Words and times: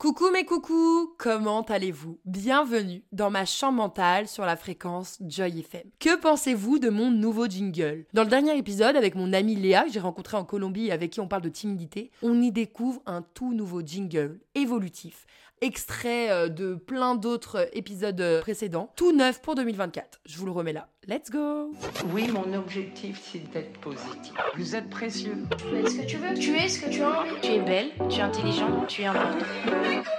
Coucou 0.00 0.30
mes 0.30 0.46
coucous, 0.46 1.14
comment 1.18 1.60
allez-vous? 1.60 2.18
Bienvenue 2.24 3.02
dans 3.12 3.30
ma 3.30 3.44
chambre 3.44 3.76
mentale 3.76 4.28
sur 4.28 4.46
la 4.46 4.56
fréquence 4.56 5.18
Joy 5.20 5.60
FM. 5.60 5.82
Que 5.98 6.16
pensez-vous 6.16 6.78
de 6.78 6.88
mon 6.88 7.10
nouveau 7.10 7.46
jingle? 7.46 8.06
Dans 8.14 8.24
le 8.24 8.30
dernier 8.30 8.56
épisode 8.56 8.96
avec 8.96 9.14
mon 9.14 9.34
amie 9.34 9.56
Léa 9.56 9.82
que 9.82 9.92
j'ai 9.92 10.00
rencontrée 10.00 10.38
en 10.38 10.46
Colombie 10.46 10.86
et 10.86 10.92
avec 10.92 11.10
qui 11.10 11.20
on 11.20 11.28
parle 11.28 11.42
de 11.42 11.50
timidité, 11.50 12.10
on 12.22 12.40
y 12.40 12.50
découvre 12.50 13.02
un 13.04 13.20
tout 13.20 13.52
nouveau 13.52 13.82
jingle 13.82 14.40
évolutif 14.54 15.26
extrait 15.60 16.30
euh, 16.30 16.48
de 16.48 16.74
plein 16.74 17.14
d'autres 17.14 17.68
épisodes 17.72 18.20
euh, 18.20 18.40
précédents, 18.40 18.92
tout 18.96 19.12
neuf 19.12 19.42
pour 19.42 19.54
2024. 19.54 20.20
Je 20.26 20.38
vous 20.38 20.46
le 20.46 20.52
remets 20.52 20.72
là. 20.72 20.88
Let's 21.06 21.30
go 21.30 21.72
Oui, 22.12 22.28
mon 22.28 22.52
objectif, 22.54 23.20
c'est 23.30 23.50
d'être 23.52 23.78
positif. 23.80 24.32
Vous 24.56 24.76
êtes 24.76 24.88
précieux. 24.90 25.36
Fais 25.70 25.88
ce 25.88 25.96
que 25.96 26.06
tu 26.06 26.16
veux. 26.16 26.34
Tu 26.34 26.56
es 26.56 26.68
ce 26.68 26.80
que 26.80 26.90
tu 26.90 27.02
as 27.02 27.20
envie. 27.20 27.40
Tu 27.42 27.52
es 27.52 27.60
belle, 27.60 27.90
tu 28.08 28.18
es 28.18 28.22
intelligente, 28.22 28.86
tu 28.86 29.02
es 29.02 29.06
important. 29.06 29.46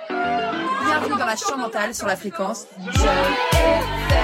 Bienvenue 0.10 1.20
dans 1.20 1.26
la 1.26 1.36
chambre 1.36 1.60
mentale 1.60 1.96
sur 1.96 2.08
la 2.08 2.16
fréquence 2.16 2.68
Joy 2.94 4.21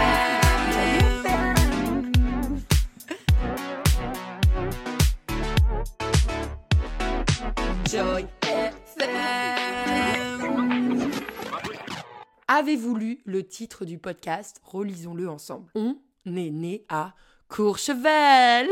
Avez-vous 12.58 12.96
lu 12.96 13.20
le 13.26 13.46
titre 13.46 13.86
du 13.86 14.00
podcast 14.00 14.60
Relisons-le 14.64 15.30
ensemble? 15.30 15.68
On 15.76 16.36
est 16.36 16.50
né 16.50 16.86
à 16.90 17.14
Courchevel. 17.50 18.68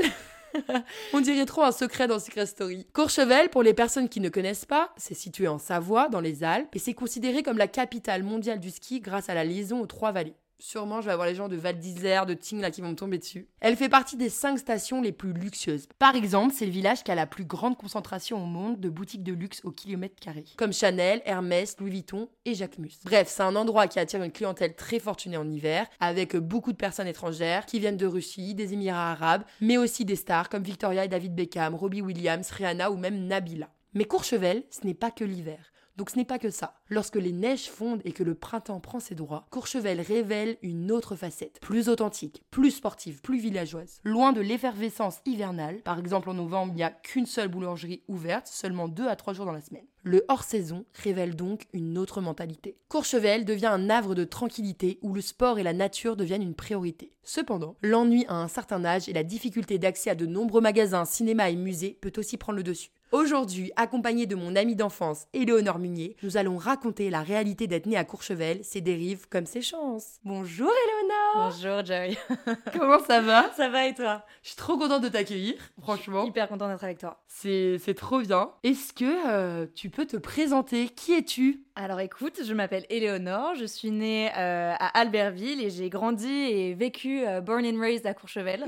On 1.14 1.22
dirait 1.22 1.46
trop 1.46 1.62
un 1.62 1.72
secret 1.72 2.08
dans 2.08 2.18
Secret 2.18 2.48
Story. 2.48 2.88
Courchevel, 2.94 3.50
pour 3.50 3.62
les 3.62 3.76
personnes 3.76 4.10
qui 4.10 4.22
ne 4.22 4.30
connaissent 4.30 4.66
pas, 4.66 4.92
c'est 4.98 5.14
situé 5.14 5.48
en 5.48 5.60
Savoie, 5.60 6.10
dans 6.10 6.20
les 6.20 6.44
Alpes, 6.44 6.76
et 6.76 6.80
c'est 6.80 6.96
considéré 6.96 7.44
comme 7.44 7.60
la 7.60 7.68
capitale 7.68 8.24
mondiale 8.24 8.60
du 8.60 8.72
ski 8.72 9.02
grâce 9.02 9.30
à 9.30 9.36
la 9.36 9.44
liaison 9.44 9.82
aux 9.82 9.86
trois 9.86 10.12
vallées. 10.12 10.34
Sûrement, 10.60 11.02
je 11.02 11.08
vais 11.08 11.12
avoir 11.12 11.28
les 11.28 11.36
gens 11.36 11.50
de 11.50 11.56
Val 11.56 11.78
d'Isère, 11.78 12.26
de 12.26 12.34
Tignes 12.34 12.62
là 12.62 12.72
qui 12.72 12.82
vont 12.82 12.90
me 12.90 12.96
tomber 12.96 13.18
dessus. 13.18 13.48
Elle 13.60 13.76
fait 13.76 13.90
partie 13.90 14.16
des 14.16 14.30
cinq 14.30 14.58
stations 14.58 15.02
les 15.02 15.12
plus 15.12 15.34
luxueuses. 15.34 15.88
Par 16.00 16.16
exemple, 16.16 16.54
c'est 16.56 16.66
le 16.66 16.72
village 16.72 17.04
qui 17.04 17.12
a 17.12 17.16
la 17.16 17.28
plus 17.28 17.46
grande 17.46 17.78
concentration 17.78 18.42
au 18.42 18.46
monde 18.46 18.80
de 18.80 18.90
boutiques 18.90 19.24
de 19.24 19.34
luxe 19.34 19.62
au 19.64 19.72
kilomètre 19.72 20.16
carré, 20.20 20.46
comme 20.58 20.74
Chanel, 20.74 21.22
Hermès, 21.26 21.76
Louis 21.80 21.92
Vuitton 21.92 22.30
et 22.46 22.56
Jacques 22.56 22.78
Mus. 22.78 23.00
Bref, 23.04 23.28
c'est 23.30 23.44
un 23.44 23.56
endroit 23.56 23.88
qui 23.88 24.00
attire 24.00 24.24
une 24.24 24.32
clientèle 24.32 24.76
très 24.76 25.00
fortunée 25.00 25.38
en 25.38 25.50
hiver, 25.50 25.88
avec 26.00 26.36
beaucoup 26.38 26.72
de 26.72 26.78
personnes 26.78 27.08
étrangères 27.08 27.66
qui 27.66 27.80
viennent 27.80 27.98
de 27.98 28.06
Russie, 28.06 28.56
des 28.56 28.74
Émirats 28.74 29.12
arabes, 29.12 29.44
mais 29.62 29.78
aussi 29.78 30.06
des 30.06 30.16
stars 30.16 30.50
comme 30.50 30.64
Victoria 30.64 31.06
et 31.06 31.10
David 31.10 31.36
Beckham, 31.36 31.76
Robbie 31.76 32.02
Williams, 32.02 32.50
Rihanna 32.50 32.92
ou 32.92 32.98
même 32.98 33.28
Nabila. 33.28 33.70
Mais 33.94 34.06
Courchevel, 34.06 34.64
ce 34.70 34.86
n'est 34.86 34.94
pas 34.94 35.12
que 35.12 35.24
l'hiver. 35.24 35.72
Donc 35.98 36.10
ce 36.10 36.18
n'est 36.18 36.26
pas 36.26 36.40
que 36.40 36.50
ça. 36.50 36.76
Lorsque 36.90 37.16
les 37.16 37.32
neiges 37.32 37.70
fondent 37.70 38.02
et 38.04 38.12
que 38.12 38.24
le 38.24 38.36
printemps 38.36 38.82
prend 38.82 39.00
ses 39.00 39.16
droits, 39.16 39.46
Courchevel 39.50 40.02
révèle 40.02 40.58
une 40.62 40.92
autre 40.92 41.16
facette, 41.16 41.60
plus 41.62 41.88
authentique, 41.88 42.44
plus 42.52 42.72
sportive, 42.72 43.22
plus 43.22 43.40
villageoise. 43.40 44.02
Loin 44.04 44.34
de 44.34 44.42
l'effervescence 44.42 45.22
hivernale, 45.26 45.82
par 45.84 45.98
exemple 45.98 46.30
en 46.30 46.34
novembre, 46.34 46.74
il 46.74 46.78
n'y 46.78 46.84
a 46.84 46.90
qu'une 46.90 47.26
seule 47.26 47.48
boulangerie 47.48 48.04
ouverte, 48.10 48.48
seulement 48.48 48.90
2 48.90 49.08
à 49.08 49.16
3 49.16 49.34
jours 49.34 49.46
dans 49.46 49.54
la 49.54 49.62
semaine. 49.62 49.86
Le 50.04 50.24
hors-saison 50.28 50.86
révèle 50.94 51.36
donc 51.36 51.66
une 51.74 51.98
autre 51.98 52.22
mentalité. 52.22 52.78
Courchevel 52.90 53.44
devient 53.44 53.66
un 53.68 53.90
havre 53.90 54.14
de 54.14 54.24
tranquillité 54.24 55.00
où 55.02 55.14
le 55.14 55.22
sport 55.22 55.58
et 55.58 55.64
la 55.64 55.74
nature 55.74 56.16
deviennent 56.16 56.44
une 56.44 56.54
priorité. 56.54 57.12
Cependant, 57.24 57.76
l'ennui 57.82 58.26
à 58.28 58.36
un 58.36 58.48
certain 58.48 58.86
âge 58.86 59.10
et 59.10 59.14
la 59.14 59.24
difficulté 59.24 59.80
d'accès 59.80 60.12
à 60.12 60.16
de 60.16 60.28
nombreux 60.28 60.62
magasins, 60.62 61.06
cinémas 61.06 61.50
et 61.50 61.56
musées 61.56 61.98
peut 62.02 62.14
aussi 62.18 62.38
prendre 62.38 62.58
le 62.58 62.64
dessus. 62.64 62.92
Aujourd'hui, 63.16 63.72
accompagnée 63.78 64.26
de 64.26 64.36
mon 64.36 64.58
amie 64.58 64.76
d'enfance, 64.76 65.28
Éléonore 65.32 65.80
Munier, 65.80 66.18
nous 66.22 66.36
allons 66.36 66.58
raconter 66.58 67.10
la 67.10 67.22
réalité 67.22 67.66
d'être 67.66 67.86
née 67.86 67.96
à 67.96 68.04
Courchevel, 68.04 68.62
ses 68.66 68.82
dérives 68.82 69.30
comme 69.30 69.46
ses 69.46 69.62
chances. 69.62 70.20
Bonjour 70.26 70.70
Éléonore 70.70 71.50
Bonjour 71.50 71.86
Joy. 71.86 72.18
Comment 72.78 73.00
ça 73.00 73.22
va? 73.22 73.50
Ça 73.56 73.70
va 73.70 73.88
et 73.88 73.94
toi? 73.94 74.26
Je 74.44 74.50
suis 74.50 74.58
trop 74.58 74.78
contente 74.78 75.02
de 75.02 75.08
t'accueillir, 75.08 75.56
franchement. 75.82 76.26
Hyper 76.26 76.50
contente 76.50 76.70
d'être 76.72 76.84
avec 76.84 76.98
toi. 76.98 77.24
C'est 77.30 77.78
c'est 77.78 77.94
trop 77.94 78.20
bien. 78.20 78.52
Est-ce 78.64 78.92
que 78.92 79.30
euh, 79.30 79.66
tu 79.74 79.90
peux 79.90 80.06
te 80.06 80.18
présenter? 80.18 80.90
Qui 80.90 81.14
es-tu? 81.14 81.65
Alors 81.78 82.00
écoute, 82.00 82.40
je 82.42 82.54
m'appelle 82.54 82.86
Éléonore, 82.90 83.54
je 83.56 83.66
suis 83.66 83.92
née 83.92 84.30
euh, 84.38 84.74
à 84.80 84.98
Albertville 84.98 85.60
et 85.60 85.70
j'ai 85.70 85.90
grandi 85.90 86.26
et 86.26 86.74
vécu 86.74 87.28
euh, 87.28 87.42
born 87.42 87.66
and 87.66 87.78
raised 87.82 88.06
à 88.06 88.14
Courchevel. 88.14 88.64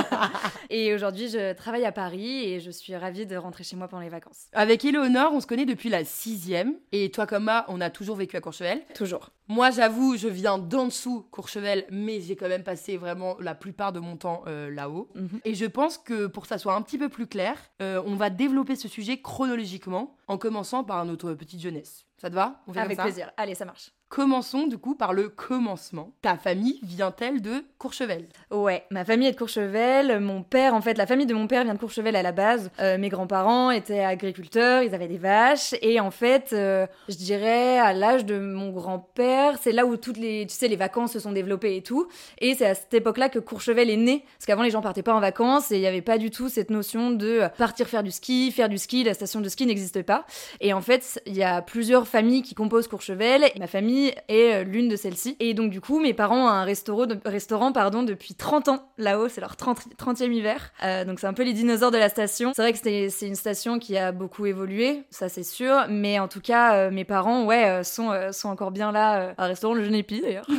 et 0.70 0.94
aujourd'hui, 0.94 1.28
je 1.28 1.52
travaille 1.52 1.84
à 1.84 1.92
Paris 1.92 2.44
et 2.50 2.60
je 2.60 2.70
suis 2.70 2.96
ravie 2.96 3.26
de 3.26 3.36
rentrer 3.36 3.62
chez 3.62 3.76
moi 3.76 3.88
pendant 3.88 4.02
les 4.02 4.08
vacances. 4.08 4.46
Avec 4.54 4.86
Éléonore, 4.86 5.34
on 5.34 5.40
se 5.40 5.46
connaît 5.46 5.66
depuis 5.66 5.90
la 5.90 6.02
sixième. 6.06 6.76
Et 6.92 7.10
toi 7.10 7.26
comme 7.26 7.44
moi, 7.44 7.66
on 7.68 7.78
a 7.82 7.90
toujours 7.90 8.16
vécu 8.16 8.38
à 8.38 8.40
Courchevel. 8.40 8.80
Toujours. 8.94 9.28
Moi, 9.50 9.72
j'avoue, 9.72 10.16
je 10.16 10.28
viens 10.28 10.58
d'en 10.58 10.86
dessous 10.86 11.26
Courchevel, 11.32 11.84
mais 11.90 12.20
j'ai 12.20 12.36
quand 12.36 12.48
même 12.48 12.62
passé 12.62 12.96
vraiment 12.96 13.36
la 13.40 13.56
plupart 13.56 13.92
de 13.92 13.98
mon 13.98 14.16
temps 14.16 14.44
euh, 14.46 14.70
là-haut. 14.70 15.08
Mhm. 15.16 15.40
Et 15.44 15.54
je 15.54 15.66
pense 15.66 15.98
que 15.98 16.26
pour 16.26 16.44
que 16.44 16.48
ça 16.48 16.56
soit 16.56 16.74
un 16.74 16.82
petit 16.82 16.98
peu 16.98 17.08
plus 17.08 17.26
clair, 17.26 17.56
euh, 17.82 18.00
on 18.06 18.14
va 18.14 18.30
développer 18.30 18.76
ce 18.76 18.86
sujet 18.86 19.20
chronologiquement, 19.20 20.16
en 20.28 20.38
commençant 20.38 20.84
par 20.84 21.04
notre 21.04 21.34
petite 21.34 21.60
jeunesse. 21.60 22.06
Ça 22.20 22.28
te 22.28 22.34
va? 22.34 22.60
On 22.66 22.72
fait 22.72 22.80
Avec 22.80 22.90
comme 22.90 22.96
ça? 22.96 23.02
plaisir. 23.04 23.32
Allez, 23.36 23.54
ça 23.54 23.64
marche. 23.64 23.90
Commençons 24.10 24.66
du 24.66 24.76
coup 24.76 24.96
par 24.96 25.12
le 25.12 25.28
commencement. 25.28 26.10
Ta 26.20 26.36
famille 26.36 26.80
vient-elle 26.82 27.40
de 27.40 27.64
Courchevel? 27.78 28.26
Ouais, 28.50 28.82
ma 28.90 29.04
famille 29.04 29.28
est 29.28 29.32
de 29.32 29.36
Courchevel. 29.36 30.18
Mon 30.18 30.42
père, 30.42 30.74
en 30.74 30.80
fait, 30.80 30.98
la 30.98 31.06
famille 31.06 31.26
de 31.26 31.32
mon 31.34 31.46
père 31.46 31.62
vient 31.62 31.74
de 31.74 31.78
Courchevel 31.78 32.16
à 32.16 32.22
la 32.22 32.32
base. 32.32 32.72
Euh, 32.80 32.98
mes 32.98 33.08
grands-parents 33.08 33.70
étaient 33.70 34.02
agriculteurs, 34.02 34.82
ils 34.82 34.96
avaient 34.96 35.06
des 35.06 35.16
vaches. 35.16 35.76
Et 35.80 36.00
en 36.00 36.10
fait, 36.10 36.52
euh, 36.52 36.88
je 37.08 37.14
dirais 37.14 37.78
à 37.78 37.92
l'âge 37.92 38.24
de 38.24 38.36
mon 38.36 38.70
grand-père, 38.70 39.58
c'est 39.62 39.70
là 39.70 39.86
où 39.86 39.96
toutes 39.96 40.16
les, 40.16 40.44
tu 40.44 40.56
sais, 40.56 40.66
les 40.66 40.74
vacances 40.74 41.12
se 41.12 41.20
sont 41.20 41.30
développées 41.30 41.76
et 41.76 41.82
tout. 41.82 42.08
Et 42.38 42.56
c'est 42.56 42.66
à 42.66 42.74
cette 42.74 42.92
époque-là 42.92 43.28
que 43.28 43.38
Courchevel 43.38 43.90
est 43.90 43.96
né. 43.96 44.24
Parce 44.38 44.46
qu'avant, 44.46 44.64
les 44.64 44.70
gens 44.70 44.82
partaient 44.82 45.04
pas 45.04 45.14
en 45.14 45.20
vacances 45.20 45.70
et 45.70 45.76
il 45.76 45.82
n'y 45.82 45.86
avait 45.86 46.02
pas 46.02 46.18
du 46.18 46.32
tout 46.32 46.48
cette 46.48 46.70
notion 46.70 47.12
de 47.12 47.42
partir 47.58 47.86
faire 47.86 48.02
du 48.02 48.10
ski, 48.10 48.50
faire 48.50 48.68
du 48.68 48.78
ski. 48.78 49.04
La 49.04 49.14
station 49.14 49.40
de 49.40 49.48
ski 49.48 49.66
n'existait 49.66 50.02
pas. 50.02 50.26
Et 50.60 50.72
en 50.72 50.80
fait, 50.80 51.22
il 51.26 51.36
y 51.36 51.44
a 51.44 51.62
plusieurs 51.62 52.08
familles 52.08 52.42
qui 52.42 52.56
composent 52.56 52.88
Courchevel. 52.88 53.44
Ma 53.56 53.68
famille 53.68 53.99
est 54.08 54.54
euh, 54.60 54.64
l'une 54.64 54.88
de 54.88 54.96
celles-ci. 54.96 55.36
Et 55.40 55.54
donc, 55.54 55.70
du 55.70 55.80
coup, 55.80 56.00
mes 56.00 56.14
parents 56.14 56.46
ont 56.46 56.48
un 56.48 56.64
restaurant, 56.64 57.06
restaurant 57.24 57.72
pardon, 57.72 58.02
depuis 58.02 58.34
30 58.34 58.68
ans 58.68 58.88
là-haut. 58.98 59.28
C'est 59.28 59.40
leur 59.40 59.56
30, 59.56 59.78
30e 59.98 60.32
hiver. 60.32 60.72
Euh, 60.82 61.04
donc, 61.04 61.20
c'est 61.20 61.26
un 61.26 61.32
peu 61.32 61.42
les 61.44 61.52
dinosaures 61.52 61.90
de 61.90 61.98
la 61.98 62.08
station. 62.08 62.52
C'est 62.54 62.62
vrai 62.62 62.72
que 62.72 62.78
c'est 63.10 63.26
une 63.26 63.34
station 63.34 63.78
qui 63.78 63.96
a 63.96 64.12
beaucoup 64.12 64.46
évolué, 64.46 65.02
ça 65.10 65.28
c'est 65.28 65.42
sûr. 65.42 65.86
Mais 65.88 66.18
en 66.18 66.28
tout 66.28 66.40
cas, 66.40 66.74
euh, 66.74 66.90
mes 66.90 67.04
parents, 67.04 67.44
ouais, 67.44 67.82
sont, 67.84 68.10
euh, 68.10 68.32
sont 68.32 68.48
encore 68.48 68.70
bien 68.70 68.92
là. 68.92 69.34
à 69.36 69.44
un 69.44 69.46
restaurant 69.46 69.74
Le 69.74 69.84
Jeune 69.84 69.94
Épi, 69.94 70.20
d'ailleurs. 70.20 70.46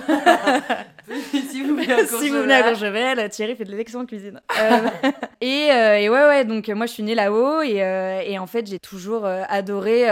Si 1.50 1.62
vous 1.64 1.76
venez 1.76 1.92
à 1.92 2.06
si 2.06 2.30
vous 2.30 2.38
venez 2.42 2.54
à 2.54 2.64
Courchevel, 2.64 3.30
Thierry 3.30 3.56
fait 3.56 3.66
de 3.66 3.76
l'excellente 3.76 4.08
cuisine. 4.08 4.40
Et, 5.42 5.68
et 5.68 6.10
ouais, 6.10 6.26
ouais, 6.28 6.46
donc 6.46 6.68
moi 6.70 6.86
je 6.86 6.92
suis 6.94 7.04
née 7.04 7.16
là-haut 7.16 7.62
et, 7.62 7.78
et 8.28 8.40
en 8.40 8.48
fait 8.48 8.68
j'ai 8.68 8.80
toujours 8.80 9.26
adoré 9.26 10.04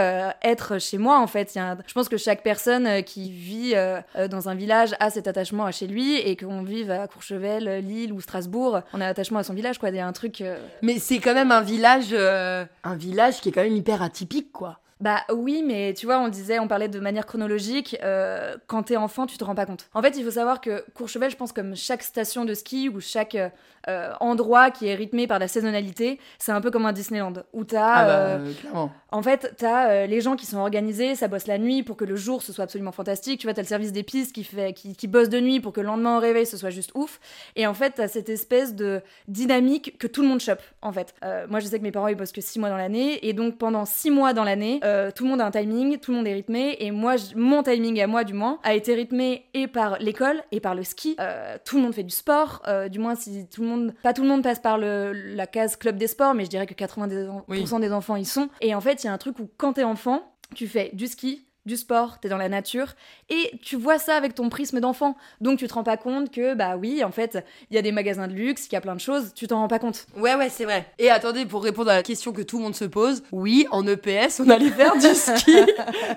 être 0.42 0.78
chez 0.78 0.98
moi 0.98 1.18
en 1.18 1.26
fait. 1.26 1.54
Il 1.54 1.58
y 1.58 1.60
a 1.60 1.70
un- 1.72 1.78
je 1.86 1.92
pense 1.94 2.08
que 2.08 2.16
chaque 2.16 2.42
personne 2.42 2.86
euh, 2.86 3.02
qui 3.20 3.30
vit 3.30 3.72
euh, 3.74 4.00
euh, 4.16 4.28
dans 4.28 4.48
un 4.48 4.54
village 4.54 4.94
a 5.00 5.10
cet 5.10 5.28
attachement 5.28 5.64
à 5.66 5.72
chez 5.72 5.86
lui 5.86 6.16
et 6.16 6.36
qu'on 6.36 6.62
vive 6.62 6.90
à 6.90 7.06
Courchevel, 7.06 7.84
Lille 7.86 8.12
ou 8.12 8.20
Strasbourg, 8.20 8.80
on 8.92 9.00
a 9.00 9.06
attachement 9.06 9.38
à 9.38 9.42
son 9.42 9.54
village 9.54 9.78
quoi. 9.78 9.90
Il 9.90 9.96
y 9.96 9.98
a 9.98 10.06
un 10.06 10.12
truc. 10.12 10.40
euh, 10.40 10.56
Mais 10.82 10.98
c'est 10.98 11.18
quand 11.18 11.34
même 11.34 11.52
un 11.52 11.60
village, 11.60 12.14
un 12.14 12.96
village 12.96 13.40
qui 13.40 13.50
est 13.50 13.52
quand 13.52 13.62
même 13.62 13.76
hyper 13.76 14.02
atypique, 14.02 14.52
quoi. 14.52 14.78
Bah 15.00 15.22
oui, 15.32 15.64
mais 15.66 15.94
tu 15.94 16.04
vois, 16.04 16.18
on 16.18 16.28
disait, 16.28 16.58
on 16.58 16.68
parlait 16.68 16.88
de 16.88 17.00
manière 17.00 17.24
chronologique. 17.24 17.96
euh, 18.02 18.56
quand 18.66 18.82
t'es 18.82 18.98
enfant, 18.98 19.24
tu 19.24 19.38
te 19.38 19.44
rends 19.44 19.54
pas 19.54 19.64
compte. 19.64 19.88
En 19.94 20.02
fait, 20.02 20.14
il 20.18 20.24
faut 20.24 20.30
savoir 20.30 20.60
que 20.60 20.84
Courchevel, 20.94 21.30
je 21.30 21.36
pense, 21.36 21.52
comme 21.52 21.74
chaque 21.74 22.02
station 22.02 22.44
de 22.44 22.52
ski 22.52 22.90
ou 22.90 23.00
chaque 23.00 23.34
euh, 23.88 24.12
endroit 24.20 24.70
qui 24.70 24.86
est 24.88 24.94
rythmé 24.94 25.26
par 25.26 25.38
la 25.38 25.48
saisonnalité, 25.48 26.18
c'est 26.38 26.52
un 26.52 26.60
peu 26.60 26.70
comme 26.70 26.86
un 26.86 26.92
Disneyland 26.92 27.32
où 27.52 27.64
t'as, 27.64 27.92
Ah 27.92 28.04
bah, 28.04 28.10
euh, 28.10 28.38
euh, 28.38 28.52
clairement. 28.52 28.92
en 29.10 29.22
fait, 29.22 29.54
t'as 29.56 29.90
euh, 29.90 30.06
les 30.06 30.20
gens 30.20 30.36
qui 30.36 30.46
sont 30.46 30.58
organisés, 30.58 31.14
ça 31.14 31.28
bosse 31.28 31.46
la 31.46 31.58
nuit 31.58 31.82
pour 31.82 31.96
que 31.96 32.04
le 32.04 32.16
jour 32.16 32.42
ce 32.42 32.52
soit 32.52 32.64
absolument 32.64 32.92
fantastique. 32.92 33.40
Tu 33.40 33.46
vois, 33.46 33.54
t'as 33.54 33.62
le 33.62 33.66
service 33.66 33.92
des 33.92 34.02
pistes 34.02 34.34
qui 34.34 34.44
fait, 34.44 34.72
qui, 34.74 34.94
qui 34.94 35.06
bosse 35.06 35.28
de 35.28 35.40
nuit 35.40 35.60
pour 35.60 35.72
que 35.72 35.80
le 35.80 35.86
lendemain 35.86 36.16
au 36.18 36.20
réveil 36.20 36.46
ce 36.46 36.56
soit 36.56 36.70
juste 36.70 36.90
ouf. 36.94 37.20
Et 37.56 37.66
en 37.66 37.74
fait, 37.74 37.92
t'as 37.96 38.08
cette 38.08 38.28
espèce 38.28 38.74
de 38.74 39.00
dynamique 39.28 39.96
que 39.98 40.06
tout 40.06 40.22
le 40.22 40.28
monde 40.28 40.40
chope. 40.40 40.62
En 40.82 40.92
fait, 40.92 41.14
moi 41.48 41.60
je 41.60 41.66
sais 41.66 41.78
que 41.78 41.82
mes 41.82 41.92
parents 41.92 42.08
ils 42.08 42.16
bossent 42.16 42.32
que 42.32 42.40
6 42.40 42.58
mois 42.58 42.68
dans 42.68 42.76
l'année 42.76 43.26
et 43.26 43.32
donc 43.32 43.56
pendant 43.58 43.84
6 43.84 44.10
mois 44.10 44.32
dans 44.32 44.44
l'année, 44.44 44.80
tout 45.14 45.24
le 45.24 45.30
monde 45.30 45.40
a 45.40 45.46
un 45.46 45.50
timing, 45.50 45.98
tout 45.98 46.10
le 46.10 46.18
monde 46.18 46.26
est 46.26 46.34
rythmé 46.34 46.76
et 46.80 46.90
moi 46.90 47.14
mon 47.34 47.62
timing 47.62 48.00
à 48.00 48.06
moi 48.06 48.24
du 48.24 48.34
moins 48.34 48.58
a 48.62 48.74
été 48.74 48.94
rythmé 48.94 49.46
et 49.54 49.66
par 49.68 49.98
l'école 49.98 50.42
et 50.52 50.60
par 50.60 50.74
le 50.74 50.82
ski. 50.82 51.16
Tout 51.64 51.76
le 51.76 51.82
monde 51.82 51.94
fait 51.94 52.02
du 52.02 52.14
sport, 52.14 52.62
du 52.90 52.98
moins 52.98 53.14
si 53.14 53.46
tout 53.46 53.62
le 53.62 53.68
monde, 53.68 53.69
pas 54.02 54.12
tout 54.12 54.22
le 54.22 54.28
monde 54.28 54.42
passe 54.42 54.58
par 54.58 54.78
le, 54.78 55.12
la 55.12 55.46
case 55.46 55.76
club 55.76 55.96
des 55.96 56.06
sports, 56.06 56.34
mais 56.34 56.44
je 56.44 56.50
dirais 56.50 56.66
que 56.66 56.74
90% 56.74 57.42
Oui. 57.48 57.64
des 57.80 57.92
enfants 57.92 58.16
y 58.16 58.24
sont. 58.24 58.48
Et 58.60 58.74
en 58.74 58.80
fait, 58.80 59.02
il 59.02 59.06
y 59.06 59.10
a 59.10 59.12
un 59.12 59.18
truc 59.18 59.38
où 59.38 59.48
quand 59.56 59.74
t'es 59.74 59.84
enfant, 59.84 60.22
tu 60.54 60.66
fais 60.66 60.90
du 60.94 61.06
ski, 61.06 61.46
du 61.66 61.76
sport, 61.76 62.18
t'es 62.20 62.28
dans 62.28 62.36
la 62.36 62.48
nature, 62.48 62.94
et 63.28 63.52
tu 63.62 63.76
vois 63.76 63.98
ça 63.98 64.16
avec 64.16 64.34
ton 64.34 64.48
prisme 64.48 64.80
d'enfant. 64.80 65.16
Donc 65.40 65.58
tu 65.58 65.68
te 65.68 65.74
rends 65.74 65.84
pas 65.84 65.96
compte 65.96 66.30
que, 66.30 66.54
bah 66.54 66.76
oui, 66.76 67.04
en 67.04 67.10
fait, 67.10 67.44
il 67.70 67.76
y 67.76 67.78
a 67.78 67.82
des 67.82 67.92
magasins 67.92 68.28
de 68.28 68.32
luxe, 68.32 68.62
qu'il 68.62 68.72
y 68.72 68.76
a 68.76 68.80
plein 68.80 68.94
de 68.94 69.00
choses, 69.00 69.32
tu 69.34 69.46
t'en 69.46 69.58
rends 69.58 69.68
pas 69.68 69.78
compte. 69.78 70.06
Ouais, 70.16 70.34
ouais, 70.34 70.48
c'est 70.48 70.64
vrai. 70.64 70.86
Et 70.98 71.10
attendez, 71.10 71.44
pour 71.46 71.62
répondre 71.62 71.90
à 71.90 71.96
la 71.96 72.02
question 72.02 72.32
que 72.32 72.42
tout 72.42 72.58
le 72.58 72.64
monde 72.64 72.74
se 72.74 72.84
pose, 72.84 73.22
oui, 73.32 73.66
en 73.70 73.86
EPS, 73.86 74.40
on 74.40 74.48
allait 74.48 74.70
faire 74.70 74.96
du 74.96 75.06
ski 75.14 75.56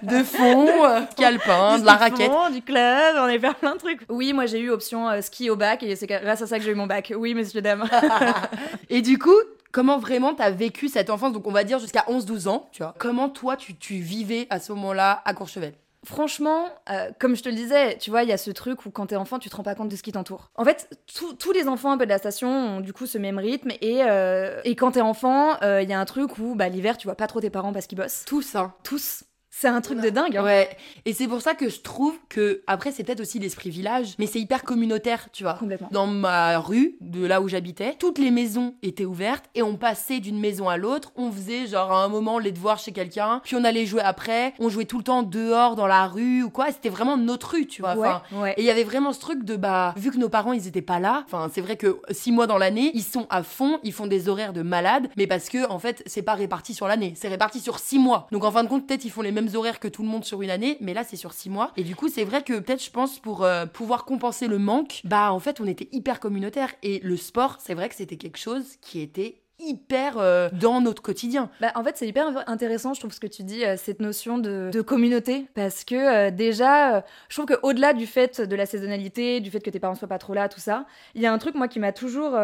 de 0.04 0.24
fond, 0.24 0.68
euh, 0.86 1.02
ski 1.12 1.26
alpin, 1.26 1.80
de 1.80 1.86
la 1.86 1.96
raquette. 1.96 2.32
Du 2.54 2.62
club, 2.62 3.16
on 3.18 3.24
allait 3.24 3.40
faire 3.40 3.56
plein 3.56 3.74
de 3.74 3.80
trucs. 3.80 4.02
Oui, 4.10 4.34
moi 4.34 4.46
j'ai 4.46 4.60
eu 4.60 4.70
option 4.70 5.10
euh, 5.10 5.22
ski 5.22 5.50
au 5.50 5.56
bac, 5.56 5.84
et 5.84 5.96
c'est 5.96 6.08
grâce 6.08 6.42
à 6.42 6.48
ça 6.48 6.58
que 6.58 6.64
j'ai 6.64 6.72
eu 6.72 6.76
mon 6.76 6.88
bac. 6.88 7.14
Oui, 7.16 7.34
messieurs, 7.34 7.62
dames. 7.62 7.90
Et 8.90 9.02
du 9.02 9.18
coup, 9.18 9.32
comment 9.74 9.98
vraiment 9.98 10.34
t'as 10.34 10.52
vécu 10.52 10.88
cette 10.88 11.10
enfance 11.10 11.34
Donc 11.34 11.46
on 11.48 11.52
va 11.52 11.66
dire 11.66 11.80
jusqu'à 11.80 12.06
11-12 12.08 12.48
ans, 12.48 12.70
tu 12.72 12.82
vois. 12.82 12.94
Comment 12.98 13.28
toi 13.28 13.58
tu, 13.58 13.76
tu 13.76 13.96
vivais 13.96 14.48
à 14.50 14.60
ce 14.62 14.72
moment-là 14.72 15.22
à 15.26 15.34
Courchevel? 15.34 15.74
Franchement, 16.06 16.66
euh, 16.90 17.12
comme 17.18 17.34
je 17.34 17.44
te 17.44 17.48
le 17.50 17.56
disais, 17.56 17.98
tu 17.98 18.10
vois, 18.10 18.24
il 18.24 18.30
y 18.30 18.34
a 18.34 18.38
ce 18.38 18.52
truc 18.52 18.86
où 18.86 18.92
quand 18.92 19.06
t'es 19.08 19.16
enfant, 19.16 19.40
tu 19.40 19.50
te 19.50 19.56
rends 19.56 19.64
pas 19.64 19.74
compte 19.74 19.88
de 19.88 19.96
ce 19.96 20.04
qui 20.04 20.12
t'entoure. 20.12 20.52
En 20.56 20.66
fait, 20.66 20.90
tous- 21.14 21.34
tous 21.36 21.54
les 21.54 21.70
enfants 21.70 21.92
un 21.92 21.98
peu 21.98 22.04
de 22.06 22.10
la 22.12 22.18
station 22.18 22.50
ont 22.50 22.80
du 22.82 22.92
coup 22.92 23.06
ce 23.06 23.18
même 23.18 23.40
rythme. 23.40 23.72
Et, 23.80 24.04
euh, 24.04 24.60
et 24.66 24.76
quand 24.76 24.92
t'es 24.92 25.02
enfant, 25.02 25.56
euh, 25.62 25.82
il 25.82 25.90
y 25.90 25.94
a 25.94 26.00
un 26.00 26.04
truc 26.06 26.38
où 26.40 26.56
bah, 26.56 26.68
l'hiver, 26.68 26.98
tu 26.98 27.08
vois 27.08 27.16
pas 27.16 27.28
trop 27.28 27.40
tes 27.40 27.50
parents 27.50 27.72
parce 27.72 27.88
qu'ils 27.88 27.98
bossent. 27.98 28.26
Tous, 28.26 28.56
hein. 28.56 28.74
Tous. 28.84 29.24
C'est 29.56 29.68
un 29.68 29.82
truc 29.82 30.02
de 30.02 30.10
dingue. 30.10 30.36
hein. 30.36 30.44
Ouais. 30.44 30.70
Et 31.06 31.14
c'est 31.14 31.28
pour 31.28 31.42
ça 31.42 31.54
que 31.54 31.70
je 31.70 31.80
trouve 31.82 32.16
que, 32.28 32.64
après, 32.66 32.92
c'est 32.92 33.04
peut-être 33.04 33.20
aussi 33.22 33.38
l'esprit 33.38 33.70
village, 33.70 34.16
mais 34.18 34.26
c'est 34.26 34.40
hyper 34.40 34.64
communautaire, 34.64 35.28
tu 35.32 35.44
vois. 35.44 35.54
Complètement. 35.54 35.90
Dans 35.92 36.08
ma 36.08 36.58
rue, 36.58 36.96
de 37.02 37.24
là 37.26 37.40
où 37.40 37.48
j'habitais, 37.48 37.96
toutes 38.00 38.18
les 38.18 38.32
maisons 38.32 38.74
étaient 38.82 39.06
ouvertes 39.06 39.46
et 39.54 39.62
on 39.62 39.76
passait 39.76 40.20
d'une 40.20 40.40
maison 40.40 40.70
à 40.70 40.78
l'autre. 40.78 41.12
On 41.16 41.32
faisait 41.32 41.68
genre 41.68 41.92
à 41.92 42.04
un 42.04 42.08
moment 42.08 42.40
les 42.40 42.52
devoirs 42.52 42.80
chez 42.80 42.92
quelqu'un, 42.92 43.42
puis 43.44 43.56
on 43.56 43.64
allait 43.64 43.86
jouer 43.86 44.02
après. 44.02 44.54
On 44.60 44.70
jouait 44.70 44.86
tout 44.86 44.98
le 44.98 45.04
temps 45.04 45.22
dehors 45.24 45.76
dans 45.76 45.88
la 45.88 46.08
rue 46.08 46.42
ou 46.44 46.50
quoi. 46.50 46.72
C'était 46.72 46.90
vraiment 46.90 47.16
notre 47.16 47.52
rue, 47.52 47.68
tu 47.68 47.82
vois. 47.84 47.96
Ouais, 47.96 48.08
Enfin, 48.10 48.22
ouais. 48.42 48.54
Et 48.58 48.62
il 48.62 48.66
y 48.66 48.72
avait 48.72 48.84
vraiment 48.84 49.14
ce 49.14 49.20
truc 49.20 49.44
de 49.46 49.56
bah, 49.56 49.94
vu 49.98 50.10
que 50.12 50.18
nos 50.18 50.30
parents 50.30 50.54
ils 50.54 50.68
étaient 50.68 50.82
pas 50.82 51.00
là, 51.00 51.24
enfin 51.28 51.50
c'est 51.54 51.62
vrai 51.62 51.78
que 51.78 52.00
six 52.10 52.32
mois 52.32 52.48
dans 52.48 52.58
l'année, 52.58 52.90
ils 52.96 53.04
sont 53.04 53.28
à 53.30 53.44
fond, 53.44 53.80
ils 53.84 53.94
font 53.94 54.08
des 54.08 54.30
horaires 54.30 54.52
de 54.54 54.64
malades, 54.64 55.10
mais 55.16 55.28
parce 55.28 55.48
que 55.50 55.70
en 55.70 55.78
fait 55.80 56.02
c'est 56.08 56.24
pas 56.24 56.34
réparti 56.34 56.74
sur 56.74 56.88
l'année, 56.88 57.14
c'est 57.16 57.28
réparti 57.28 57.60
sur 57.60 57.78
six 57.80 58.00
mois. 58.00 58.28
Donc 58.32 58.44
en 58.44 58.52
fin 58.52 58.64
de 58.64 58.70
compte, 58.70 58.88
peut-être 58.88 59.06
ils 59.06 59.12
font 59.12 59.22
les 59.22 59.32
mêmes 59.32 59.43
horaires 59.56 59.80
que 59.80 59.88
tout 59.88 60.04
le 60.04 60.10
monde 60.10 60.26
sur 60.26 60.42
une 60.42 60.50
année, 60.50 60.78
mais 60.82 60.94
là 60.94 61.04
c'est 61.04 61.16
sur 61.16 61.34
six 61.34 61.50
mois. 61.50 61.72
Et 61.78 61.84
du 61.84 61.96
coup, 61.96 62.10
c'est 62.10 62.24
vrai 62.24 62.44
que 62.44 62.60
peut-être 62.60 62.84
je 62.84 62.92
pense 62.92 63.20
pour 63.20 63.44
euh, 63.44 63.66
pouvoir 63.66 64.06
compenser 64.06 64.48
le 64.48 64.60
manque, 64.60 65.02
bah 65.04 65.32
en 65.32 65.40
fait 65.40 65.62
on 65.62 65.68
était 65.68 65.90
hyper 65.92 66.20
communautaire 66.20 66.70
et 66.84 67.00
le 67.04 67.18
sport, 67.18 67.58
c'est 67.60 67.74
vrai 67.74 67.90
que 67.90 67.96
c'était 67.96 68.18
quelque 68.18 68.38
chose 68.38 68.78
qui 68.82 69.02
était 69.02 69.40
hyper 69.60 70.18
euh, 70.18 70.50
dans 70.52 70.82
notre 70.82 71.02
quotidien. 71.02 71.50
Bah, 71.62 71.72
en 71.76 71.84
fait, 71.84 71.96
c'est 71.96 72.08
hyper 72.08 72.44
intéressant, 72.48 72.94
je 72.94 73.00
trouve, 73.00 73.14
ce 73.14 73.20
que 73.20 73.28
tu 73.28 73.44
dis, 73.44 73.64
euh, 73.64 73.76
cette 73.78 74.02
notion 74.02 74.38
de, 74.38 74.82
communauté. 74.82 75.46
Parce 75.54 75.86
que 75.86 76.32
déjà, 76.32 77.06
je 77.30 77.36
trouve 77.36 77.46
qu'au-delà 77.46 77.94
du 77.94 78.08
fait 78.08 78.42
de 78.42 78.56
la 78.56 78.66
saisonnalité, 78.66 79.40
du 79.40 79.52
fait 79.52 79.62
que 79.62 79.70
tes 79.70 79.80
parents 79.80 79.96
soient 79.96 80.08
pas 80.08 80.18
trop 80.18 80.34
là, 80.34 80.50
tout 80.50 80.60
ça, 80.60 80.86
il 81.16 81.22
y 81.22 81.26
a 81.26 81.32
un 81.32 81.38
truc, 81.38 81.56
moi, 81.56 81.68
qui 81.68 81.80
m'a 81.80 81.94
toujours 81.94 82.38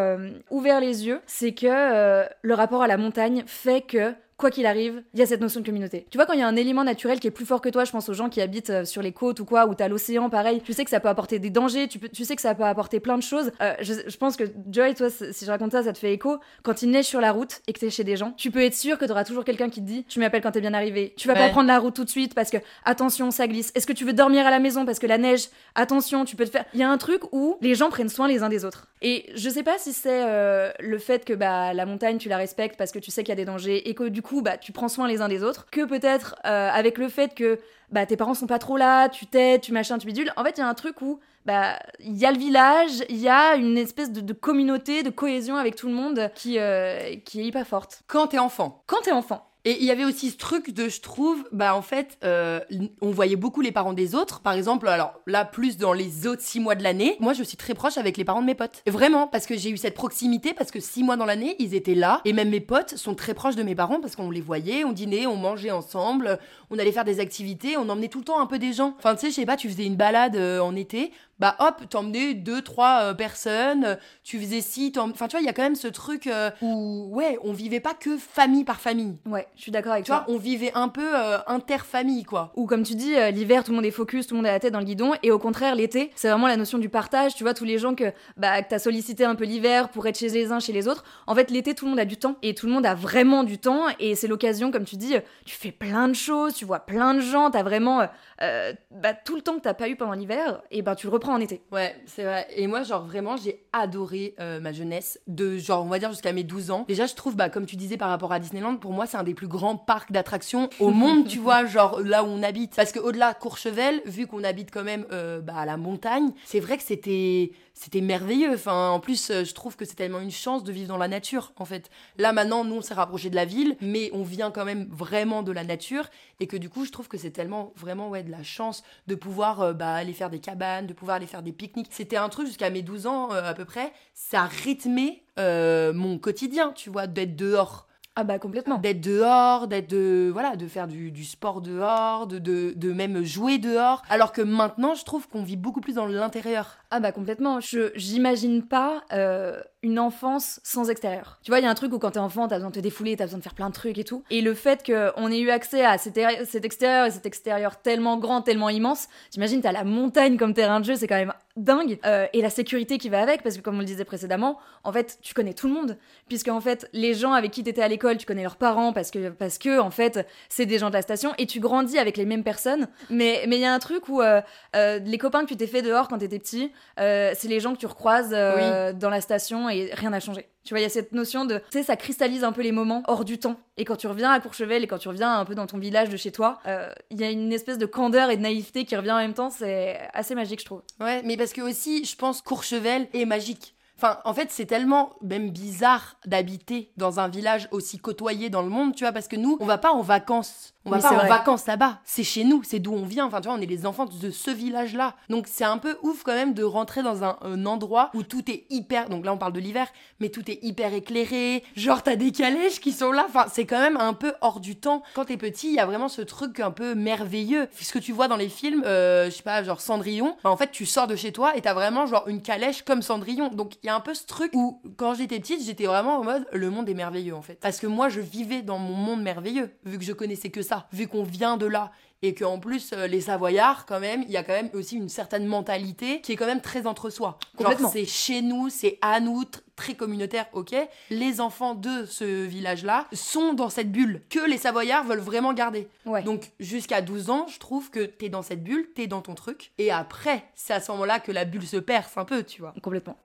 ouvert 0.50 0.80
les 0.80 1.08
yeux, 1.08 1.20
c'est 1.26 1.54
que 1.54 2.26
le 2.42 2.54
rapport 2.54 2.84
à 2.84 2.88
la 2.88 2.98
montagne 2.98 3.44
fait 3.48 3.82
que 3.82 4.14
quoi 4.40 4.50
qu'il 4.50 4.66
arrive, 4.66 5.04
il 5.14 5.20
y 5.20 5.24
a 5.24 5.26
cette 5.26 5.42
notion 5.42 5.60
de 5.60 5.66
communauté. 5.66 6.08
Tu 6.10 6.18
vois, 6.18 6.26
quand 6.26 6.34
il 6.34 6.40
y 6.40 6.44
a 6.44 6.48
un 6.48 6.56
élément 6.56 6.84
naturel 6.84 7.20
qui 7.20 7.28
est 7.28 7.32
plus 7.32 7.46
fort 7.46 7.62
que 7.62 7.70
toi, 7.70 7.86
je 7.86 7.92
pense 7.92 8.10
aux 8.10 8.14
gens 8.14 8.30
qui 8.30 8.42
habitent 8.42 8.70
euh, 8.70 8.86
sur 8.86 9.02
les 9.02 9.12
côtes 9.12 9.40
ou 9.40 9.46
quoi, 9.46 9.68
ou 9.68 9.76
t'as 9.76 9.88
l'océan, 9.88 10.30
pareil, 10.30 10.62
tu 10.64 10.74
sais 10.74 10.84
que 10.84 10.90
ça 10.90 11.00
peut 11.00 11.10
apporter 11.10 11.40
des 11.40 11.50
dangers, 11.50 11.88
tu, 11.88 12.00
peux, 12.00 12.10
tu 12.10 12.26
sais 12.26 12.36
que 12.36 12.42
ça 12.42 12.56
peut 12.56 12.64
apporter 12.64 13.00
plein 13.00 13.18
de 13.18 13.24
choses. 13.24 13.52
Euh, 13.62 13.74
je, 13.82 13.94
je 14.08 14.18
pense 14.18 14.36
que 14.38 14.46
Joy, 14.72 14.96
toi, 14.96 15.10
si 15.10 15.46
je 15.46 15.52
raconte 15.52 15.74
ça, 15.74 15.84
ça 15.84 15.94
te 15.94 16.00
fait 16.00 16.14
écho. 16.14 16.40
Quand 16.64 16.82
il 16.82 16.90
neige 16.90 17.06
sur 17.06 17.22
la 17.22 17.32
route 17.32 17.62
et 17.68 17.74
que 17.74 17.80
t'es 17.80 17.90
chez 17.90 18.04
des 18.04 18.16
gens, 18.16 18.32
tu 18.38 18.50
peux 18.52 18.64
être 18.64 18.76
sûr 18.76 18.98
que 18.98 19.06
t'auras 19.06 19.26
toujours 19.26 19.44
quelqu'un 19.44 19.70
qui 19.70 19.82
te 19.82 19.86
dit 19.86 20.06
Tu 20.08 20.20
m'appelles 20.20 20.42
quand 20.42 20.52
t'es 20.52 20.62
bien 20.62 20.74
arrivé. 20.74 21.14
Tu 21.18 21.28
vas 21.28 21.36
pas 21.36 21.50
prendre 21.50 21.68
la 21.68 21.80
route 21.80 21.96
tout 21.96 22.06
de 22.06 22.10
suite 22.10 22.34
parce 22.34 22.50
que, 22.50 22.58
attention, 22.86 23.32
ça 23.32 23.48
glisse. 23.48 23.72
Est-ce 23.76 23.86
que 23.86 23.94
tu 23.94 24.06
veux 24.06 24.14
dormir 24.14 24.48
à 24.48 24.52
la 24.52 24.60
maison 24.60 24.86
parce 24.86 25.00
que 25.00 25.08
la 25.08 25.18
neige, 25.18 25.48
attention, 25.76 26.26
tu 26.26 26.36
peux 26.36 26.46
te 26.46 26.52
faire. 26.52 26.66
Il 26.74 26.80
y 26.80 26.84
a 26.84 26.90
un 26.90 26.98
truc 26.98 27.22
où 27.32 27.58
les 27.62 27.76
gens 27.76 27.90
prennent 27.90 28.10
soin 28.10 28.28
les 28.28 28.44
uns 28.44 28.50
des 28.50 28.66
autres. 28.66 28.88
Et 29.02 29.30
je 29.34 29.50
sais 29.50 29.64
pas 29.64 29.78
si 29.78 29.94
c'est 29.94 30.24
euh, 30.26 30.72
le 30.80 30.98
fait 30.98 31.24
que 31.24 31.34
bah, 31.34 31.74
la 31.74 31.86
montagne, 31.86 32.18
tu 32.18 32.28
la 32.28 32.38
respectes 32.38 32.78
parce 32.78 32.92
que 32.92 33.00
tu 33.00 33.12
sais 33.12 33.24
qu'il 33.24 33.30
y 33.30 33.34
a 33.34 33.36
des 33.36 33.46
dangers 33.46 33.90
et 33.90 33.96
que 33.96 34.04
du 34.10 34.22
coup, 34.22 34.42
bah, 34.42 34.58
tu 34.58 34.72
prends 34.72 34.90
soin 34.90 35.08
les 35.08 35.22
uns 35.22 35.30
des 35.30 35.44
autres, 35.44 35.68
que 35.72 35.86
peut-être 35.86 36.36
euh, 36.46 36.70
avec 36.70 36.98
le 36.98 37.08
fait 37.08 37.34
que 37.34 37.60
bah, 37.92 38.06
tes 38.06 38.18
parents 38.18 38.34
sont 38.34 38.48
pas 38.48 38.60
trop 38.60 38.76
là, 38.76 39.08
tu 39.08 39.26
t'aides, 39.26 39.62
tu 39.62 39.72
machin, 39.72 39.98
tu 39.98 40.08
bidules. 40.08 40.32
En 40.36 40.44
fait, 40.44 40.58
il 40.58 40.60
y 40.60 40.64
a 40.64 40.68
un 40.68 40.74
truc 40.74 41.02
où 41.02 41.20
bah 41.46 41.80
il 42.00 42.18
y 42.18 42.26
a 42.26 42.32
le 42.32 42.38
village, 42.38 43.04
il 43.08 43.18
y 43.18 43.30
a 43.30 43.56
une 43.56 43.78
espèce 43.78 44.12
de, 44.12 44.20
de 44.20 44.34
communauté, 44.34 45.04
de 45.04 45.10
cohésion 45.10 45.56
avec 45.56 45.76
tout 45.76 45.88
le 45.88 45.94
monde 45.94 46.30
qui, 46.36 46.60
euh, 46.60 47.16
qui 47.24 47.40
est 47.40 47.46
hyper 47.46 47.66
forte. 47.66 48.02
Quand 48.08 48.28
t'es 48.28 48.40
enfant, 48.40 48.84
Quand 48.86 49.02
t'es 49.02 49.14
enfant, 49.14 49.49
Et 49.70 49.78
il 49.82 49.86
y 49.86 49.92
avait 49.92 50.04
aussi 50.04 50.32
ce 50.32 50.38
truc 50.38 50.74
de, 50.74 50.90
je 50.90 51.00
trouve, 51.00 51.48
bah 51.52 51.76
en 51.76 51.84
fait, 51.84 52.18
euh, 52.24 52.60
on 53.02 53.12
voyait 53.12 53.36
beaucoup 53.36 53.62
les 53.62 53.72
parents 53.72 53.94
des 53.94 54.16
autres. 54.16 54.40
Par 54.40 54.54
exemple, 54.54 54.88
alors 54.88 55.14
là, 55.28 55.46
plus 55.46 55.78
dans 55.78 55.94
les 55.94 56.26
autres 56.26 56.42
six 56.42 56.60
mois 56.60 56.74
de 56.74 56.82
l'année, 56.82 57.18
moi 57.20 57.34
je 57.34 57.44
suis 57.44 57.56
très 57.56 57.76
proche 57.76 58.00
avec 58.00 58.18
les 58.18 58.26
parents 58.26 58.42
de 58.42 58.48
mes 58.48 58.56
potes. 58.56 58.82
Vraiment, 58.88 59.28
parce 59.28 59.46
que 59.46 59.56
j'ai 59.56 59.70
eu 59.70 59.78
cette 59.78 59.94
proximité, 59.94 60.56
parce 60.56 60.72
que 60.72 60.80
six 60.80 61.04
mois 61.04 61.18
dans 61.18 61.26
l'année, 61.28 61.56
ils 61.60 61.76
étaient 61.76 61.94
là. 61.94 62.20
Et 62.26 62.34
même 62.34 62.50
mes 62.50 62.62
potes 62.62 62.98
sont 62.98 63.14
très 63.14 63.36
proches 63.36 63.56
de 63.56 63.62
mes 63.62 63.76
parents, 63.76 64.02
parce 64.02 64.16
qu'on 64.16 64.32
les 64.32 64.42
voyait, 64.42 64.86
on 64.86 64.92
dînait, 64.92 65.28
on 65.28 65.36
mangeait 65.36 65.70
ensemble, 65.70 66.40
on 66.72 66.80
allait 66.80 66.92
faire 66.92 67.06
des 67.06 67.20
activités, 67.20 67.78
on 67.78 67.90
emmenait 67.90 68.08
tout 68.08 68.18
le 68.18 68.26
temps 68.26 68.40
un 68.40 68.48
peu 68.48 68.58
des 68.58 68.74
gens. 68.74 68.96
Enfin, 68.98 69.14
tu 69.14 69.22
sais, 69.22 69.30
je 69.30 69.36
sais 69.36 69.46
pas, 69.46 69.56
tu 69.56 69.70
faisais 69.70 69.86
une 69.86 69.98
balade 69.98 70.36
euh, 70.36 70.62
en 70.62 70.76
été, 70.76 71.12
bah 71.40 71.56
hop, 71.60 71.88
t'emmenais 71.90 72.34
deux, 72.34 72.62
trois 72.62 73.00
euh, 73.04 73.14
personnes, 73.14 73.86
euh, 73.86 73.96
tu 74.24 74.40
faisais 74.40 74.62
ci, 74.62 74.92
enfin 74.98 75.28
tu 75.28 75.36
vois, 75.36 75.42
il 75.42 75.46
y 75.46 75.50
a 75.50 75.54
quand 75.54 75.62
même 75.64 75.76
ce 75.76 75.88
truc 75.88 76.28
euh, 76.28 76.52
où, 76.62 77.10
ouais, 77.12 77.38
on 77.44 77.54
vivait 77.54 77.80
pas 77.80 77.94
que 77.94 78.18
famille 78.18 78.64
par 78.66 78.80
famille. 78.82 79.18
ouais, 79.26 79.48
je 79.56 79.62
suis 79.62 79.72
d'accord 79.72 79.94
avec 79.94 80.06
Tu 80.06 80.10
toi. 80.12 80.26
vois, 80.28 80.36
on 80.36 80.38
vivait 80.38 80.72
un 80.76 80.90
peu 80.90 81.16
euh, 81.18 81.38
interfamille, 81.48 82.24
quoi. 82.24 82.52
Ou 82.56 82.66
comme 82.66 82.84
tu 82.84 82.96
dis, 82.96 83.16
l'hiver, 83.32 83.64
tout 83.64 83.72
le 83.72 83.76
monde 83.78 83.86
est 83.86 83.92
focus, 83.92 84.28
tout 84.28 84.34
le 84.36 84.38
monde 84.40 84.48
a 84.48 84.52
la 84.52 84.60
tête 84.60 84.74
dans 84.74 84.80
le 84.80 84.86
guidon. 84.86 85.14
Et 85.24 85.32
au 85.32 85.40
contraire, 85.40 85.76
l'été, 85.76 86.12
c'est 86.16 86.30
vraiment 86.30 86.48
la 86.48 86.58
notion 86.58 86.78
du 86.78 86.90
partage. 86.90 87.36
Tu 87.36 87.44
vois, 87.44 87.54
tous 87.54 87.66
les 87.66 87.78
gens 87.78 87.96
que, 87.96 88.12
bah, 88.38 88.62
que 88.62 88.70
t'as 88.70 88.80
sollicité 88.80 89.24
un 89.26 89.36
peu 89.36 89.46
l'hiver 89.46 89.90
pour 89.90 90.06
être 90.08 90.18
chez 90.18 90.30
les 90.30 90.52
uns, 90.52 90.60
chez 90.60 90.74
les 90.74 90.88
autres. 90.88 91.04
En 91.28 91.36
fait, 91.36 91.52
l'été, 91.52 91.74
tout 91.76 91.86
le 91.86 91.92
monde 91.92 92.00
a 92.00 92.06
du 92.06 92.18
temps. 92.18 92.36
Et 92.42 92.54
tout 92.56 92.66
le 92.68 92.74
monde 92.74 92.86
a 92.86 92.96
vraiment 92.96 93.44
du 93.44 93.58
temps. 93.58 93.84
Et 94.00 94.16
c'est 94.16 94.28
l'occasion, 94.28 94.72
comme 94.72 94.86
tu 94.86 94.98
dis, 94.98 95.16
tu 95.46 95.56
fais 95.56 95.72
plein 95.72 96.08
de 96.08 96.14
choses, 96.14 96.54
tu 96.54 96.66
vois 96.66 96.80
plein 96.80 97.14
de 97.14 97.20
gens. 97.22 97.50
T'as 97.52 97.64
vraiment 97.64 98.08
bah, 98.40 99.14
tout 99.14 99.36
le 99.36 99.42
temps 99.42 99.56
que 99.56 99.62
t'as 99.62 99.74
pas 99.74 99.90
eu 99.90 99.96
pendant 99.96 100.14
l'hiver. 100.14 100.62
Et 100.72 100.82
ben, 100.82 100.96
tu 100.96 101.08
le 101.08 101.14
reprends 101.14 101.29
en 101.34 101.40
été. 101.40 101.62
Ouais, 101.72 101.96
c'est 102.06 102.24
vrai. 102.24 102.48
Et 102.56 102.68
moi, 102.68 102.84
genre, 102.84 103.06
vraiment, 103.06 103.38
j'ai 103.38 103.64
adoré 103.74 104.36
euh, 104.40 104.60
ma 104.60 104.72
jeunesse, 104.72 105.20
de 105.28 105.58
genre, 105.58 105.86
on 105.86 105.90
va 105.90 106.00
dire 106.00 106.12
jusqu'à 106.12 106.34
mes 106.34 106.44
12 106.44 106.72
ans. 106.72 106.86
Déjà, 106.88 107.06
je 107.06 107.16
trouve, 107.16 107.36
bah, 107.36 107.50
comme 107.50 107.66
tu 107.66 107.76
disais 107.76 107.98
par 107.98 108.10
rapport 108.10 108.32
à 108.32 108.40
Disneyland, 108.40 108.78
pour 108.78 108.94
moi, 108.94 109.06
c'est 109.06 109.18
un 109.18 109.24
des 109.24 109.34
plus 109.34 109.48
grands 109.48 109.78
parcs 109.78 110.12
d'attractions 110.12 110.70
au 110.80 110.90
monde, 110.92 111.28
tu 111.28 111.40
vois, 111.40 111.66
genre 111.66 112.02
là 112.02 112.24
où 112.24 112.28
on 112.28 112.44
habite. 112.44 112.76
Parce 112.76 112.92
que 112.92 113.00
au-delà 113.00 113.34
de 113.34 113.40
Courchevel, 113.40 114.02
vu 114.06 114.28
qu'on 114.28 114.44
habite 114.44 114.72
quand 114.72 114.84
même 114.84 115.06
euh, 115.12 115.42
bah, 115.42 115.56
à 115.58 115.66
la 115.66 115.78
montagne, 115.78 116.32
c'est 116.46 116.60
vrai 116.60 116.78
que 116.78 116.84
c'était 116.84 117.52
c'était 117.80 118.02
merveilleux. 118.02 118.54
Enfin, 118.54 118.90
en 118.90 119.00
plus, 119.00 119.32
euh, 119.32 119.46
je 119.46 119.54
trouve 119.54 119.78
que 119.78 119.86
c'est 119.86 119.96
tellement 119.96 120.20
une 120.20 120.32
chance 120.32 120.66
de 120.66 120.72
vivre 120.74 120.90
dans 120.90 120.98
la 120.98 121.08
nature, 121.08 121.54
en 121.56 121.64
fait. 121.64 121.90
Là, 122.18 122.34
maintenant, 122.34 122.66
nous, 122.66 122.76
on 122.76 122.82
s'est 122.82 122.94
rapproché 122.94 123.30
de 123.30 123.36
la 123.36 123.46
ville, 123.46 123.78
mais 123.80 124.10
on 124.12 124.24
vient 124.24 124.52
quand 124.52 124.66
même 124.66 124.90
vraiment 124.92 125.44
de 125.44 125.54
la 125.54 125.64
nature. 125.64 126.10
Et 126.42 126.48
que 126.48 126.58
du 126.58 126.70
coup, 126.70 126.84
je 126.84 126.92
trouve 126.92 127.08
que 127.08 127.18
c'est 127.18 127.32
tellement, 127.32 127.72
vraiment, 127.78 128.10
ouais, 128.10 128.22
de 128.22 128.32
la 128.32 128.44
chance 128.44 128.84
de 129.08 129.16
pouvoir 129.16 129.62
euh, 129.62 129.72
bah, 129.72 129.94
aller 129.94 130.12
faire 130.12 130.30
des 130.30 130.40
cabanes, 130.40 130.88
de 130.88 130.94
pouvoir 130.94 131.16
aller 131.16 131.26
faire 131.26 131.42
des 131.42 131.54
pique-niques. 131.54 131.88
C'était 131.90 132.18
un 132.18 132.28
truc 132.28 132.48
jusqu'à 132.48 132.70
mes 132.70 132.82
12 132.82 133.08
ans, 133.08 133.32
euh, 133.32 133.50
à 133.50 133.54
peu 133.54 133.64
près. 133.64 133.94
Ça 134.14 134.44
rythmait 134.44 135.24
mon 135.38 136.20
quotidien, 136.20 136.74
tu 136.76 136.90
vois, 136.90 137.08
d'être 137.08 137.38
dehors 137.38 137.88
Ah 138.20 138.26
bah, 138.26 138.38
complètement. 138.38 138.78
d'être 138.80 139.00
dehors, 139.00 139.68
d'être 139.70 139.90
de 139.90 140.30
voilà, 140.34 140.58
de 140.58 140.68
faire 140.68 140.88
du, 140.90 141.10
du 141.10 141.24
sport 141.24 141.62
dehors, 141.62 142.28
de, 142.28 142.38
de, 142.38 142.74
de 142.76 142.92
même 142.92 143.24
jouer 143.24 143.60
dehors. 143.60 144.02
Alors 144.10 144.34
que 144.34 144.42
maintenant, 144.42 144.94
je 144.94 145.06
trouve 145.06 145.30
qu'on 145.30 145.42
vit 145.42 145.56
beaucoup 145.56 145.80
plus 145.80 145.94
dans 145.94 146.06
l'intérieur. 146.06 146.78
Ah 146.92 147.00
bah 147.00 147.14
complètement. 147.14 147.62
Je 147.62 147.92
j'imagine 147.96 148.64
pas 148.64 149.04
euh, 149.14 149.62
une 149.84 150.00
enfance 150.00 150.60
sans 150.64 150.90
extérieur. 150.90 151.40
Tu 151.44 151.52
vois, 151.52 151.60
il 151.60 151.64
y 151.64 151.66
a 151.66 151.70
un 151.70 151.76
truc 151.76 151.94
où 151.94 152.00
quand 152.00 152.12
t'es 152.12 152.20
enfant, 152.20 152.50
t'as 152.50 152.56
besoin 152.56 152.72
de 152.72 152.76
te 152.76 152.80
défouler, 152.82 153.16
t'as 153.16 153.24
besoin 153.26 153.40
de 153.40 153.44
faire 153.44 153.54
plein 153.54 153.70
de 153.70 153.74
trucs 153.74 153.98
et 153.98 154.04
tout. 154.04 154.24
Et 154.30 154.42
le 154.42 154.54
fait 154.54 154.84
qu'on 154.86 155.32
ait 155.32 155.40
eu 155.40 155.50
accès 155.50 155.86
à 155.86 155.98
cet, 155.98 156.20
cet 156.46 156.66
extérieur 156.66 157.06
et 157.06 157.12
cet 157.12 157.26
extérieur 157.26 157.78
tellement 157.82 158.18
grand, 158.18 158.42
tellement 158.42 158.70
immense, 158.70 159.08
t'imagines, 159.30 159.62
t'as 159.62 159.72
la 159.72 159.86
montagne 159.86 160.36
comme 160.36 160.54
terrain 160.54 160.82
de 160.82 160.86
jeu, 160.86 160.96
c'est 160.96 161.08
quand 161.08 161.16
même 161.16 161.34
dingue. 161.64 162.00
Euh, 162.06 162.28
et 162.34 162.42
la 162.42 162.50
sécurité 162.50 162.98
qui 162.98 163.10
va 163.10 163.22
avec, 163.22 163.44
parce 163.44 163.58
que 163.58 163.62
comme 163.62 163.76
on 163.76 163.80
le 163.80 163.86
disait 163.86 164.06
précédemment, 164.06 164.60
en 164.84 164.92
fait, 164.92 165.20
tu 165.22 165.34
connais 165.34 165.54
tout 165.54 165.68
le 165.68 165.74
monde. 165.74 165.98
Puisque 166.28 166.48
en 166.48 166.62
fait, 166.62 166.90
les 166.94 167.14
gens 167.14 167.34
avec 167.34 167.52
qui 167.52 167.64
t'étais 167.64 167.82
à 167.82 167.88
l'école, 167.88 168.18
tu 168.18 168.26
connais 168.26 168.44
leurs 168.44 168.58
parents 168.58 168.94
parce 168.94 169.12
que, 169.12 169.30
parce 169.30 169.58
que 169.58 169.80
en 169.80 169.92
fait, 169.92 170.28
c'est 170.50 170.66
des 170.66 170.80
gens 170.80 170.90
de 170.90 170.94
la 170.96 171.02
station 171.02 171.34
et 171.38 171.46
tu 171.46 171.60
grandis 171.60 171.98
avec 171.98 172.18
les 172.18 172.26
mêmes 172.26 172.44
personnes. 172.44 172.88
Mais 173.10 173.44
mais 173.48 173.58
il 173.58 173.62
y 173.62 173.66
a 173.66 173.74
un 173.74 173.80
truc 173.80 174.10
où 174.10 174.22
euh, 174.22 174.42
euh, 174.76 175.00
les 175.00 175.18
copains 175.18 175.44
que 175.44 175.50
tu 175.50 175.58
t'es 175.58 175.68
fait 175.68 175.82
dehors 175.82 176.08
quand 176.08 176.18
t'étais 176.18 176.40
petit, 176.40 176.72
euh, 177.00 177.32
c'est 177.36 177.48
les 177.48 177.60
gens 177.60 177.74
que 177.74 177.80
tu 177.80 177.86
recroises 177.86 178.32
euh, 178.34 178.94
dans 178.94 179.10
la 179.10 179.22
station 179.22 179.70
et 179.70 179.92
rien 179.94 180.12
n'a 180.12 180.20
changé. 180.20 180.48
Tu 180.70 180.76
vois, 180.76 180.82
il 180.82 180.84
y 180.84 180.86
a 180.86 180.90
cette 180.90 181.14
notion 181.14 181.46
de, 181.46 181.58
tu 181.58 181.80
sais, 181.80 181.84
ça 181.84 181.96
cristallise 181.96 182.44
un 182.44 182.52
peu 182.52 182.62
les 182.62 182.72
moments 182.72 183.02
hors 183.08 183.26
du 183.26 183.40
temps. 183.40 183.56
Et 183.78 183.86
quand 183.86 183.96
tu 183.96 184.06
reviens 184.06 184.30
à 184.30 184.40
Courchevel 184.40 184.84
et 184.84 184.86
quand 184.86 185.00
tu 185.00 185.08
reviens 185.08 185.40
un 185.40 185.44
peu 185.44 185.56
dans 185.56 185.66
ton 185.66 185.80
village 185.80 186.10
de 186.10 186.16
chez 186.16 186.32
toi, 186.32 186.60
euh, 186.68 186.94
il 187.10 187.20
y 187.20 187.24
a 187.24 187.32
une 187.32 187.52
espèce 187.52 187.80
de 187.80 187.88
candeur 187.88 188.30
et 188.30 188.38
de 188.38 188.44
naïveté 188.44 188.86
qui 188.86 188.96
revient 188.96 189.14
en 189.14 189.18
même 189.18 189.34
temps. 189.34 189.50
C'est 189.50 190.00
assez 190.14 190.36
magique, 190.36 190.60
je 190.60 190.66
trouve. 190.66 190.84
Ouais, 191.00 191.24
mais 191.24 191.38
parce 191.38 191.54
que 191.54 191.62
aussi, 191.62 192.06
je 192.06 192.16
pense 192.16 192.44
Courchevel 192.44 193.08
est 193.16 193.26
magique. 193.26 193.74
Enfin, 193.98 194.20
en 194.26 194.34
fait, 194.36 194.52
c'est 194.52 194.68
tellement 194.68 195.10
même 195.24 195.50
bizarre 195.50 196.18
d'habiter 196.28 196.92
dans 196.98 197.20
un 197.20 197.30
village 197.30 197.68
aussi 197.72 197.98
côtoyé 197.98 198.52
dans 198.52 198.62
le 198.62 198.70
monde, 198.70 198.96
tu 198.96 199.04
vois, 199.04 199.12
parce 199.12 199.28
que 199.28 199.38
nous, 199.38 199.58
on 199.60 199.66
va 199.66 199.80
pas 199.80 199.92
en 199.92 200.02
vacances. 200.02 200.76
On 200.90 200.96
va 200.96 201.02
pas 201.02 201.10
c'est 201.10 201.16
en 201.16 201.20
vrai. 201.20 201.30
vacances 201.30 201.66
là-bas. 201.66 202.00
C'est 202.04 202.24
chez 202.24 202.44
nous, 202.44 202.64
c'est 202.64 202.80
d'où 202.80 202.94
on 202.94 203.04
vient. 203.04 203.26
Enfin, 203.26 203.42
tu 203.42 203.48
vois, 203.48 203.58
on 203.58 203.62
est 203.62 203.66
les 203.66 203.86
enfants 203.86 204.06
de 204.06 204.32
ce 204.32 204.52
village-là. 204.52 205.16
Donc, 205.30 205.48
c'est 205.48 205.64
un 205.64 205.78
peu 205.78 205.98
ouf 206.04 206.24
quand 206.24 206.34
même 206.34 206.54
de 206.54 206.64
rentrer 206.64 207.04
dans 207.04 207.24
un, 207.24 207.38
un 207.42 207.66
endroit 207.66 208.10
où 208.14 208.24
tout 208.24 208.50
est 208.50 208.66
hyper. 208.70 209.10
Donc 209.10 209.26
là, 209.26 209.34
on 209.34 209.38
parle 209.38 209.54
de 209.54 209.60
l'hiver, 209.60 209.88
mais 210.20 210.30
tout 210.30 210.50
est 210.50 210.60
hyper 210.64 210.94
éclairé. 210.94 211.64
Genre, 211.76 212.04
t'as 212.04 212.16
des 212.16 212.32
calèches 212.32 212.80
qui 212.80 212.92
sont 212.92 213.12
là. 213.12 213.26
Enfin, 213.28 213.46
c'est 213.52 213.66
quand 213.66 213.80
même 213.80 213.98
un 213.98 214.14
peu 214.14 214.34
hors 214.42 214.60
du 214.60 214.76
temps. 214.76 215.04
Quand 215.16 215.26
t'es 215.26 215.38
petit, 215.38 215.68
il 215.68 215.74
y 215.76 215.80
a 215.80 215.86
vraiment 215.86 216.08
ce 216.10 216.22
truc 216.22 216.60
un 216.60 216.72
peu 216.72 216.96
merveilleux. 216.96 217.68
Ce 217.80 217.92
que 217.92 218.00
tu 218.00 218.12
vois 218.12 218.28
dans 218.28 218.38
les 218.38 218.50
films, 218.50 218.84
euh, 218.86 219.26
je 219.26 219.32
sais 219.32 219.44
pas, 219.44 219.64
genre 219.64 219.82
Cendrillon, 219.82 220.36
bah, 220.44 220.50
en 220.50 220.58
fait, 220.58 220.72
tu 220.72 220.86
sors 220.86 221.08
de 221.08 221.16
chez 221.16 221.32
toi 221.32 221.56
et 221.56 221.62
t'as 221.62 221.74
vraiment 221.74 222.06
genre 222.06 222.28
une 222.28 222.42
calèche 222.42 222.84
comme 222.84 223.02
Cendrillon. 223.02 223.50
Donc, 223.50 223.76
il 223.84 223.88
y 223.88 223.90
a 223.90 223.96
un 223.96 224.00
peu 224.00 224.14
ce 224.14 224.26
truc 224.26 224.52
où, 224.54 224.82
quand 224.98 225.14
j'étais 225.14 225.40
petite, 225.40 225.64
j'étais 225.64 225.86
vraiment 225.86 226.18
en 226.18 226.24
mode 226.24 226.48
le 226.52 226.70
monde 226.70 226.90
est 226.90 226.94
merveilleux 226.94 227.36
en 227.36 227.42
fait. 227.42 227.60
Parce 227.60 227.80
que 227.80 227.88
moi, 227.88 228.10
je 228.10 228.20
vivais 228.20 228.62
dans 228.62 228.78
mon 228.78 228.96
monde 228.96 229.22
merveilleux, 229.22 229.72
vu 229.86 229.98
que 229.98 230.04
je 230.04 230.14
connaissais 230.14 230.50
que 230.50 230.62
ça, 230.62 230.79
vu 230.92 231.08
qu'on 231.08 231.24
vient 231.24 231.58
de 231.58 231.66
là. 231.66 231.92
Et 232.22 232.36
qu'en 232.36 232.60
plus, 232.60 232.92
euh, 232.92 233.08
les 233.08 233.22
Savoyards, 233.22 233.86
quand 233.86 234.02
même, 234.02 234.24
il 234.24 234.30
y 234.32 234.36
a 234.36 234.44
quand 234.44 234.52
même 234.52 234.70
aussi 234.74 234.98
une 234.98 235.08
certaine 235.08 235.46
mentalité 235.46 236.20
qui 236.20 236.34
est 236.34 236.36
quand 236.36 236.48
même 236.48 236.60
très 236.60 236.86
entre 236.86 237.10
soi. 237.10 237.40
Complètement. 237.56 237.90
c'est 237.90 238.06
chez 238.06 238.42
nous, 238.42 238.68
c'est 238.68 238.98
à 239.02 239.22
nous, 239.22 239.44
tr- 239.44 239.62
très 239.78 239.94
communautaire, 239.94 240.46
ok. 240.52 240.76
Les 241.12 241.40
enfants 241.40 241.76
de 241.76 242.04
ce 242.06 242.44
village-là 242.44 243.06
sont 243.14 243.54
dans 243.54 243.70
cette 243.70 243.90
bulle 243.90 244.22
que 244.30 244.40
les 244.50 244.58
Savoyards 244.58 245.06
veulent 245.06 245.20
vraiment 245.20 245.54
garder. 245.54 245.88
Ouais. 246.06 246.22
Donc, 246.24 246.52
jusqu'à 246.60 247.02
12 247.02 247.30
ans, 247.30 247.46
je 247.48 247.58
trouve 247.58 247.90
que 247.90 248.02
t'es 248.04 248.28
dans 248.28 248.42
cette 248.42 248.66
bulle, 248.66 248.90
t'es 248.94 249.08
dans 249.08 249.22
ton 249.22 249.34
truc. 249.34 249.72
Et 249.78 249.90
après, 249.90 250.44
c'est 250.56 250.74
à 250.74 250.82
ce 250.82 250.92
moment-là 250.92 251.22
que 251.22 251.32
la 251.32 251.46
bulle 251.46 251.66
se 251.66 251.78
perce 251.78 252.18
un 252.18 252.26
peu, 252.26 252.44
tu 252.44 252.60
vois. 252.60 252.74
Complètement. 252.84 253.16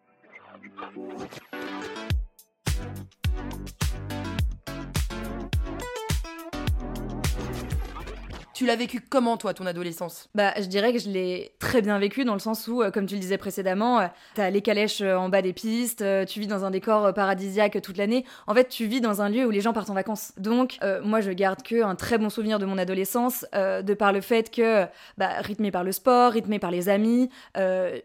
Tu 8.54 8.66
l'as 8.66 8.76
vécu 8.76 9.00
comment, 9.00 9.36
toi, 9.36 9.52
ton 9.52 9.66
adolescence? 9.66 10.28
Bah, 10.36 10.54
je 10.56 10.66
dirais 10.66 10.92
que 10.92 11.00
je 11.00 11.08
l'ai 11.10 11.56
très 11.58 11.82
bien 11.82 11.98
vécu 11.98 12.24
dans 12.24 12.34
le 12.34 12.38
sens 12.38 12.68
où, 12.68 12.82
euh, 12.82 12.92
comme 12.92 13.06
tu 13.06 13.14
le 13.14 13.20
disais 13.20 13.36
précédemment, 13.36 13.98
euh, 13.98 14.06
t'as 14.36 14.48
les 14.50 14.62
calèches 14.62 15.00
euh, 15.00 15.16
en 15.16 15.28
bas 15.28 15.42
des 15.42 15.52
pistes, 15.52 16.04
tu 16.28 16.38
vis 16.38 16.46
dans 16.46 16.64
un 16.64 16.70
décor 16.70 17.12
paradisiaque 17.14 17.82
toute 17.82 17.96
l'année. 17.96 18.24
En 18.46 18.54
fait, 18.54 18.68
tu 18.68 18.86
vis 18.86 19.00
dans 19.00 19.22
un 19.22 19.28
lieu 19.28 19.44
où 19.44 19.50
les 19.50 19.60
gens 19.60 19.72
partent 19.72 19.90
en 19.90 19.94
vacances. 19.94 20.32
Donc, 20.36 20.78
moi, 21.02 21.20
je 21.20 21.32
garde 21.32 21.62
que 21.62 21.82
un 21.82 21.96
très 21.96 22.16
bon 22.16 22.30
souvenir 22.30 22.60
de 22.60 22.66
mon 22.66 22.78
adolescence, 22.78 23.44
de 23.52 23.94
par 23.94 24.12
le 24.12 24.20
fait 24.20 24.50
que, 24.50 24.86
bah, 25.18 25.30
rythmé 25.40 25.72
par 25.72 25.82
le 25.82 25.90
sport, 25.90 26.32
rythmé 26.32 26.60
par 26.60 26.70
les 26.70 26.88
amis, 26.88 27.30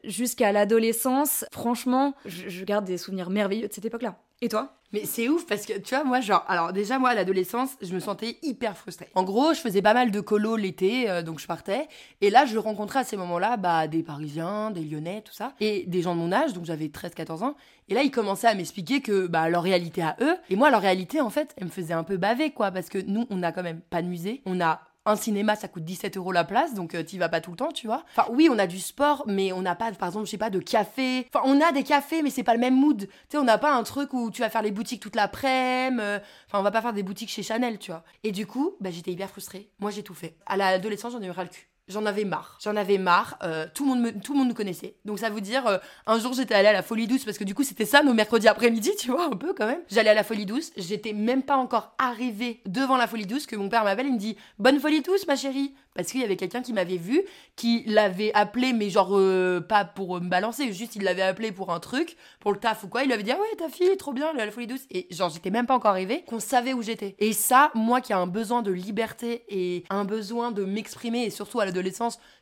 jusqu'à 0.04 0.52
l'adolescence, 0.52 1.46
franchement, 1.52 2.16
je 2.26 2.64
garde 2.66 2.86
des 2.86 2.98
souvenirs 2.98 3.30
merveilleux 3.30 3.68
de 3.68 3.74
cette 3.74 3.86
époque-là. 3.86 4.16
Et 4.42 4.50
toi? 4.50 4.76
Mais 4.92 5.06
c'est 5.06 5.30
ouf 5.30 5.46
parce 5.46 5.68
que 5.68 5.78
tu 5.78 5.94
vois, 5.94 6.04
moi, 6.04 6.20
genre, 6.20 6.44
alors 6.48 6.74
déjà, 6.74 6.98
moi, 6.98 7.10
à 7.10 7.14
l'adolescence, 7.14 7.72
je 7.82 7.94
me 7.94 8.00
sentais 8.00 8.38
hyper 8.42 8.76
frustrée. 8.76 9.08
En 9.14 9.24
gros, 9.24 9.54
je 9.54 9.60
faisais 9.60 9.84
pas 9.84 9.94
mal 9.94 10.10
de 10.10 10.20
colo 10.20 10.56
l'été, 10.56 11.10
euh, 11.10 11.22
donc 11.22 11.40
je 11.40 11.46
partais. 11.46 11.88
Et 12.22 12.32
là, 12.32 12.46
je 12.46 12.58
rencontrais 12.58 13.00
à 13.00 13.04
ces 13.04 13.16
moments-là 13.18 13.58
bah, 13.58 13.88
des 13.88 14.02
Parisiens, 14.02 14.72
des 14.72 14.82
Lyonnais, 14.82 15.22
tout 15.24 15.34
ça, 15.34 15.54
et 15.60 15.84
des 15.86 16.02
gens 16.02 16.16
de 16.16 16.20
mon 16.20 16.32
âge, 16.32 16.54
donc 16.54 16.66
j'avais 16.66 16.88
13-14 16.88 17.44
ans. 17.44 17.56
Et 17.88 17.94
là, 17.94 18.02
ils 18.02 18.10
commençaient 18.10 18.48
à 18.48 18.56
m'expliquer 18.56 19.02
que 19.02 19.28
bah, 19.28 19.48
leur 19.50 19.62
réalité 19.62 20.02
à 20.02 20.16
eux, 20.22 20.36
et 20.50 20.56
moi, 20.56 20.72
leur 20.72 20.82
réalité, 20.82 21.22
en 21.22 21.30
fait, 21.30 21.54
elle 21.58 21.66
me 21.66 21.70
faisait 21.70 21.94
un 21.94 22.04
peu 22.04 22.18
baver, 22.18 22.50
quoi, 22.50 22.72
parce 22.72 22.90
que 22.90 22.98
nous, 22.98 23.28
on 23.30 23.44
a 23.44 23.52
quand 23.52 23.64
même 23.64 23.82
pas 23.82 24.02
de 24.02 24.08
musée, 24.08 24.42
on 24.46 24.60
a. 24.60 24.82
Un 25.10 25.16
cinéma, 25.16 25.56
ça 25.56 25.68
coûte 25.68 25.84
17 25.84 26.18
euros 26.18 26.32
la 26.32 26.44
place, 26.44 26.76
donc 26.76 26.94
euh, 26.94 27.02
t'y 27.02 27.18
vas 27.18 27.30
pas 27.30 27.42
tout 27.42 27.50
le 27.50 27.58
temps, 27.58 27.72
tu 27.72 27.88
vois. 27.88 28.04
Enfin, 28.16 28.28
oui, 28.32 28.48
on 28.52 28.60
a 28.60 28.68
du 28.68 28.80
sport, 28.80 29.24
mais 29.26 29.52
on 29.52 29.64
n'a 29.64 29.74
pas, 29.74 29.92
par 29.94 30.10
exemple, 30.10 30.28
je 30.28 30.30
sais 30.32 30.38
pas, 30.38 30.52
de 30.52 30.60
café. 30.60 31.28
Enfin, 31.34 31.44
on 31.50 31.60
a 31.62 31.72
des 31.72 31.82
cafés, 31.82 32.22
mais 32.22 32.30
c'est 32.30 32.44
pas 32.44 32.54
le 32.54 32.60
même 32.60 32.76
mood. 32.76 33.08
Tu 33.08 33.10
sais, 33.30 33.38
on 33.40 33.44
n'a 33.44 33.58
pas 33.58 33.74
un 33.74 33.82
truc 33.82 34.14
où 34.14 34.30
tu 34.30 34.42
vas 34.44 34.52
faire 34.52 34.62
les 34.62 34.70
boutiques 34.70 35.02
toute 35.02 35.16
l'après-midi. 35.16 36.00
euh, 36.00 36.20
Enfin, 36.46 36.60
on 36.60 36.62
va 36.64 36.70
pas 36.70 36.84
faire 36.84 36.94
des 36.94 37.02
boutiques 37.02 37.30
chez 37.32 37.42
Chanel, 37.42 37.80
tu 37.80 37.90
vois. 37.90 38.04
Et 38.24 38.32
du 38.32 38.46
coup, 38.46 38.76
bah, 38.82 38.92
j'étais 38.92 39.12
hyper 39.12 39.30
frustrée. 39.32 39.72
Moi, 39.80 39.90
j'ai 39.90 40.04
tout 40.04 40.14
fait. 40.14 40.36
À 40.46 40.58
l'adolescence, 40.58 41.14
j'en 41.14 41.22
ai 41.24 41.26
eu 41.26 41.32
ras 41.32 41.44
le 41.44 41.50
cul. 41.50 41.68
J'en 41.90 42.06
avais 42.06 42.24
marre. 42.24 42.58
J'en 42.64 42.76
avais 42.76 42.98
marre. 42.98 43.38
euh, 43.44 43.66
tout, 43.74 43.84
le 43.84 43.90
monde 43.90 44.02
me- 44.02 44.12
tout 44.22 44.34
le 44.34 44.40
monde 44.40 44.48
nous 44.48 44.54
connaissait. 44.54 44.96
Donc 45.06 45.20
ça 45.20 45.30
veut 45.30 45.42
dire, 45.42 45.66
euh, 45.68 45.78
un 46.06 46.20
jour 46.20 46.34
j'étais 46.34 46.54
allée 46.56 46.68
à 46.68 46.74
la 46.74 46.84
Folie 46.84 47.08
Douce 47.08 47.26
parce 47.26 47.38
que 47.38 47.44
du 47.44 47.56
coup 47.56 47.64
c'était 47.64 47.86
ça 47.86 48.04
nos 48.04 48.14
mercredis 48.14 48.48
après-midi, 48.48 48.92
tu 49.00 49.10
vois, 49.12 49.26
un 49.26 49.36
peu 49.36 49.54
quand 49.54 49.66
même. 49.68 49.82
J'allais 49.90 50.12
à 50.12 50.14
la 50.14 50.24
Folie 50.24 50.46
Douce. 50.46 50.72
J'étais 50.78 51.14
même 51.14 51.42
pas 51.44 51.58
encore 51.58 51.96
arrivée 51.98 52.62
devant 52.66 52.96
la 52.98 53.08
Folie 53.08 53.26
Douce 53.26 53.46
que 53.48 53.56
mon 53.56 53.70
père 53.70 53.84
m'appelle. 53.84 54.06
Il 54.08 54.14
me 54.14 54.20
dit 54.20 54.38
Bonne 54.60 54.80
Folie 54.80 55.02
Douce, 55.02 55.26
ma 55.28 55.36
chérie. 55.36 55.74
Parce 55.96 56.12
qu'il 56.12 56.22
y 56.22 56.24
avait 56.24 56.38
quelqu'un 56.38 56.62
qui 56.62 56.72
m'avait 56.72 56.96
vu, 56.98 57.24
qui 57.58 57.84
l'avait 57.88 58.32
appelé, 58.34 58.72
mais 58.72 58.90
genre 58.90 59.18
euh, 59.18 59.60
pas 59.60 59.84
pour 59.84 60.22
me 60.22 60.30
balancer, 60.30 60.72
juste 60.72 60.96
il 60.96 61.02
l'avait 61.04 61.24
appelé 61.24 61.52
pour 61.52 61.74
un 61.74 61.80
truc, 61.82 62.16
pour 62.40 62.54
le 62.54 62.60
taf 62.60 62.84
ou 62.86 62.88
quoi. 62.88 63.04
Il 63.04 63.12
avait 63.12 63.24
dit 63.24 63.32
Ah 63.32 63.38
ouais, 63.40 63.56
ta 63.58 63.68
fille, 63.68 63.98
trop 63.98 64.14
bien, 64.14 64.30
elle 64.32 64.40
est 64.40 64.44
à 64.44 64.46
la 64.46 64.52
Folie 64.52 64.68
Douce. 64.68 64.86
Et 64.92 65.08
genre 65.10 65.30
j'étais 65.30 65.50
même 65.50 65.66
pas 65.66 65.74
encore 65.76 65.92
arrivée, 65.92 66.24
qu'on 66.26 66.40
savait 66.40 66.74
où 66.74 66.82
j'étais. 66.84 67.16
Et 67.20 67.34
ça, 67.34 67.72
moi 67.74 68.00
qui 68.00 68.14
ai 68.14 68.16
un 68.16 68.28
besoin 68.28 68.62
de 68.62 68.72
liberté 68.72 69.44
et 69.50 69.84
un 69.90 70.06
besoin 70.06 70.52
de 70.52 70.64
m'exprimer, 70.64 71.24
et 71.26 71.30
surtout 71.32 71.60
à 71.60 71.66
l'adolescence, 71.66 71.79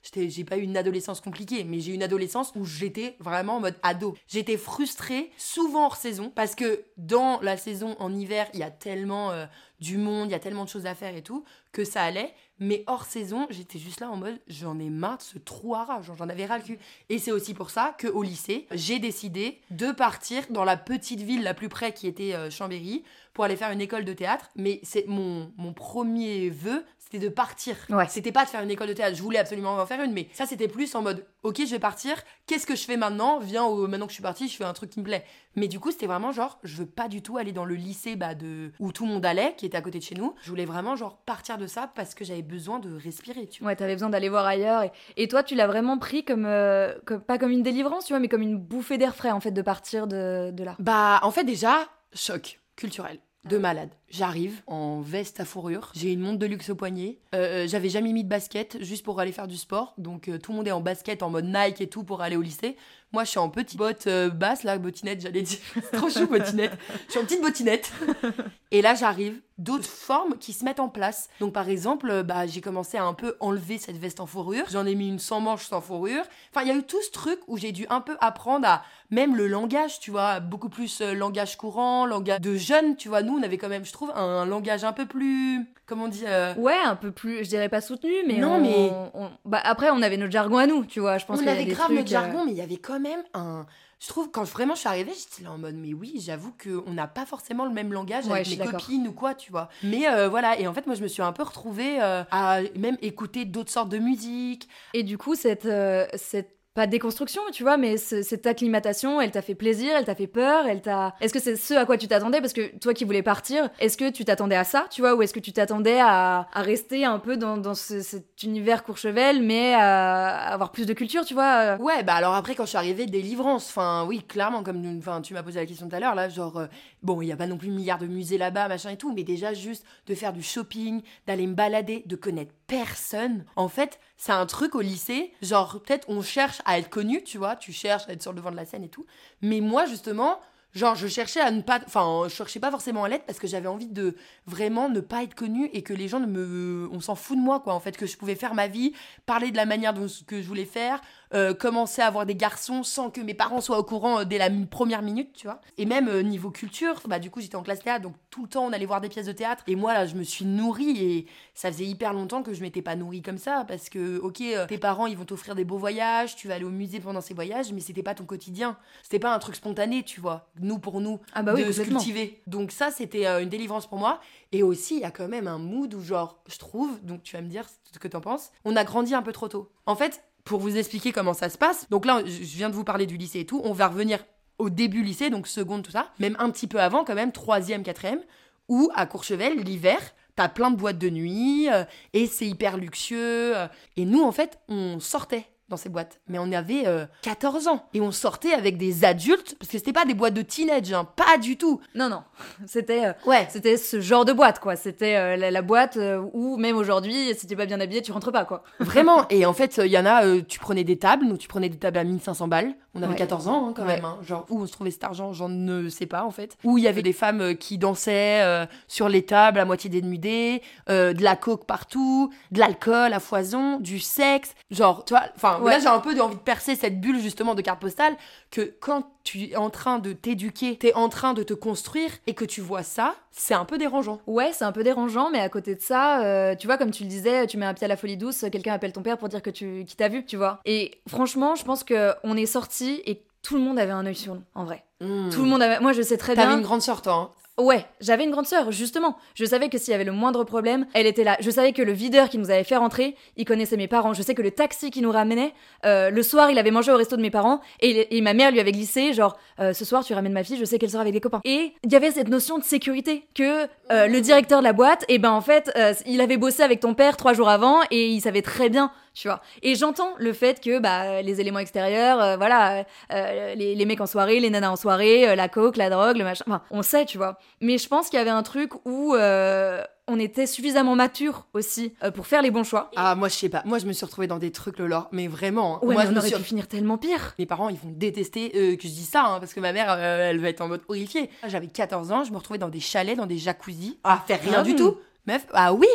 j'étais- 0.03 0.29
j'ai 0.29 0.43
pas 0.43 0.57
eu 0.57 0.61
une 0.63 0.77
adolescence 0.77 1.21
compliquée, 1.21 1.63
mais 1.63 1.79
j'ai 1.79 1.91
eu 1.91 1.95
une 1.95 2.03
adolescence 2.03 2.51
où 2.55 2.65
j'étais 2.65 3.15
vraiment 3.19 3.57
en 3.57 3.59
mode 3.59 3.75
ado. 3.83 4.15
J'étais 4.27 4.57
frustrée, 4.57 5.31
souvent 5.37 5.85
hors 5.85 5.95
saison, 5.95 6.31
parce 6.33 6.55
que 6.55 6.83
dans 6.97 7.39
la 7.41 7.57
saison 7.57 7.95
en 7.99 8.13
hiver, 8.13 8.47
il 8.53 8.59
y 8.59 8.63
a 8.63 8.71
tellement 8.71 9.31
euh, 9.31 9.45
du 9.79 9.97
monde, 9.97 10.29
il 10.29 10.31
y 10.31 10.35
a 10.35 10.39
tellement 10.39 10.63
de 10.65 10.69
choses 10.69 10.85
à 10.87 10.95
faire 10.95 11.15
et 11.15 11.21
tout, 11.21 11.43
que 11.71 11.83
ça 11.83 12.01
allait. 12.03 12.33
Mais 12.59 12.83
hors 12.87 13.05
saison, 13.05 13.45
j'étais 13.51 13.77
juste 13.77 13.99
là 13.99 14.09
en 14.09 14.17
mode 14.17 14.39
j'en 14.47 14.79
ai 14.79 14.89
marre 14.89 15.17
de 15.19 15.21
ce 15.23 15.37
trou 15.37 15.75
à 15.75 15.83
rage, 15.83 16.11
j'en 16.17 16.27
avais 16.27 16.47
ras 16.47 16.57
le 16.57 16.63
cul. 16.63 16.79
Et 17.09 17.19
c'est 17.19 17.31
aussi 17.31 17.53
pour 17.53 17.69
ça 17.69 17.95
qu'au 18.01 18.23
lycée, 18.23 18.65
j'ai 18.71 18.97
décidé 18.97 19.59
de 19.69 19.91
partir 19.91 20.43
dans 20.49 20.63
la 20.63 20.75
petite 20.77 21.21
ville 21.21 21.43
la 21.43 21.53
plus 21.53 21.69
près 21.69 21.93
qui 21.93 22.07
était 22.07 22.33
euh, 22.33 22.49
Chambéry 22.49 23.03
pour 23.37 23.43
aller 23.45 23.55
faire 23.55 23.69
une 23.69 23.81
école 23.81 24.03
de 24.03 24.13
théâtre. 24.13 24.49
Mais 24.55 24.79
c'est 24.81 25.05
mon, 25.07 25.53
mon 25.57 25.71
premier 25.71 26.49
vœu, 26.49 26.83
c'était 26.97 27.19
de 27.19 27.29
partir. 27.29 27.75
Ouais. 27.91 28.07
C'était 28.09 28.31
pas 28.31 28.43
de 28.45 28.49
faire 28.49 28.63
une 28.63 28.71
école 28.71 28.87
de 28.87 28.93
théâtre, 28.93 29.15
je 29.15 29.21
voulais 29.21 29.37
absolument 29.37 29.75
en 29.77 29.85
faire 29.85 30.01
une, 30.01 30.11
mais 30.11 30.27
ça 30.33 30.47
c'était 30.47 30.67
plus 30.67 30.95
en 30.95 31.03
mode 31.03 31.23
ok, 31.43 31.59
je 31.59 31.71
vais 31.71 31.79
partir, 31.79 32.15
qu'est-ce 32.47 32.65
que 32.65 32.75
je 32.75 32.83
fais 32.83 32.97
maintenant? 32.97 33.37
Viens, 33.39 33.63
au- 33.63 33.87
maintenant 33.87 34.07
que 34.07 34.11
je 34.11 34.15
suis 34.15 34.23
partie, 34.23 34.47
je 34.49 34.57
fais 34.57 34.63
un 34.63 34.73
truc 34.73 34.89
qui 34.89 34.99
me 34.99 35.05
plaît. 35.05 35.23
Mais 35.55 35.67
du 35.67 35.79
coup, 35.79 35.91
c'était 35.91 36.07
vraiment 36.07 36.31
genre, 36.31 36.57
je 36.63 36.75
veux 36.77 36.87
pas 36.87 37.07
du 37.07 37.21
tout 37.21 37.37
aller 37.37 37.51
dans 37.51 37.63
le 37.63 37.75
lycée 37.75 38.15
bah, 38.15 38.33
de... 38.33 38.71
où 38.79 38.91
tout 38.91 39.05
le 39.05 39.11
monde 39.13 39.25
allait, 39.25 39.53
qui 39.55 39.65
était 39.67 39.77
à 39.77 39.81
côté 39.81 39.99
de 39.99 40.03
chez 40.03 40.15
nous. 40.15 40.33
Je 40.41 40.49
voulais 40.49 40.65
vraiment 40.65 40.95
genre 40.95 41.17
partir 41.17 41.57
de 41.59 41.67
ça 41.67 41.89
parce 41.95 42.15
que 42.15 42.25
j'avais 42.25 42.41
besoin 42.41 42.79
de 42.79 42.93
respirer, 42.97 43.47
tu 43.47 43.61
vois. 43.61 43.69
Ouais, 43.71 43.75
t'avais 43.75 43.93
besoin 43.93 44.09
d'aller 44.09 44.29
voir 44.29 44.45
ailleurs. 44.47 44.81
Et, 44.83 44.91
et 45.15 45.27
toi, 45.27 45.43
tu 45.43 45.53
l'as 45.55 45.67
vraiment 45.67 45.99
pris 45.99 46.25
comme, 46.25 46.45
euh, 46.45 46.93
comme- 47.05 47.21
pas 47.21 47.37
comme 47.37 47.51
une 47.51 47.63
délivrance, 47.63 48.05
tu 48.05 48.13
vois, 48.13 48.19
mais 48.19 48.27
comme 48.29 48.41
une 48.41 48.57
bouffée 48.57 48.97
d'air 48.97 49.15
frais, 49.15 49.31
en 49.31 49.39
fait, 49.39 49.51
de 49.51 49.61
partir 49.61 50.07
de, 50.07 50.49
de 50.51 50.63
là. 50.63 50.75
Bah, 50.79 51.19
en 51.21 51.31
fait, 51.31 51.43
déjà, 51.45 51.77
choc 52.13 52.59
culturel. 52.75 53.19
De 53.49 53.59
malade. 53.59 53.91
J'arrive 54.09 54.61
en 54.67 55.01
veste 55.01 55.41
à 55.41 55.45
fourrure, 55.45 55.91
j'ai 55.93 56.13
une 56.13 56.21
montre 56.21 56.39
de 56.39 56.45
luxe 56.45 56.69
au 56.69 56.75
poignet, 56.75 57.19
euh, 57.35 57.65
euh, 57.65 57.67
j'avais 57.67 57.89
jamais 57.89 58.13
mis 58.13 58.23
de 58.23 58.29
basket 58.29 58.81
juste 58.81 59.03
pour 59.03 59.19
aller 59.19 59.33
faire 59.33 59.49
du 59.49 59.57
sport, 59.57 59.93
donc 59.97 60.29
euh, 60.29 60.37
tout 60.37 60.51
le 60.51 60.57
monde 60.57 60.67
est 60.67 60.71
en 60.71 60.79
basket 60.79 61.23
en 61.23 61.29
mode 61.29 61.43
Nike 61.43 61.81
et 61.81 61.89
tout 61.89 62.05
pour 62.05 62.21
aller 62.21 62.37
au 62.37 62.41
lycée. 62.41 62.77
Moi 63.13 63.23
je 63.23 63.29
suis 63.29 63.39
en 63.39 63.49
petite 63.49 63.77
botte 63.77 64.07
euh, 64.07 64.29
basse, 64.29 64.63
là, 64.63 64.77
bottinette, 64.77 65.21
j'allais 65.21 65.41
dire. 65.41 65.59
C'est 65.73 65.91
trop 65.91 66.09
chou, 66.09 66.27
bottinette. 66.27 66.77
Je 67.05 67.11
suis 67.11 67.19
en 67.19 67.23
petite 67.23 67.41
bottinette. 67.41 67.93
Et 68.71 68.81
là 68.81 68.95
j'arrive, 68.95 69.39
d'autres 69.57 69.87
formes 69.87 70.37
qui 70.37 70.51
se 70.51 70.65
mettent 70.65 70.81
en 70.81 70.89
place. 70.89 71.29
Donc 71.39 71.53
par 71.53 71.69
exemple, 71.69 72.09
euh, 72.09 72.23
bah, 72.23 72.45
j'ai 72.47 72.59
commencé 72.59 72.97
à 72.97 73.05
un 73.05 73.13
peu 73.13 73.37
enlever 73.39 73.77
cette 73.77 73.95
veste 73.95 74.19
en 74.19 74.25
fourrure, 74.25 74.65
j'en 74.69 74.85
ai 74.85 74.93
mis 74.93 75.07
une 75.07 75.19
sans 75.19 75.39
manche 75.39 75.65
sans 75.65 75.79
fourrure. 75.79 76.23
Enfin, 76.53 76.65
il 76.65 76.67
y 76.67 76.71
a 76.71 76.75
eu 76.75 76.83
tout 76.83 77.01
ce 77.01 77.11
truc 77.11 77.39
où 77.47 77.57
j'ai 77.57 77.71
dû 77.71 77.85
un 77.89 78.01
peu 78.01 78.17
apprendre 78.19 78.67
à 78.67 78.83
même 79.09 79.37
le 79.37 79.47
langage, 79.47 80.01
tu 80.01 80.11
vois, 80.11 80.41
beaucoup 80.41 80.67
plus 80.67 81.01
langage 81.01 81.55
courant, 81.55 82.05
langage 82.05 82.41
de 82.41 82.55
jeunes, 82.55 82.97
tu 82.97 83.07
vois. 83.07 83.23
Nous, 83.23 83.37
on 83.37 83.41
avait 83.41 83.57
quand 83.57 83.69
même, 83.69 83.85
je 83.85 83.93
trouve, 83.97 84.11
un 84.15 84.45
langage 84.45 84.83
un 84.83 84.93
peu 84.93 85.05
plus, 85.05 85.65
comment 85.85 86.05
on 86.05 86.07
dit, 86.07 86.23
euh, 86.25 86.53
Ouais, 86.55 86.77
un 86.85 86.95
peu 86.95 87.11
plus, 87.11 87.43
je 87.43 87.49
dirais 87.49 87.69
pas 87.69 87.81
soutenu, 87.81 88.11
mais. 88.27 88.37
Non, 88.37 88.53
on- 88.55 88.61
mais- 88.61 88.91
on- 89.13 89.29
bah, 89.45 89.59
après, 89.63 89.89
on 89.91 90.01
avait 90.01 90.17
notre 90.17 90.31
jargon 90.31 90.57
à 90.57 90.67
nous, 90.67 90.85
tu 90.85 90.99
vois. 90.99 91.17
Je 91.17 91.25
pense 91.25 91.39
on 91.41 91.47
avait 91.47 91.65
grave 91.65 91.87
trucs, 91.87 91.97
notre 91.97 92.07
euh, 92.07 92.11
jargon, 92.11 92.45
mais 92.45 92.51
il 92.51 92.57
y 92.57 92.61
avait 92.61 92.77
quand 92.77 92.99
même 92.99 93.21
un. 93.33 93.65
Je 93.99 94.07
trouve, 94.09 94.29
quand 94.29 94.43
vraiment 94.43 94.75
je 94.75 94.81
suis 94.81 94.87
arrivée, 94.89 95.11
j'étais 95.17 95.43
là 95.43 95.51
en 95.51 95.57
mode, 95.57 95.73
mais 95.75 95.91
oui, 95.93 96.21
j'avoue 96.23 96.53
qu'on 96.63 96.91
n'a 96.93 97.07
pas 97.07 97.25
forcément 97.25 97.65
le 97.65 97.71
même 97.71 97.91
langage 97.91 98.25
Ouais, 98.27 98.33
avec 98.33 98.47
mes 98.49 98.57
copines 98.57 99.07
ou 99.07 99.11
quoi, 99.11 99.33
tu 99.33 99.51
vois. 99.51 99.69
Mais 99.81 100.07
euh, 100.07 100.29
voilà, 100.29 100.59
et 100.59 100.67
en 100.67 100.73
fait, 100.75 100.85
moi, 100.85 100.93
je 100.95 101.01
me 101.01 101.07
suis 101.07 101.23
un 101.23 101.31
peu 101.33 101.41
retrouvée 101.41 101.99
euh, 101.99 102.23
à 102.29 102.59
même 102.75 102.97
écouter 103.01 103.45
d'autres 103.45 103.71
sortes 103.71 103.89
de 103.89 103.97
musique. 103.97 104.69
Et 104.93 105.01
du 105.01 105.17
coup, 105.17 105.33
cette, 105.33 105.67
cette 106.15 106.56
pas 106.77 106.85
déconstruction, 106.85 107.41
tu 107.51 107.63
vois, 107.63 107.75
mais 107.75 107.97
ce- 107.97 108.21
cette 108.21 108.45
acclimatation, 108.45 109.19
elle 109.19 109.31
t'a 109.31 109.41
fait 109.41 109.55
plaisir, 109.55 109.93
elle 109.97 110.05
t'a 110.05 110.13
fait 110.13 110.27
peur, 110.27 110.67
elle 110.67 110.83
t'a. 110.83 111.15
Est-ce 111.21 111.33
que 111.33 111.39
c'est 111.39 111.55
ce 111.55 111.73
à 111.73 111.87
quoi 111.87 111.97
tu 111.97 112.07
t'attendais? 112.07 112.39
Parce 112.39 112.53
que 112.53 112.77
toi 112.77 112.93
qui 112.93 113.03
voulais 113.03 113.23
partir, 113.23 113.71
est-ce 113.79 113.97
que 113.97 114.11
tu 114.11 114.23
t'attendais 114.25 114.55
à 114.55 114.63
ça, 114.63 114.85
tu 114.91 115.01
vois, 115.01 115.15
ou 115.15 115.23
est-ce 115.23 115.33
que 115.33 115.39
tu 115.39 115.51
t'attendais 115.51 115.99
à, 115.99 116.47
à 116.53 116.61
rester 116.61 117.03
un 117.03 117.17
peu 117.17 117.35
dans, 117.35 117.57
dans 117.57 117.73
ce- 117.73 118.01
cet 118.01 118.43
univers 118.43 118.83
Courchevel, 118.83 119.41
mais 119.41 119.73
à 119.73 120.53
avoir 120.53 120.71
plus 120.71 120.85
de 120.85 120.93
culture, 120.93 121.25
tu 121.25 121.33
vois? 121.33 121.77
Ouais, 121.79 122.03
bah 122.03 122.13
alors 122.13 122.35
après, 122.35 122.53
quand 122.53 122.65
je 122.65 122.69
suis 122.69 122.77
arrivée, 122.77 123.07
délivrance. 123.07 123.67
Enfin, 123.69 124.05
oui, 124.07 124.21
clairement, 124.21 124.61
comme 124.61 124.99
enfin, 124.99 125.21
tu 125.21 125.33
m'as 125.33 125.41
posé 125.41 125.59
la 125.59 125.65
question 125.65 125.89
tout 125.89 125.95
à 125.95 125.99
l'heure, 125.99 126.13
là, 126.13 126.29
genre, 126.29 126.57
euh, 126.59 126.67
bon, 127.01 127.23
il 127.23 127.25
n'y 127.25 127.31
a 127.31 127.37
pas 127.37 127.47
non 127.47 127.57
plus 127.57 127.69
milliards 127.69 127.97
de 127.97 128.05
musées 128.05 128.37
là-bas, 128.37 128.67
machin 128.67 128.91
et 128.91 128.97
tout, 128.97 129.11
mais 129.15 129.23
déjà 129.23 129.55
juste 129.55 129.83
de 130.05 130.13
faire 130.13 130.31
du 130.31 130.43
shopping, 130.43 131.01
d'aller 131.25 131.47
me 131.47 131.55
balader, 131.55 132.03
de 132.05 132.15
connaître 132.15 132.53
personne. 132.67 133.45
En 133.55 133.67
fait, 133.67 133.99
c'est 134.17 134.31
un 134.31 134.45
truc 134.45 134.75
au 134.75 134.81
lycée, 134.81 135.31
genre, 135.41 135.81
peut-être 135.83 136.05
on 136.09 136.21
cherche 136.21 136.61
à 136.67 136.77
être 136.77 136.89
connu, 136.89 137.23
tu 137.23 137.39
vois, 137.39 137.55
tu 137.55 137.71
cherches 137.71 138.07
à 138.07 138.11
être 138.11 138.21
sur 138.21 138.31
le 138.31 138.37
devant 138.37 138.51
de 138.51 138.55
la 138.55 138.65
scène 138.65 138.83
et 138.83 138.89
tout. 138.89 139.07
Mais 139.41 139.61
moi, 139.61 139.87
justement, 139.87 140.39
Genre, 140.73 140.93
je 140.93 141.07
cherchais 141.07 141.39
à 141.39 141.49
ne 141.49 141.61
pas. 141.61 141.79
Enfin, 141.85 142.25
je 142.25 142.35
cherchais 142.35 142.59
pas 142.59 142.69
forcément 142.69 143.03
à 143.03 143.09
l'être 143.09 143.25
parce 143.25 143.39
que 143.39 143.47
j'avais 143.47 143.67
envie 143.67 143.87
de 143.87 144.15
vraiment 144.45 144.89
ne 144.89 144.99
pas 144.99 145.23
être 145.23 145.33
connue 145.33 145.69
et 145.73 145.81
que 145.81 145.93
les 145.93 146.07
gens 146.07 146.19
ne 146.19 146.27
me. 146.27 146.87
On 146.91 146.99
s'en 146.99 147.15
fout 147.15 147.35
de 147.35 147.41
moi, 147.41 147.61
quoi. 147.61 147.73
En 147.73 147.79
fait, 147.79 147.97
que 147.97 148.05
je 148.05 148.15
pouvais 148.15 148.35
faire 148.35 148.53
ma 148.53 148.67
vie, 148.67 148.93
parler 149.25 149.49
de 149.49 149.57
la 149.57 149.65
manière 149.65 149.93
dont 149.93 150.05
que 150.27 150.39
je 150.39 150.47
voulais 150.47 150.65
faire, 150.65 151.01
euh, 151.33 151.53
commencer 151.53 152.01
à 152.01 152.07
avoir 152.07 152.25
des 152.25 152.35
garçons 152.35 152.83
sans 152.83 153.09
que 153.09 153.21
mes 153.21 153.33
parents 153.33 153.61
soient 153.61 153.77
au 153.79 153.83
courant 153.83 154.19
euh, 154.19 154.23
dès 154.23 154.37
la 154.37 154.49
mi- 154.49 154.65
première 154.65 155.01
minute, 155.01 155.33
tu 155.33 155.47
vois. 155.47 155.59
Et 155.77 155.85
même 155.85 156.07
euh, 156.07 156.21
niveau 156.21 156.51
culture, 156.51 157.01
bah 157.07 157.19
du 157.19 157.29
coup, 157.29 157.41
j'étais 157.41 157.55
en 157.55 157.63
classe 157.63 157.79
théâtre, 157.81 158.03
donc 158.03 158.15
tout 158.29 158.43
le 158.43 158.49
temps, 158.49 158.65
on 158.65 158.71
allait 158.73 158.85
voir 158.85 159.01
des 159.01 159.09
pièces 159.09 159.25
de 159.25 159.31
théâtre. 159.31 159.63
Et 159.67 159.75
moi, 159.75 159.93
là, 159.93 160.05
je 160.05 160.15
me 160.15 160.23
suis 160.23 160.45
nourrie 160.45 160.97
et 161.03 161.25
ça 161.53 161.71
faisait 161.71 161.85
hyper 161.85 162.13
longtemps 162.13 162.43
que 162.43 162.53
je 162.53 162.61
m'étais 162.61 162.81
pas 162.81 162.95
nourrie 162.95 163.21
comme 163.21 163.37
ça 163.37 163.65
parce 163.67 163.89
que, 163.89 164.19
ok, 164.19 164.41
tes 164.67 164.77
parents, 164.77 165.07
ils 165.07 165.17
vont 165.17 165.25
t'offrir 165.25 165.55
des 165.55 165.65
beaux 165.65 165.77
voyages, 165.77 166.35
tu 166.35 166.47
vas 166.47 166.55
aller 166.55 166.63
au 166.65 166.69
musée 166.69 166.99
pendant 166.99 167.21
ces 167.21 167.33
voyages, 167.33 167.73
mais 167.73 167.81
c'était 167.81 168.03
pas 168.03 168.13
ton 168.15 168.25
quotidien. 168.25 168.77
C'était 169.03 169.19
pas 169.19 169.33
un 169.33 169.39
truc 169.39 169.55
spontané, 169.55 170.03
tu 170.03 170.21
vois. 170.21 170.49
Nous 170.59 170.79
pour 170.79 171.01
nous 171.01 171.19
Ah 171.33 171.43
bah 171.43 171.53
oui, 171.55 171.65
de 171.65 171.71
se 171.71 171.81
cultiver. 171.81 172.41
Donc 172.47 172.71
ça, 172.71 172.91
c'était 172.91 173.25
une 173.25 173.49
délivrance 173.49 173.87
pour 173.87 173.97
moi. 173.97 174.19
Et 174.51 174.63
aussi, 174.63 174.95
il 174.95 175.01
y 175.01 175.05
a 175.05 175.11
quand 175.11 175.27
même 175.27 175.47
un 175.47 175.57
mood 175.57 175.93
où, 175.93 176.01
genre, 176.01 176.39
je 176.47 176.57
trouve, 176.57 176.99
donc 177.03 177.23
tu 177.23 177.35
vas 177.35 177.41
me 177.41 177.49
dire 177.49 177.65
ce 177.91 177.99
que 177.99 178.07
t'en 178.07 178.21
penses, 178.21 178.51
on 178.65 178.75
a 178.75 178.83
grandi 178.83 179.13
un 179.13 179.21
peu 179.21 179.31
trop 179.33 179.47
tôt. 179.47 179.71
En 179.85 179.95
fait, 179.95 180.23
pour 180.47 180.59
vous 180.59 180.77
expliquer 180.77 181.11
comment 181.11 181.33
ça 181.33 181.49
se 181.49 181.57
passe, 181.57 181.89
donc 181.89 182.05
là, 182.05 182.21
je 182.25 182.31
viens 182.57 182.69
de 182.69 182.75
vous 182.75 182.83
parler 182.83 183.05
du 183.05 183.17
lycée 183.17 183.41
et 183.41 183.45
tout, 183.45 183.61
on 183.63 183.73
va 183.73 183.87
revenir 183.87 184.19
au 184.57 184.69
début 184.69 185.03
lycée, 185.03 185.29
donc 185.29 185.47
seconde, 185.47 185.83
tout 185.83 185.91
ça, 185.91 186.07
même 186.19 186.35
un 186.39 186.49
petit 186.49 186.67
peu 186.67 186.79
avant 186.79 187.03
quand 187.03 187.15
même, 187.15 187.31
troisième, 187.31 187.83
quatrième, 187.83 188.21
où 188.67 188.89
à 188.95 189.05
Courchevel, 189.05 189.59
l'hiver, 189.59 189.99
t'as 190.35 190.49
plein 190.49 190.71
de 190.71 190.77
boîtes 190.77 190.97
de 190.97 191.09
nuit, 191.09 191.69
euh, 191.71 191.83
et 192.13 192.27
c'est 192.27 192.47
hyper 192.47 192.77
luxueux. 192.77 193.55
euh, 193.57 193.67
et 193.97 194.05
nous, 194.05 194.23
en 194.23 194.31
fait, 194.31 194.59
on 194.67 194.99
sortait 194.99 195.45
dans 195.69 195.77
ces 195.77 195.89
boîtes. 195.89 196.19
Mais 196.27 196.39
on 196.39 196.51
avait 196.51 196.83
euh, 196.87 197.05
14 197.23 197.67
ans. 197.67 197.85
Et 197.93 198.01
on 198.01 198.11
sortait 198.11 198.53
avec 198.53 198.77
des 198.77 199.03
adultes, 199.05 199.55
parce 199.59 199.69
que 199.71 199.77
c'était 199.77 199.93
pas 199.93 200.05
des 200.05 200.13
boîtes 200.13 200.33
de 200.33 200.41
teenage, 200.41 200.93
hein, 200.93 201.05
pas 201.15 201.37
du 201.37 201.57
tout. 201.57 201.81
Non, 201.95 202.09
non. 202.09 202.23
C'était. 202.65 203.05
euh, 203.07 203.13
Ouais. 203.25 203.47
C'était 203.49 203.77
ce 203.77 203.99
genre 204.01 204.25
de 204.25 204.33
boîte, 204.33 204.59
quoi. 204.59 204.75
C'était 204.75 205.15
euh, 205.15 205.35
la, 205.35 205.51
la 205.51 205.61
boîte 205.61 205.97
euh, 205.97 206.21
où, 206.33 206.57
même 206.57 206.77
aujourd'hui, 206.77 207.33
si 207.35 207.47
t'es 207.47 207.55
pas 207.55 207.65
bien 207.65 207.79
habillé, 207.79 208.01
tu 208.01 208.11
rentres 208.11 208.31
pas, 208.31 208.45
quoi. 208.45 208.63
Vraiment. 208.79 209.27
Et 209.29 209.45
en 209.45 209.53
fait, 209.53 209.79
il 209.83 209.91
y 209.91 209.97
en 209.97 210.05
a, 210.05 210.25
euh, 210.25 210.41
tu 210.47 210.59
prenais 210.59 210.83
des 210.83 210.97
tables, 210.97 211.25
nous 211.25 211.37
tu 211.37 211.47
prenais 211.47 211.69
des 211.69 211.77
tables 211.77 211.97
à 211.97 212.03
1500 212.03 212.47
balles. 212.47 212.73
On 212.95 213.03
avait 213.03 213.11
Ouais. 213.11 213.17
14 213.17 213.47
ans 213.47 213.67
hein, 213.69 213.73
quand 213.75 213.83
Ouais. 213.85 213.95
même. 213.97 214.05
hein. 214.05 214.17
Genre, 214.23 214.45
où 214.49 214.61
on 214.61 214.65
se 214.65 214.71
trouvait 214.71 214.89
cet 214.91 215.03
argent, 215.03 215.31
j'en 215.33 215.49
ne 215.49 215.87
sais 215.89 216.05
pas 216.07 216.23
en 216.23 216.31
fait. 216.31 216.57
Où 216.63 216.77
il 216.77 216.83
y 216.83 216.87
avait 216.87 217.03
des 217.03 217.13
femmes 217.13 217.41
euh, 217.41 217.53
qui 217.53 217.77
dansaient 217.77 218.41
euh, 218.43 218.65
sur 218.87 219.07
les 219.07 219.23
tables 219.23 219.59
à 219.59 219.65
moitié 219.65 219.89
dénudées, 219.89 220.61
euh, 220.89 221.13
de 221.13 221.21
la 221.23 221.35
coke 221.35 221.65
partout, 221.65 222.31
de 222.51 222.59
l'alcool 222.59 223.13
à 223.13 223.19
foison, 223.19 223.79
du 223.79 223.99
sexe. 223.99 224.53
Genre, 224.71 225.05
tu 225.05 225.13
vois, 225.13 225.23
enfin, 225.35 225.56
Ouais. 225.61 225.71
là 225.73 225.79
j'ai 225.79 225.87
un 225.87 225.99
peu 225.99 226.19
envie 226.21 226.35
de 226.35 226.41
percer 226.41 226.75
cette 226.75 226.99
bulle 226.99 227.19
justement 227.19 227.55
de 227.55 227.61
carte 227.61 227.79
postale 227.79 228.15
que 228.51 228.61
quand 228.79 229.03
tu 229.23 229.43
es 229.51 229.55
en 229.55 229.69
train 229.69 229.99
de 229.99 230.13
t'éduquer, 230.13 230.77
t'es 230.77 230.93
en 230.93 231.09
train 231.09 231.33
de 231.33 231.43
te 231.43 231.53
construire 231.53 232.09
et 232.27 232.33
que 232.33 232.45
tu 232.45 232.61
vois 232.61 232.83
ça, 232.83 233.15
c'est 233.31 233.53
un 233.53 233.65
peu 233.65 233.77
dérangeant. 233.77 234.19
Ouais, 234.27 234.51
c'est 234.53 234.63
un 234.65 234.71
peu 234.71 234.83
dérangeant, 234.83 235.29
mais 235.29 235.39
à 235.39 235.49
côté 235.49 235.75
de 235.75 235.81
ça, 235.81 236.23
euh, 236.23 236.55
tu 236.55 236.65
vois, 236.67 236.77
comme 236.77 236.91
tu 236.91 237.03
le 237.03 237.09
disais, 237.09 237.45
tu 237.47 237.57
mets 237.57 237.65
un 237.65 237.73
pied 237.73 237.85
à 237.85 237.87
la 237.89 237.97
folie 237.97 238.17
douce, 238.17 238.45
quelqu'un 238.51 238.73
appelle 238.73 238.93
ton 238.93 239.01
père 239.03 239.17
pour 239.17 239.27
dire 239.29 239.41
que 239.41 239.49
tu 239.49 239.83
qu'il 239.85 239.97
t'a 239.97 240.07
vu, 240.07 240.25
tu 240.25 240.37
vois. 240.37 240.61
Et 240.65 241.01
franchement, 241.09 241.55
je 241.55 241.63
pense 241.65 241.83
que 241.83 242.13
on 242.23 242.37
est 242.37 242.45
sorti 242.45 243.01
et 243.05 243.23
tout 243.41 243.55
le 243.55 243.61
monde 243.61 243.77
avait 243.79 243.91
un 243.91 244.05
œil 244.05 244.15
sur 244.15 244.35
nous, 244.35 244.43
en 244.55 244.65
vrai. 244.65 244.83
Tout 244.99 245.05
le 245.43 245.43
monde 245.49 245.61
avait. 245.61 245.79
Moi, 245.79 245.93
je 245.93 246.01
sais 246.01 246.17
très 246.17 246.33
T'avais 246.33 246.47
bien. 246.47 246.57
une 246.57 246.63
grande 246.63 246.81
sœur, 246.81 247.01
toi. 247.01 247.13
hein. 247.13 247.29
Ouais, 247.59 247.87
j'avais 248.01 248.23
une 248.23 248.29
grande 248.29 248.45
sœur, 248.45 248.71
justement. 248.71 249.17
Je 249.33 249.43
savais 249.43 249.69
que 249.69 249.79
s'il 249.79 249.91
y 249.91 249.95
avait 249.95 250.03
le 250.03 250.11
moindre 250.11 250.43
problème, 250.43 250.85
elle 250.93 251.07
était 251.07 251.23
là. 251.23 251.37
Je 251.39 251.49
savais 251.49 251.73
que 251.73 251.81
le 251.81 251.91
videur 251.91 252.29
qui 252.29 252.37
nous 252.37 252.51
avait 252.51 252.63
fait 252.63 252.75
rentrer, 252.75 253.15
il 253.35 253.45
connaissait 253.45 253.77
mes 253.77 253.87
parents. 253.87 254.13
Je 254.13 254.21
sais 254.21 254.35
que 254.35 254.43
le 254.43 254.51
taxi 254.51 254.91
qui 254.91 255.01
nous 255.01 255.11
ramenait, 255.11 255.53
euh, 255.83 256.11
le 256.11 256.21
soir, 256.21 256.51
il 256.51 256.59
avait 256.59 256.69
mangé 256.69 256.91
au 256.91 256.97
resto 256.97 257.17
de 257.17 257.21
mes 257.21 257.31
parents 257.31 257.59
et, 257.79 258.21
ma 258.21 258.35
mère 258.35 258.51
lui 258.51 258.59
avait 258.59 258.73
glissé, 258.73 259.11
genre, 259.11 259.37
euh, 259.59 259.73
ce 259.73 259.85
soir, 259.85 260.05
tu 260.05 260.13
ramènes 260.13 260.33
ma 260.33 260.43
fille, 260.43 260.57
je 260.57 260.65
sais 260.65 260.77
qu'elle 260.77 260.91
sera 260.91 261.01
avec 261.01 261.13
des 261.13 261.19
copains. 261.19 261.41
Et 261.45 261.73
il 261.83 261.91
y 261.91 261.95
avait 261.95 262.11
cette 262.11 262.27
notion 262.27 262.59
de 262.59 262.63
sécurité 262.63 263.25
que 263.33 263.63
euh, 263.91 264.05
le 264.05 264.21
directeur 264.21 264.59
de 264.59 264.63
la 264.63 264.73
boîte, 264.73 265.03
et 265.07 265.17
ben 265.17 265.31
en 265.31 265.41
fait, 265.41 265.71
il 266.05 266.21
avait 266.21 266.37
bossé 266.37 266.61
avec 266.61 266.79
ton 266.81 266.93
père 266.93 267.17
trois 267.17 267.33
jours 267.33 267.49
avant 267.49 267.79
et 267.89 268.07
il 268.07 268.21
savait 268.21 268.43
très 268.43 268.69
bien. 268.69 268.91
Tu 269.19 269.27
vois. 269.27 269.41
Et 269.63 269.73
j'entends 269.73 270.11
le 270.19 270.31
fait 270.31 270.61
que 270.63 270.77
bah, 270.77 271.23
les 271.23 271.41
éléments 271.41 271.57
extérieurs, 271.57 272.21
euh, 272.21 272.37
voilà, 272.37 272.85
euh, 273.11 273.55
les, 273.55 273.73
les 273.73 273.85
mecs 273.85 273.99
en 273.99 274.05
soirée, 274.05 274.39
les 274.39 274.51
nanas 274.51 274.69
en 274.69 274.75
soirée, 274.75 275.27
euh, 275.29 275.35
la 275.35 275.49
coke, 275.49 275.75
la 275.75 275.89
drogue, 275.89 276.17
le 276.17 276.23
machin, 276.23 276.43
enfin, 276.47 276.61
on 276.69 276.83
sait, 276.83 277.05
tu 277.05 277.17
vois. 277.17 277.39
Mais 277.59 277.79
je 277.79 277.87
pense 277.87 278.09
qu'il 278.09 278.19
y 278.19 278.21
avait 278.21 278.29
un 278.29 278.43
truc 278.43 278.73
où 278.85 279.15
euh, 279.15 279.81
on 280.07 280.19
était 280.19 280.45
suffisamment 280.45 280.95
mature 280.95 281.47
aussi 281.55 281.93
euh, 282.03 282.11
pour 282.11 282.27
faire 282.27 282.43
les 282.43 282.51
bons 282.51 282.63
choix. 282.63 282.91
Ah, 282.95 283.15
moi, 283.15 283.27
je 283.27 283.33
sais 283.33 283.49
pas. 283.49 283.63
Moi, 283.65 283.79
je 283.79 283.87
me 283.87 283.91
suis 283.91 284.05
retrouvée 284.05 284.27
dans 284.27 284.37
des 284.37 284.51
trucs, 284.51 284.77
le 284.77 284.85
lore. 284.85 285.07
Mais 285.11 285.27
vraiment. 285.27 285.77
hein. 285.77 285.79
Ouais, 285.87 285.95
moi, 285.95 286.03
mais 286.03 286.07
je 286.09 286.11
on 286.11 286.13
me 286.13 286.19
aurait 286.19 286.27
suis 286.27 286.37
pu 286.37 286.43
finir 286.43 286.67
tellement 286.67 286.99
pire. 286.99 287.33
Mes 287.39 287.47
parents, 287.47 287.69
ils 287.69 287.77
vont 287.77 287.89
détester 287.91 288.51
euh, 288.55 288.75
que 288.75 288.83
je 288.83 288.87
dise 288.89 289.09
ça, 289.09 289.25
hein, 289.25 289.39
parce 289.39 289.55
que 289.55 289.59
ma 289.59 289.73
mère, 289.73 289.87
euh, 289.89 290.29
elle 290.29 290.39
va 290.39 290.49
être 290.49 290.61
en 290.61 290.67
mode 290.67 290.81
horrifiée. 290.89 291.31
J'avais 291.47 291.67
14 291.67 292.11
ans, 292.11 292.23
je 292.23 292.31
me 292.31 292.37
retrouvais 292.37 292.59
dans 292.59 292.69
des 292.69 292.79
chalets, 292.79 293.17
dans 293.17 293.25
des 293.25 293.39
jacuzzis, 293.39 293.97
à 294.03 294.21
faire 294.27 294.39
rien 294.43 294.57
Ah 294.59 294.63
du 294.63 294.75
tout. 294.75 294.95
Meuf, 295.27 295.45
ah 295.53 295.73
oui, 295.73 295.87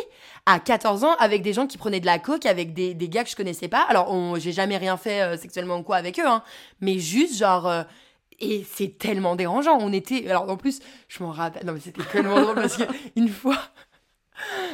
à 0.45 0.59
14 0.59 1.03
ans, 1.03 1.15
avec 1.19 1.41
des 1.41 1.53
gens 1.53 1.67
qui 1.67 1.77
prenaient 1.77 1.99
de 1.99 2.05
la 2.05 2.19
coke, 2.19 2.45
avec 2.45 2.73
des, 2.73 2.95
gars 3.09 3.23
que 3.23 3.29
je 3.29 3.35
connaissais 3.35 3.67
pas. 3.67 3.81
Alors, 3.81 4.39
j'ai 4.39 4.51
jamais 4.51 4.77
rien 4.77 4.95
fait 4.95 5.21
euh, 5.21 5.37
sexuellement 5.37 5.77
ou 5.77 5.83
quoi 5.83 5.97
avec 5.97 6.19
eux, 6.19 6.27
hein, 6.27 6.43
mais 6.81 6.99
juste 6.99 7.37
genre. 7.37 7.67
euh, 7.67 7.83
et 8.39 8.65
c'est 8.69 8.97
tellement 8.97 9.35
dérangeant. 9.35 9.77
On 9.79 9.93
était. 9.93 10.29
Alors, 10.29 10.49
en 10.49 10.57
plus, 10.57 10.81
je 11.07 11.23
m'en 11.23 11.31
rappelle. 11.31 11.65
Non, 11.65 11.73
mais 11.73 11.79
c'était 11.79 12.03
tellement 12.03 12.41
drôle 12.41 12.55
parce 12.55 12.77
qu'une 12.77 13.29
fois. 13.29 13.57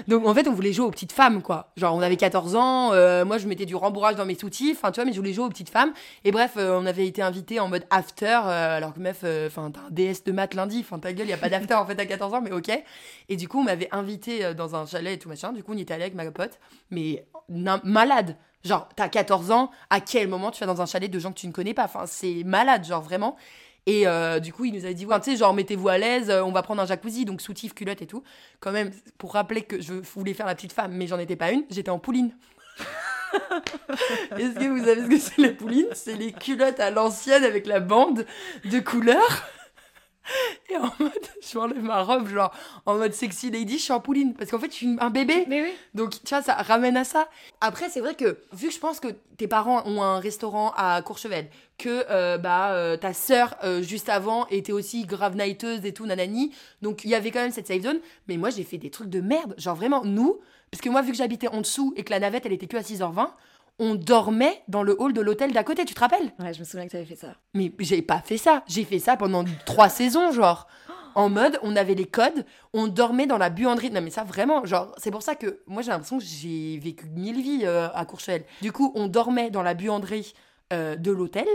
Donc 0.07 0.25
en 0.25 0.33
fait, 0.33 0.47
on 0.47 0.53
voulait 0.53 0.73
jouer 0.73 0.85
aux 0.85 0.91
petites 0.91 1.11
femmes, 1.11 1.41
quoi. 1.41 1.71
Genre, 1.77 1.93
on 1.93 2.01
avait 2.01 2.17
14 2.17 2.55
ans, 2.55 2.93
euh, 2.93 3.25
moi 3.25 3.37
je 3.37 3.47
mettais 3.47 3.65
du 3.65 3.75
rembourrage 3.75 4.15
dans 4.15 4.25
mes 4.25 4.35
soutifs, 4.35 4.77
enfin 4.77 4.91
tu 4.91 4.95
vois, 4.95 5.05
mais 5.05 5.13
je 5.13 5.17
voulais 5.17 5.33
jouer 5.33 5.45
aux 5.45 5.49
petites 5.49 5.69
femmes. 5.69 5.93
Et 6.23 6.31
bref, 6.31 6.53
euh, 6.57 6.79
on 6.79 6.85
avait 6.85 7.07
été 7.07 7.21
invités 7.21 7.59
en 7.59 7.67
mode 7.67 7.85
after, 7.89 8.39
euh, 8.45 8.77
alors 8.77 8.93
que 8.93 8.99
meuf, 8.99 9.23
enfin 9.47 9.71
t'as 9.71 9.81
un 9.81 9.91
DS 9.91 10.23
de 10.25 10.31
maths 10.31 10.53
lundi, 10.53 10.79
enfin 10.81 10.99
ta 10.99 11.13
gueule, 11.13 11.27
y 11.27 11.33
a 11.33 11.37
pas 11.37 11.49
d'after 11.49 11.73
en 11.73 11.85
fait 11.85 11.99
à 11.99 12.05
14 12.05 12.33
ans, 12.33 12.41
mais 12.41 12.51
ok. 12.51 12.71
Et 13.29 13.35
du 13.35 13.47
coup, 13.47 13.59
on 13.59 13.63
m'avait 13.63 13.89
invité 13.91 14.53
dans 14.53 14.75
un 14.75 14.85
chalet 14.85 15.13
et 15.13 15.19
tout 15.19 15.29
machin, 15.29 15.51
du 15.53 15.63
coup 15.63 15.73
on 15.73 15.77
y 15.77 15.81
était 15.81 15.93
allé 15.93 16.03
avec 16.03 16.15
ma 16.15 16.29
pote, 16.31 16.59
mais 16.91 17.25
malade. 17.83 18.35
Genre, 18.65 18.89
t'as 18.93 19.07
14 19.07 19.51
ans, 19.51 19.71
à 19.89 20.01
quel 20.01 20.27
moment 20.27 20.51
tu 20.51 20.59
vas 20.59 20.65
dans 20.65 20.81
un 20.81 20.85
chalet 20.85 21.09
de 21.09 21.17
gens 21.17 21.31
que 21.31 21.39
tu 21.39 21.47
ne 21.47 21.53
connais 21.53 21.73
pas? 21.73 21.85
Enfin, 21.85 22.05
c'est 22.05 22.43
malade, 22.43 22.85
genre 22.85 23.01
vraiment. 23.01 23.37
Et 23.85 24.07
euh, 24.07 24.39
du 24.39 24.53
coup, 24.53 24.65
il 24.65 24.73
nous 24.73 24.85
a 24.85 24.93
dit, 24.93 25.05
ouais, 25.05 25.19
tu 25.19 25.31
sais, 25.31 25.37
genre, 25.37 25.53
mettez-vous 25.53 25.89
à 25.89 25.97
l'aise, 25.97 26.29
euh, 26.29 26.43
on 26.43 26.51
va 26.51 26.61
prendre 26.61 26.81
un 26.81 26.85
jacuzzi, 26.85 27.25
donc 27.25 27.41
soutif, 27.41 27.73
culotte 27.73 28.01
et 28.01 28.07
tout. 28.07 28.23
Quand 28.59 28.71
même, 28.71 28.91
pour 29.17 29.33
rappeler 29.33 29.63
que 29.63 29.81
je 29.81 29.93
voulais 29.93 30.33
faire 30.33 30.45
la 30.45 30.55
petite 30.55 30.73
femme, 30.73 30.91
mais 30.93 31.07
j'en 31.07 31.19
étais 31.19 31.35
pas 31.35 31.51
une, 31.51 31.63
j'étais 31.69 31.89
en 31.89 31.99
pouline. 31.99 32.31
Est-ce 34.37 34.59
que 34.59 34.67
vous 34.67 34.85
savez 34.85 35.03
ce 35.03 35.07
que 35.07 35.17
c'est 35.17 35.41
les 35.41 35.51
poulines? 35.53 35.87
C'est 35.93 36.15
les 36.15 36.31
culottes 36.31 36.79
à 36.79 36.91
l'ancienne 36.91 37.43
avec 37.43 37.65
la 37.67 37.79
bande 37.79 38.25
de 38.65 38.79
couleur. 38.79 39.49
Et 40.69 40.77
en 40.77 40.91
mode, 40.99 41.11
je 41.41 41.57
m'enlève 41.57 41.83
ma 41.83 42.01
robe, 42.01 42.27
genre, 42.27 42.51
en 42.85 42.95
mode 42.95 43.13
sexy 43.13 43.49
lady, 43.49 43.77
je 43.77 43.83
suis 43.83 43.93
en 43.93 43.99
pouline. 43.99 44.33
Parce 44.33 44.51
qu'en 44.51 44.59
fait, 44.59 44.71
je 44.71 44.75
suis 44.75 44.97
un 44.99 45.09
bébé. 45.09 45.45
Mais 45.47 45.61
oui. 45.61 45.73
Donc, 45.93 46.11
tu 46.11 46.29
vois, 46.29 46.41
ça 46.41 46.55
ramène 46.55 46.97
à 46.97 47.03
ça. 47.03 47.29
Après, 47.61 47.89
c'est 47.89 47.99
vrai 47.99 48.15
que, 48.15 48.37
vu 48.53 48.67
que 48.67 48.73
je 48.73 48.79
pense 48.79 48.99
que 48.99 49.07
tes 49.37 49.47
parents 49.47 49.83
ont 49.85 50.01
un 50.01 50.19
restaurant 50.19 50.73
à 50.75 51.01
Courchevel, 51.01 51.49
que 51.77 52.05
euh, 52.09 52.37
bah, 52.37 52.73
euh, 52.73 52.97
ta 52.97 53.13
sœur, 53.13 53.55
euh, 53.63 53.81
juste 53.81 54.09
avant, 54.09 54.45
était 54.47 54.73
aussi 54.73 55.05
grave 55.05 55.35
nighteuse 55.35 55.85
et 55.85 55.93
tout, 55.93 56.05
nanani, 56.05 56.53
donc 56.81 57.03
il 57.05 57.09
y 57.09 57.15
avait 57.15 57.31
quand 57.31 57.41
même 57.41 57.51
cette 57.51 57.67
safe 57.67 57.83
zone. 57.83 57.99
Mais 58.27 58.37
moi, 58.37 58.49
j'ai 58.49 58.63
fait 58.63 58.77
des 58.77 58.89
trucs 58.89 59.09
de 59.09 59.21
merde. 59.21 59.55
Genre, 59.57 59.75
vraiment, 59.75 60.03
nous, 60.03 60.39
parce 60.71 60.81
que 60.81 60.89
moi, 60.89 61.01
vu 61.01 61.11
que 61.11 61.17
j'habitais 61.17 61.47
en 61.47 61.61
dessous 61.61 61.93
et 61.95 62.03
que 62.03 62.11
la 62.11 62.19
navette, 62.19 62.45
elle 62.45 62.53
était 62.53 62.67
que 62.67 62.77
à 62.77 62.81
6h20, 62.81 63.29
on 63.79 63.95
dormait 63.95 64.61
dans 64.67 64.83
le 64.83 64.95
hall 65.01 65.13
de 65.13 65.21
l'hôtel 65.21 65.51
d'à 65.51 65.63
côté, 65.63 65.85
tu 65.85 65.93
te 65.93 65.99
rappelles? 65.99 66.33
Ouais, 66.39 66.53
je 66.53 66.59
me 66.59 66.65
souviens 66.65 66.85
que 66.85 66.91
t'avais 66.91 67.05
fait 67.05 67.15
ça. 67.15 67.35
mais 67.53 67.71
j'ai 67.79 68.01
pas 68.01 68.19
fait 68.19 68.37
ça. 68.37 68.63
J'ai 68.67 68.83
fait 68.83 68.99
ça 68.99 69.17
pendant 69.17 69.43
trois 69.65 69.89
saisons, 69.89 70.31
genre. 70.31 70.67
En 71.15 71.29
mode, 71.29 71.59
on 71.63 71.75
avait 71.75 71.95
les 71.95 72.05
codes, 72.05 72.45
on 72.71 72.87
dormait 72.87 73.25
dans 73.25 73.37
la 73.37 73.49
buanderie. 73.49 73.89
Non, 73.89 73.99
mais 74.01 74.11
ça, 74.11 74.23
vraiment, 74.23 74.63
genre, 74.65 74.93
c'est 74.97 75.11
pour 75.11 75.23
ça 75.23 75.35
que 75.35 75.61
moi, 75.65 75.81
j'ai 75.81 75.89
l'impression 75.89 76.19
que 76.19 76.23
j'ai 76.23 76.77
vécu 76.77 77.07
mille 77.07 77.41
vies 77.41 77.61
euh, 77.63 77.89
à 77.93 78.05
Courchevel. 78.05 78.43
Du 78.61 78.71
coup, 78.71 78.91
on 78.95 79.07
dormait 79.07 79.49
dans 79.49 79.63
la 79.63 79.73
buanderie 79.73 80.33
euh, 80.71 80.95
de 80.95 81.11
l'hôtel. 81.11 81.47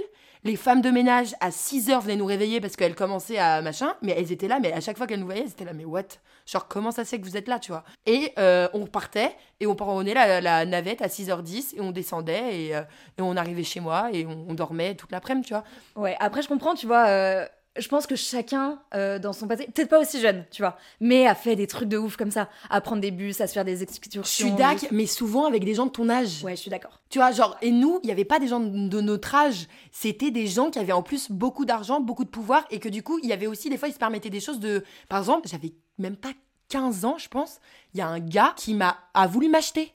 Les 0.44 0.56
femmes 0.56 0.82
de 0.82 0.90
ménage, 0.90 1.34
à 1.40 1.50
6 1.50 1.88
heures, 1.90 2.02
venaient 2.02 2.16
nous 2.16 2.26
réveiller 2.26 2.60
parce 2.60 2.76
qu'elles 2.76 2.94
commençaient 2.94 3.38
à 3.38 3.62
machin. 3.62 3.94
Mais 4.02 4.12
elles 4.16 4.30
étaient 4.30 4.46
là, 4.48 4.60
mais 4.60 4.72
à 4.72 4.80
chaque 4.80 4.98
fois 4.98 5.06
qu'elles 5.06 5.20
nous 5.20 5.26
voyaient, 5.26 5.40
elles 5.42 5.48
étaient 5.50 5.64
là, 5.64 5.72
mais 5.72 5.86
what? 5.86 6.02
Genre, 6.46 6.68
comment 6.68 6.90
ça 6.90 7.04
se 7.04 7.10
fait 7.10 7.18
que 7.18 7.24
vous 7.24 7.36
êtes 7.38 7.48
là, 7.48 7.58
tu 7.58 7.72
vois? 7.72 7.82
Et 8.04 8.32
euh, 8.38 8.68
on 8.74 8.82
repartait 8.82 9.34
et 9.60 9.66
on 9.66 9.74
prenait 9.74 10.12
la, 10.12 10.66
navette 10.66 11.00
à 11.00 11.08
6h10 11.08 11.74
et 11.76 11.80
on 11.80 11.92
descendait 11.92 12.66
et, 12.66 12.76
euh, 12.76 12.82
et 13.16 13.22
on 13.22 13.36
arrivait 13.36 13.62
chez 13.64 13.80
moi 13.80 14.10
et 14.12 14.26
on, 14.26 14.46
on 14.50 14.54
dormait 14.54 14.94
toute 14.94 15.12
l'après-midi, 15.12 15.46
tu 15.48 15.54
vois? 15.54 15.64
Ouais, 15.96 16.14
après, 16.20 16.42
je 16.42 16.48
comprends, 16.48 16.74
tu 16.74 16.86
vois. 16.86 17.06
euh, 17.08 17.46
je 17.76 17.88
pense 17.88 18.06
que 18.06 18.14
chacun, 18.16 18.80
euh, 18.94 19.18
dans 19.18 19.32
son 19.32 19.48
passé, 19.48 19.66
peut-être 19.66 19.88
pas 19.88 19.98
aussi 20.00 20.20
jeune, 20.20 20.44
tu 20.50 20.62
vois, 20.62 20.76
mais 21.00 21.26
a 21.26 21.34
fait 21.34 21.56
des 21.56 21.66
trucs 21.66 21.88
de 21.88 21.98
ouf 21.98 22.16
comme 22.16 22.30
ça. 22.30 22.48
À 22.70 22.80
prendre 22.80 23.00
des 23.00 23.10
bus, 23.10 23.40
à 23.40 23.46
se 23.46 23.52
faire 23.52 23.64
des 23.64 23.82
excursions. 23.82 24.22
Je 24.22 24.28
suis 24.28 24.50
dac, 24.52 24.86
mais 24.92 25.06
souvent 25.06 25.46
avec 25.46 25.64
des 25.64 25.74
gens 25.74 25.86
de 25.86 25.90
ton 25.90 26.08
âge. 26.08 26.42
Ouais, 26.44 26.54
je 26.56 26.60
suis 26.60 26.70
d'accord. 26.70 27.00
Tu 27.10 27.18
vois, 27.18 27.32
genre, 27.32 27.56
et 27.62 27.70
nous, 27.70 27.98
il 28.02 28.06
n'y 28.06 28.12
avait 28.12 28.24
pas 28.24 28.38
des 28.38 28.46
gens 28.48 28.60
de 28.60 29.00
notre 29.00 29.34
âge. 29.34 29.66
C'était 29.90 30.30
des 30.30 30.46
gens 30.46 30.70
qui 30.70 30.78
avaient 30.78 30.92
en 30.92 31.02
plus 31.02 31.30
beaucoup 31.30 31.64
d'argent, 31.64 32.00
beaucoup 32.00 32.24
de 32.24 32.30
pouvoir, 32.30 32.64
et 32.70 32.78
que 32.78 32.88
du 32.88 33.02
coup, 33.02 33.18
il 33.22 33.28
y 33.28 33.32
avait 33.32 33.46
aussi, 33.46 33.70
des 33.70 33.76
fois, 33.76 33.88
ils 33.88 33.94
se 33.94 33.98
permettaient 33.98 34.30
des 34.30 34.40
choses 34.40 34.60
de. 34.60 34.84
Par 35.08 35.18
exemple, 35.18 35.48
j'avais 35.48 35.72
même 35.98 36.16
pas 36.16 36.32
15 36.68 37.04
ans, 37.04 37.18
je 37.18 37.28
pense. 37.28 37.58
Il 37.92 37.98
y 37.98 38.02
a 38.02 38.06
un 38.08 38.20
gars 38.20 38.52
qui 38.56 38.74
m'a 38.74 38.96
a 39.14 39.26
voulu 39.26 39.48
m'acheter. 39.48 39.92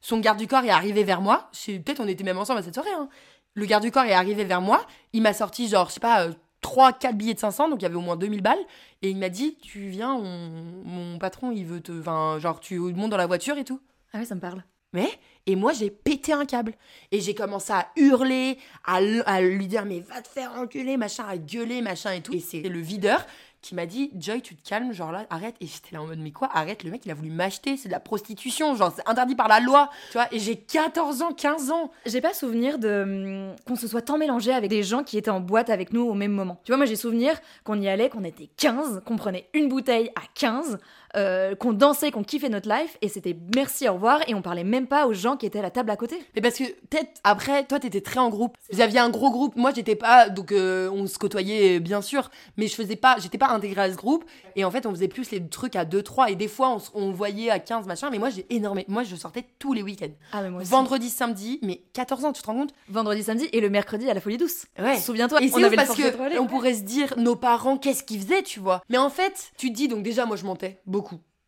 Son 0.00 0.18
garde 0.18 0.38
du 0.38 0.46
corps 0.46 0.62
est 0.64 0.70
arrivé 0.70 1.02
vers 1.02 1.20
moi. 1.20 1.50
Peut-être 1.66 2.00
on 2.00 2.06
était 2.06 2.22
même 2.24 2.38
ensemble 2.38 2.60
à 2.60 2.62
cette 2.62 2.74
soirée. 2.74 2.90
hein. 2.96 3.08
Le 3.54 3.64
garde 3.66 3.82
du 3.82 3.90
corps 3.90 4.04
est 4.04 4.12
arrivé 4.12 4.44
vers 4.44 4.60
moi. 4.60 4.86
Il 5.12 5.22
m'a 5.22 5.32
sorti, 5.32 5.66
genre, 5.68 5.88
je 5.88 5.94
sais 5.94 6.00
pas, 6.00 6.22
euh, 6.26 6.32
3, 6.60 6.92
4 6.92 7.16
billets 7.16 7.34
de 7.34 7.38
500, 7.38 7.68
donc 7.68 7.80
il 7.80 7.84
y 7.84 7.86
avait 7.86 7.96
au 7.96 8.00
moins 8.00 8.16
2000 8.16 8.42
balles. 8.42 8.58
Et 9.02 9.10
il 9.10 9.16
m'a 9.16 9.28
dit, 9.28 9.56
tu 9.62 9.88
viens, 9.88 10.14
on- 10.14 10.82
mon 10.84 11.18
patron, 11.18 11.50
il 11.52 11.64
veut 11.64 11.80
te... 11.80 11.92
Enfin, 11.92 12.38
genre, 12.40 12.60
tu 12.60 12.78
montes 12.78 13.10
dans 13.10 13.16
la 13.16 13.26
voiture 13.26 13.56
et 13.58 13.64
tout. 13.64 13.80
Ah 14.12 14.18
oui, 14.18 14.26
ça 14.26 14.34
me 14.34 14.40
parle. 14.40 14.64
Mais, 14.92 15.08
et 15.46 15.56
moi, 15.56 15.72
j'ai 15.72 15.90
pété 15.90 16.32
un 16.32 16.46
câble. 16.46 16.72
Et 17.12 17.20
j'ai 17.20 17.34
commencé 17.34 17.72
à 17.72 17.88
hurler, 17.96 18.56
à, 18.84 18.96
à 19.26 19.40
lui 19.42 19.66
dire, 19.66 19.84
mais 19.84 20.00
va 20.00 20.22
te 20.22 20.28
faire 20.28 20.52
enculer, 20.52 20.96
machin, 20.96 21.24
à 21.28 21.36
gueuler, 21.36 21.82
machin 21.82 22.12
et 22.12 22.22
tout. 22.22 22.32
Et 22.32 22.40
c'est 22.40 22.62
le 22.62 22.80
videur 22.80 23.24
qui 23.66 23.74
m'a 23.74 23.86
dit, 23.86 24.10
Joy, 24.16 24.42
tu 24.42 24.54
te 24.54 24.68
calmes, 24.68 24.92
genre 24.92 25.12
là, 25.12 25.26
arrête. 25.30 25.56
Et 25.60 25.66
j'étais 25.66 25.94
là 25.94 26.02
en 26.02 26.06
mode, 26.06 26.18
mais 26.18 26.30
quoi, 26.30 26.48
arrête, 26.52 26.84
le 26.84 26.90
mec, 26.90 27.02
il 27.04 27.10
a 27.10 27.14
voulu 27.14 27.30
m'acheter, 27.30 27.76
c'est 27.76 27.88
de 27.88 27.92
la 27.92 28.00
prostitution, 28.00 28.74
genre, 28.76 28.92
c'est 28.94 29.08
interdit 29.08 29.34
par 29.34 29.48
la 29.48 29.60
loi, 29.60 29.90
tu 30.10 30.18
vois. 30.18 30.28
Et 30.32 30.38
j'ai 30.38 30.56
14 30.56 31.22
ans, 31.22 31.32
15 31.32 31.70
ans. 31.70 31.90
J'ai 32.06 32.20
pas 32.20 32.32
souvenir 32.32 32.78
de 32.78 33.02
hum, 33.50 33.56
qu'on 33.66 33.76
se 33.76 33.88
soit 33.88 34.02
tant 34.02 34.18
mélangé 34.18 34.52
avec 34.52 34.70
des 34.70 34.82
gens 34.82 35.02
qui 35.02 35.18
étaient 35.18 35.30
en 35.30 35.40
boîte 35.40 35.70
avec 35.70 35.92
nous 35.92 36.02
au 36.02 36.14
même 36.14 36.32
moment. 36.32 36.60
Tu 36.64 36.70
vois, 36.70 36.76
moi 36.76 36.86
j'ai 36.86 36.96
souvenir 36.96 37.34
qu'on 37.64 37.80
y 37.80 37.88
allait, 37.88 38.08
qu'on 38.08 38.24
était 38.24 38.48
15, 38.56 39.02
qu'on 39.04 39.16
prenait 39.16 39.48
une 39.52 39.68
bouteille 39.68 40.10
à 40.14 40.22
15, 40.34 40.78
euh, 41.16 41.54
qu'on 41.54 41.72
dansait, 41.72 42.10
qu'on 42.10 42.22
kiffait 42.22 42.48
notre 42.48 42.68
life, 42.68 42.96
et 43.00 43.08
c'était 43.08 43.36
merci, 43.54 43.88
au 43.88 43.94
revoir, 43.94 44.20
et 44.28 44.34
on 44.34 44.42
parlait 44.42 44.64
même 44.64 44.86
pas 44.86 45.06
aux 45.06 45.12
gens 45.14 45.36
qui 45.36 45.46
étaient 45.46 45.58
à 45.58 45.62
la 45.62 45.70
table 45.70 45.90
à 45.90 45.96
côté. 45.96 46.16
Mais 46.34 46.42
parce 46.42 46.56
que 46.56 46.64
peut-être 46.64 47.20
après, 47.24 47.64
toi, 47.64 47.80
t'étais 47.80 48.00
très 48.00 48.20
en 48.20 48.28
groupe. 48.28 48.56
Vous 48.70 48.80
aviez 48.80 48.98
un 48.98 49.10
gros 49.10 49.30
groupe. 49.30 49.56
Moi, 49.56 49.72
j'étais 49.74 49.96
pas. 49.96 50.28
Donc, 50.28 50.52
euh, 50.52 50.90
on 50.90 51.06
se 51.06 51.18
côtoyait, 51.18 51.80
bien 51.80 52.02
sûr. 52.02 52.30
Mais 52.56 52.66
je 52.66 52.74
faisais 52.74 52.96
pas. 52.96 53.16
J'étais 53.18 53.38
pas 53.38 53.48
intégrée 53.48 53.82
à 53.82 53.90
ce 53.90 53.96
groupe. 53.96 54.24
Et 54.56 54.64
en 54.64 54.70
fait, 54.70 54.86
on 54.86 54.90
faisait 54.90 55.08
plus 55.08 55.30
les 55.30 55.46
trucs 55.48 55.76
à 55.76 55.84
2-3. 55.84 56.30
Et 56.30 56.34
des 56.34 56.48
fois, 56.48 56.76
on, 56.94 57.12
voyait 57.12 57.50
à 57.50 57.58
15, 57.58 57.86
machin. 57.86 58.10
Mais 58.10 58.18
moi, 58.18 58.30
j'ai 58.30 58.46
énormément. 58.50 58.86
Moi, 58.88 59.02
je 59.04 59.16
sortais 59.16 59.44
tous 59.58 59.72
les 59.72 59.82
week-ends. 59.82 60.12
Ah, 60.32 60.42
mais 60.42 60.50
moi 60.50 60.62
aussi. 60.62 60.70
Vendredi, 60.70 61.08
samedi. 61.08 61.58
Mais 61.62 61.82
14 61.92 62.24
ans, 62.26 62.32
tu 62.32 62.42
te 62.42 62.46
rends 62.46 62.54
compte? 62.54 62.74
Vendredi, 62.88 63.22
samedi, 63.22 63.48
et 63.52 63.60
le 63.60 63.70
mercredi 63.70 64.08
à 64.10 64.14
la 64.14 64.20
folie 64.20 64.36
douce. 64.36 64.66
Ouais. 64.78 64.98
Souviens-toi, 64.98 65.40
on 65.54 65.62
avait 65.62 65.76
parce 65.76 65.94
que 65.94 66.38
on 66.38 66.46
pourrait 66.46 66.74
se 66.74 66.82
dire, 66.82 67.14
nos 67.16 67.36
parents, 67.36 67.78
qu'est-ce 67.78 68.02
qu'ils 68.02 68.20
faisaient, 68.20 68.42
tu 68.42 68.60
vois? 68.60 68.82
Mais 68.88 68.98
en 68.98 69.10
fait, 69.10 69.52
tu 69.56 69.70
te 69.70 69.74
dis, 69.74 69.88
donc 69.88 70.02
déjà, 70.02 70.26
moi, 70.26 70.36
je 70.36 70.44
mentais 70.44 70.80
beaucoup. 70.86 71.05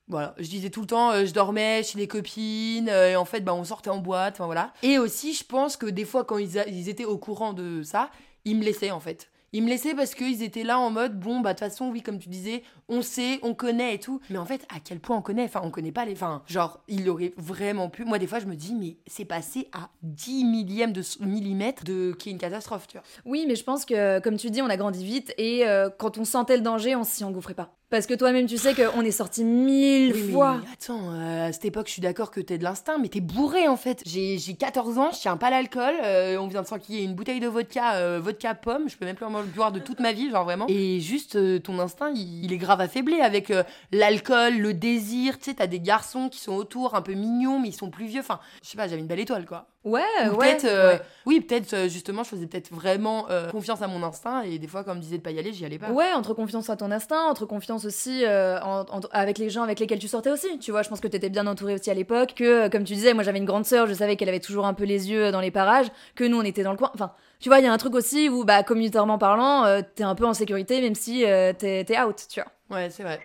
Voilà, 0.08 0.34
je 0.38 0.48
disais 0.48 0.70
tout 0.70 0.80
le 0.80 0.86
temps, 0.86 1.10
euh, 1.10 1.26
je 1.26 1.34
dormais 1.34 1.82
chez 1.82 1.98
des 1.98 2.08
copines, 2.08 2.88
euh, 2.88 3.10
et 3.10 3.16
en 3.16 3.26
fait, 3.26 3.40
bah, 3.40 3.54
on 3.54 3.64
sortait 3.64 3.90
en 3.90 3.98
boîte, 3.98 4.34
enfin 4.36 4.46
voilà. 4.46 4.72
Et 4.82 4.98
aussi, 4.98 5.34
je 5.34 5.44
pense 5.44 5.76
que 5.76 5.84
des 5.84 6.06
fois, 6.06 6.24
quand 6.24 6.38
ils, 6.38 6.64
ils 6.66 6.88
étaient 6.88 7.04
au 7.04 7.18
courant 7.18 7.52
de 7.52 7.82
ça, 7.82 8.10
ils 8.46 8.56
me 8.56 8.64
laissaient 8.64 8.90
en 8.90 9.00
fait. 9.00 9.30
Ils 9.52 9.62
me 9.62 9.68
laissaient 9.68 9.94
parce 9.94 10.14
qu'ils 10.14 10.42
étaient 10.42 10.62
là 10.62 10.78
en 10.78 10.90
mode, 10.90 11.18
bon, 11.18 11.40
bah, 11.40 11.52
de 11.52 11.58
toute 11.58 11.68
façon, 11.68 11.90
oui, 11.90 12.02
comme 12.02 12.18
tu 12.18 12.30
disais, 12.30 12.62
on 12.88 13.02
sait, 13.02 13.38
on 13.42 13.54
connaît 13.54 13.94
et 13.94 13.98
tout. 14.00 14.20
Mais 14.30 14.38
en 14.38 14.44
fait, 14.46 14.66
à 14.74 14.80
quel 14.82 15.00
point 15.00 15.16
on 15.16 15.22
connaît? 15.22 15.44
Enfin, 15.44 15.60
on 15.62 15.70
connaît 15.70 15.92
pas 15.92 16.04
les. 16.04 16.12
Enfin, 16.12 16.42
genre, 16.46 16.80
il 16.88 17.08
aurait 17.10 17.32
vraiment 17.36 17.88
pu. 17.90 18.04
Moi, 18.04 18.18
des 18.18 18.26
fois, 18.26 18.38
je 18.38 18.46
me 18.46 18.54
dis, 18.56 18.74
mais 18.74 18.96
c'est 19.06 19.24
passé 19.24 19.68
à 19.72 19.88
10 20.02 20.44
millièmes 20.44 20.92
de 20.92 21.02
millimètre 21.20 21.84
de 21.84 22.12
qui 22.18 22.28
est 22.28 22.32
une 22.32 22.38
catastrophe, 22.38 22.86
tu 22.88 22.96
vois. 22.96 23.04
Oui, 23.24 23.44
mais 23.46 23.56
je 23.56 23.64
pense 23.64 23.84
que, 23.84 24.20
comme 24.20 24.36
tu 24.36 24.50
dis, 24.50 24.62
on 24.62 24.70
a 24.70 24.76
grandi 24.76 25.04
vite, 25.04 25.32
et 25.38 25.66
euh, 25.66 25.90
quand 25.96 26.18
on 26.18 26.24
sentait 26.24 26.56
le 26.56 26.62
danger, 26.62 26.96
on 26.96 27.04
s'y 27.04 27.24
engouffrait 27.24 27.54
pas. 27.54 27.74
Parce 27.90 28.06
que 28.06 28.12
toi-même, 28.12 28.44
tu 28.44 28.58
sais 28.58 28.74
qu'on 28.74 29.00
est 29.00 29.10
sorti 29.10 29.44
mille 29.44 30.12
Oui, 30.12 30.22
mais 30.26 30.32
fois. 30.34 30.60
attends, 30.74 31.10
euh, 31.10 31.48
à 31.48 31.52
cette 31.52 31.64
époque, 31.64 31.86
je 31.86 31.92
suis 31.92 32.02
d'accord 32.02 32.30
que 32.30 32.40
t'es 32.40 32.58
de 32.58 32.62
l'instinct, 32.62 32.98
mais 32.98 33.08
t'es 33.08 33.22
bourré 33.22 33.66
en 33.66 33.78
fait. 33.78 34.02
J'ai 34.04 34.36
j'ai 34.36 34.52
14 34.52 34.98
ans, 34.98 35.08
je 35.10 35.18
tiens 35.20 35.38
pas 35.38 35.48
l'alcool, 35.48 35.94
euh, 36.04 36.36
on 36.36 36.48
vient 36.48 36.60
de 36.60 36.66
s'enquiller 36.66 37.02
une 37.02 37.14
bouteille 37.14 37.40
de 37.40 37.48
vodka, 37.48 38.18
vodka 38.18 38.54
pomme, 38.54 38.90
je 38.90 38.96
peux 38.98 39.06
même 39.06 39.16
plus 39.16 39.24
en 39.24 39.30
boire 39.54 39.72
de 39.72 39.78
toute 39.78 40.00
ma 40.00 40.12
vie, 40.12 40.28
genre 40.28 40.44
vraiment. 40.44 40.66
Et 40.68 41.00
juste, 41.00 41.38
ton 41.62 41.78
instinct, 41.78 42.10
il, 42.14 42.44
il 42.44 42.52
est 42.52 42.58
grave 42.58 42.77
affaibli 42.80 43.20
avec 43.20 43.50
euh, 43.50 43.62
l'alcool, 43.92 44.58
le 44.58 44.74
désir, 44.74 45.38
tu 45.38 45.44
sais, 45.44 45.54
t'as 45.54 45.66
des 45.66 45.80
garçons 45.80 46.28
qui 46.28 46.38
sont 46.40 46.54
autour, 46.54 46.94
un 46.94 47.02
peu 47.02 47.12
mignons, 47.14 47.58
mais 47.60 47.68
ils 47.68 47.72
sont 47.74 47.90
plus 47.90 48.06
vieux, 48.06 48.20
enfin, 48.20 48.38
je 48.62 48.68
sais 48.68 48.76
pas, 48.76 48.86
j'avais 48.88 49.00
une 49.00 49.06
belle 49.06 49.20
étoile 49.20 49.46
quoi. 49.46 49.66
Ouais, 49.84 50.02
Ou 50.26 50.34
ouais. 50.34 50.36
peut-être, 50.56 50.64
euh, 50.64 50.92
ouais. 50.94 51.00
oui, 51.24 51.40
peut-être 51.40 51.72
euh, 51.72 51.88
justement, 51.88 52.22
je 52.22 52.28
faisais 52.30 52.46
peut-être 52.46 52.70
vraiment 52.72 53.26
euh, 53.30 53.48
confiance 53.50 53.80
à 53.80 53.86
mon 53.86 54.02
instinct, 54.02 54.42
et 54.42 54.58
des 54.58 54.66
fois, 54.66 54.84
quand 54.84 54.92
on 54.92 54.96
me 54.96 55.00
disait 55.00 55.16
de 55.18 55.22
pas 55.22 55.30
y 55.30 55.38
aller, 55.38 55.52
j'y 55.52 55.64
allais 55.64 55.78
pas. 55.78 55.90
Ouais, 55.90 56.12
entre 56.12 56.34
confiance 56.34 56.68
à 56.68 56.76
ton 56.76 56.90
instinct, 56.90 57.24
entre 57.30 57.46
confiance 57.46 57.84
aussi 57.86 58.24
euh, 58.24 58.60
en- 58.60 58.80
en- 58.90 59.00
avec 59.12 59.38
les 59.38 59.48
gens 59.50 59.62
avec 59.62 59.78
lesquels 59.80 59.98
tu 60.00 60.08
sortais 60.08 60.30
aussi. 60.30 60.58
Tu 60.58 60.72
vois, 60.72 60.82
je 60.82 60.88
pense 60.90 61.00
que 61.00 61.08
t'étais 61.08 61.30
bien 61.30 61.46
entouré 61.46 61.74
aussi 61.74 61.90
à 61.90 61.94
l'époque. 61.94 62.34
Que, 62.36 62.68
comme 62.68 62.84
tu 62.84 62.94
disais, 62.94 63.14
moi 63.14 63.22
j'avais 63.22 63.38
une 63.38 63.44
grande 63.46 63.64
sœur, 63.64 63.86
je 63.86 63.94
savais 63.94 64.16
qu'elle 64.16 64.28
avait 64.28 64.40
toujours 64.40 64.66
un 64.66 64.74
peu 64.74 64.84
les 64.84 65.10
yeux 65.10 65.30
dans 65.30 65.40
les 65.40 65.50
parages. 65.52 65.86
Que 66.16 66.24
nous 66.24 66.38
on 66.38 66.42
était 66.42 66.64
dans 66.64 66.72
le 66.72 66.76
coin. 66.78 66.90
Enfin, 66.94 67.12
tu 67.40 67.48
vois, 67.48 67.60
il 67.60 67.64
y 67.64 67.68
a 67.68 67.72
un 67.72 67.78
truc 67.78 67.94
aussi 67.94 68.28
où, 68.28 68.44
bah, 68.44 68.64
communautairement 68.64 69.18
parlant, 69.18 69.64
euh, 69.64 69.80
t'es 69.94 70.02
un 70.02 70.16
peu 70.16 70.26
en 70.26 70.34
sécurité 70.34 70.80
même 70.80 70.96
si 70.96 71.24
euh, 71.24 71.52
t'es 71.52 72.00
out, 72.00 72.26
tu 72.28 72.40
vois. 72.40 72.76
Ouais, 72.76 72.90
c'est 72.90 73.04
vrai. 73.04 73.20